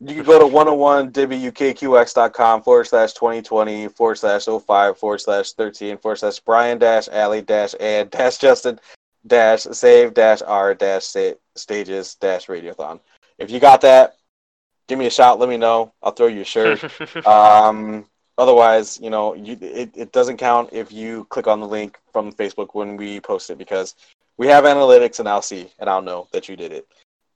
[0.00, 6.16] you can go to 101wkqx.com forward slash 2020 forward slash 05 forward slash 13 forward
[6.16, 8.78] slash Brian dash Alley dash and dash Justin
[9.26, 11.14] dash save dash R dash
[11.54, 13.00] stages dash radiothon.
[13.38, 14.16] If you got that,
[14.86, 15.38] give me a shout.
[15.38, 15.92] Let me know.
[16.02, 16.82] I'll throw you a shirt.
[17.26, 18.06] Um,
[18.38, 22.32] otherwise, you know, you, it, it doesn't count if you click on the link from
[22.32, 23.94] Facebook when we post it because
[24.36, 26.86] we have analytics and I'll see and I'll know that you did it.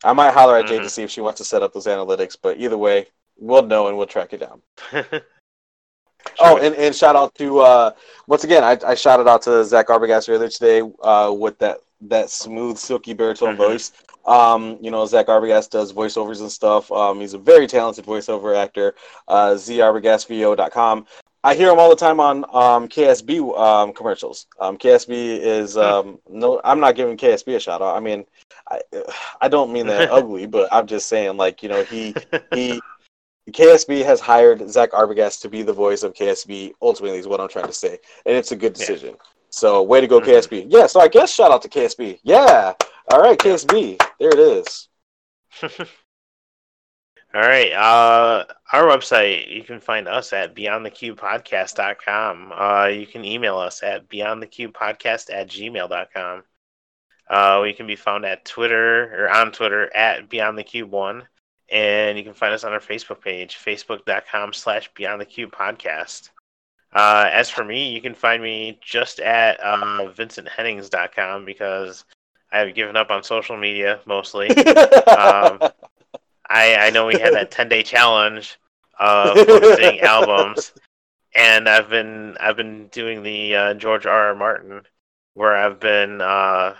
[0.05, 2.37] I might holler at Jade to see if she wants to set up those analytics,
[2.41, 3.07] but either way,
[3.39, 4.63] we'll know and we'll track it down.
[6.39, 7.91] Oh, and, and shout out to uh,
[8.27, 12.29] once again, I, I shouted out to Zach Arbogast earlier today uh, with that that
[12.31, 13.59] smooth, silky baritone Mhm.
[13.59, 13.93] voice.
[14.27, 16.93] Um, you know, Zach Arbogast does voiceovers and stuff.
[16.93, 18.95] Um, he's a very talented voiceover actor.
[19.29, 21.07] Uh, zarbogastvo.com.
[21.43, 24.47] I hear him all the time on um, KSB um, commercials.
[24.61, 27.97] Um, KSB is um, no, I'm not giving KSB a shout out.
[27.97, 28.27] I mean,
[28.71, 28.81] I
[29.41, 32.15] I don't mean that ugly, but I'm just saying like you know he
[32.55, 32.81] he
[33.51, 36.73] KSB has hired Zach Arbogast to be the voice of KSB.
[36.81, 38.87] Ultimately, is what I'm trying to say, and it's a good Yeah.
[38.87, 39.17] decision.
[39.51, 40.27] So way to go, Mhm.
[40.27, 40.67] KSB.
[40.69, 42.21] Yeah, so I guess shout out to KSB.
[42.23, 42.75] Yeah.
[43.11, 43.99] All right, KSB.
[44.21, 44.89] There it is.
[47.33, 47.73] All right.
[47.73, 52.53] Uh, our website, you can find us at beyondthecubepodcast.com.
[52.53, 56.45] Uh, you can email us at beyondthecubepodcast at gmail.com.
[57.31, 61.23] Uh, we can be found at Twitter or on Twitter at Beyond the Cube One,
[61.70, 66.31] And you can find us on our Facebook page, facebook.com slash beyondthecubepodcast.
[66.93, 72.05] Uh, as for me, you can find me just at uh, vincenthennings.com because
[72.51, 74.48] I have given up on social media mostly.
[74.48, 75.61] Um,
[76.51, 78.59] I, I know we had that 10 day challenge
[78.98, 80.73] of posting albums,
[81.32, 84.31] and I've been I've been doing the uh, George R.
[84.31, 84.35] R.
[84.35, 84.82] Martin,
[85.35, 86.74] where I've been uh,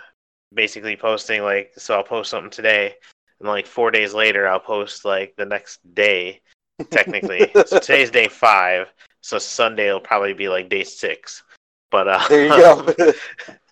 [0.53, 2.95] basically posting like so I'll post something today,
[3.39, 6.41] and like four days later I'll post like the next day,
[6.89, 7.51] technically.
[7.65, 8.91] so today's day five,
[9.21, 11.43] so Sunday will probably be like day six.
[11.89, 13.13] But uh, there you go.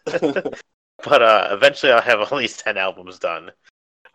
[1.03, 3.51] but uh, eventually I'll have at least ten albums done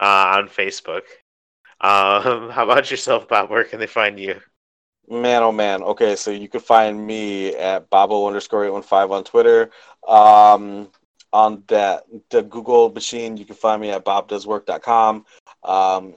[0.00, 1.02] uh, on Facebook.
[1.80, 3.50] Um, how about yourself, Bob?
[3.50, 4.40] Where can they find you?
[5.08, 5.82] Man, oh man.
[5.82, 9.70] Okay, so you can find me at Bobo underscore 815 on Twitter.
[10.08, 10.88] Um,
[11.34, 15.26] on that the Google machine, you can find me at bobdoeswork.com.
[15.64, 16.14] Um,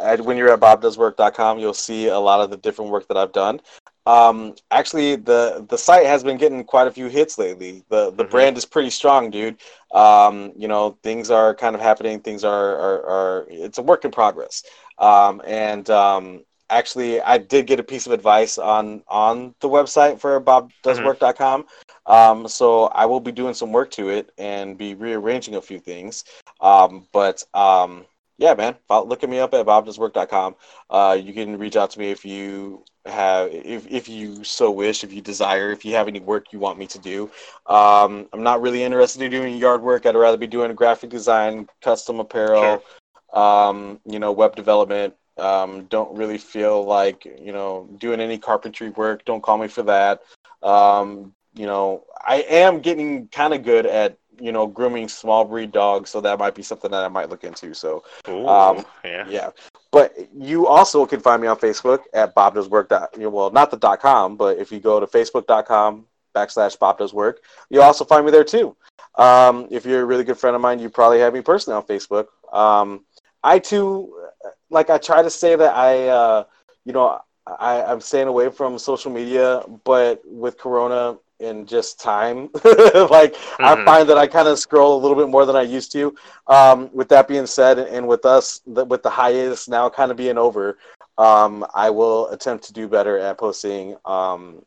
[0.00, 3.32] and when you're at bobdoeswork.com, you'll see a lot of the different work that I've
[3.32, 3.60] done.
[4.06, 7.84] Um, actually, the the site has been getting quite a few hits lately.
[7.90, 8.30] The the Mhm.
[8.30, 9.56] brand is pretty strong, dude.
[9.92, 12.20] Um, you know, things are kind of happening.
[12.20, 14.62] Things are are, are it's a work in progress.
[14.98, 20.18] Um, and um, actually, I did get a piece of advice on on the website
[20.18, 21.66] for bobdoeswork.com.
[22.06, 25.78] Um, so I will be doing some work to it and be rearranging a few
[25.78, 26.24] things.
[26.60, 28.06] Um, but um,
[28.38, 30.56] yeah, man, follow, look at me up at bobdoeswork.com.
[30.90, 35.02] Uh, you can reach out to me if you have if, if you so wish
[35.02, 37.24] if you desire if you have any work you want me to do
[37.66, 41.68] um, i'm not really interested in doing yard work i'd rather be doing graphic design
[41.82, 42.82] custom apparel
[43.32, 48.90] um, you know web development um, don't really feel like you know doing any carpentry
[48.90, 50.22] work don't call me for that
[50.62, 55.70] um, you know i am getting kind of good at you know grooming small breed
[55.72, 59.24] dogs so that might be something that i might look into so Ooh, Um, yeah.
[59.28, 59.50] yeah,
[59.90, 62.88] but you also can find me on Facebook at Bob Does Work.
[62.88, 67.12] dot- Well, not the dot com, but if you go to facebook.com backslash Bob Does
[67.12, 68.74] Work, you'll also find me there too.
[69.16, 71.84] Um, if you're a really good friend of mine, you probably have me personally on
[71.84, 72.26] Facebook.
[72.52, 73.04] Um,
[73.44, 74.21] I too,
[74.70, 76.44] like I try to say that I, uh,
[76.84, 82.48] you know, I, I'm staying away from social media, but with Corona and just time,
[82.64, 83.84] like I Mhm.
[83.84, 86.14] find that I kind of scroll a little bit more than I used to.
[86.46, 90.16] Um, with that being said, and with us, the, with the hiatus now kind of
[90.16, 90.78] being over,
[91.18, 94.64] um, I will attempt to do better at posting um,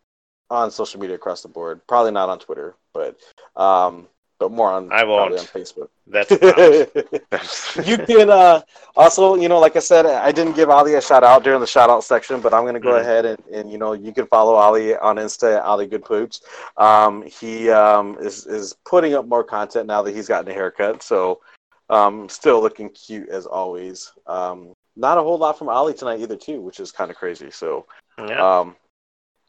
[0.50, 1.82] on social media across the board.
[1.88, 3.18] Probably not on Twitter, but
[3.56, 4.08] um,
[4.40, 5.34] but more on I won't.
[5.34, 5.90] on Facebook.
[6.08, 6.30] That's
[7.88, 8.62] you can uh,
[8.96, 11.68] also, you know, like I said, I didn't give Ali a shout out during the
[11.68, 13.02] shout out section, but I'm going to go Mhm.
[13.02, 16.42] ahead and, and, you know, you can follow Ali on Insta at Ali Good Poops.
[16.78, 21.02] Um, he um, is, is putting up more content now that he's gotten a haircut.
[21.02, 21.42] So
[21.90, 24.12] um, still looking cute as always.
[24.28, 27.52] Um, not a whole lot from Ali tonight either, too, which is kind of crazy.
[27.52, 27.86] So,
[28.18, 28.60] yeah.
[28.60, 28.76] um,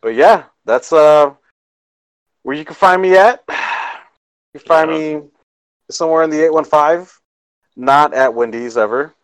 [0.02, 1.32] but yeah, that's uh,
[2.42, 3.42] where you can find me at.
[4.56, 5.20] You can find me
[5.90, 7.06] somewhere in the 815,
[7.76, 9.14] not at Wendy's ever.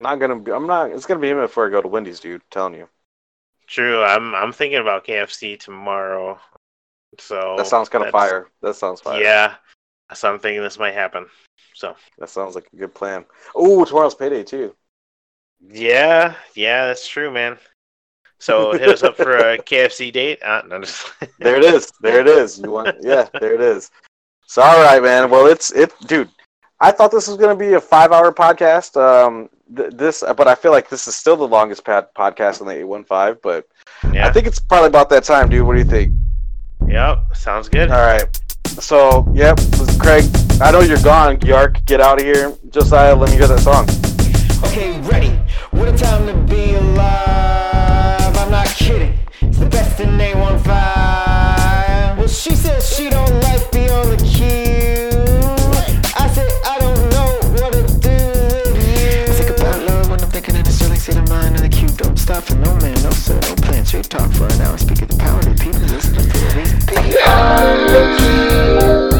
[0.00, 0.52] Not gonna be.
[0.52, 0.90] I'm not.
[0.90, 2.42] It's gonna be him before I go to Wendy's, dude.
[2.50, 2.88] telling you.
[3.68, 4.02] True.
[4.02, 6.38] I'm I'm thinking about KFC tomorrow.
[7.18, 8.48] So That sounds kind of fire.
[8.60, 9.22] That sounds fire.
[9.22, 9.54] Yeah.
[10.12, 11.26] So I'm thinking this might happen.
[11.74, 13.24] So That sounds like a good plan.
[13.54, 14.74] Oh, tomorrow's payday too.
[15.70, 17.56] yeah, yeah, that's true, man.
[18.40, 20.42] So hit us up for a KFC date.
[20.42, 21.92] Uh, no, just There it is.
[22.00, 22.58] There it is.
[22.58, 22.96] You want?
[23.00, 23.90] Yeah, there it is.
[24.46, 25.30] So all right, man.
[25.30, 26.28] Well, it's it, dude.
[26.80, 28.96] I thought this was gonna be a five-hour podcast.
[29.00, 32.66] Um, th- this, but I feel like this is still the longest pad- podcast in
[32.66, 33.38] the 815.
[33.42, 33.66] But
[34.12, 34.26] yeah.
[34.26, 35.66] I think it's probably about that time, dude.
[35.66, 36.12] What do you think?
[36.88, 37.36] Yep.
[37.36, 37.90] Sounds good.
[37.90, 38.24] All right.
[38.66, 39.58] So, yep,
[39.98, 40.24] Craig.
[40.60, 41.40] I know you're gone.
[41.42, 42.56] Yark, get out of here.
[42.70, 43.86] Josiah, let me hear that song.
[44.68, 45.38] Okay, ready.
[45.70, 48.36] What a time to be alive.
[48.36, 49.18] I'm not kidding.
[49.40, 51.21] It's the best in 815.
[62.22, 63.84] stop for no man, no sir, no plan.
[63.84, 64.78] Straight talk for an hour.
[64.78, 65.80] Speak of the power of the people.
[65.80, 66.78] Listen to the reason.
[69.08, 69.11] Be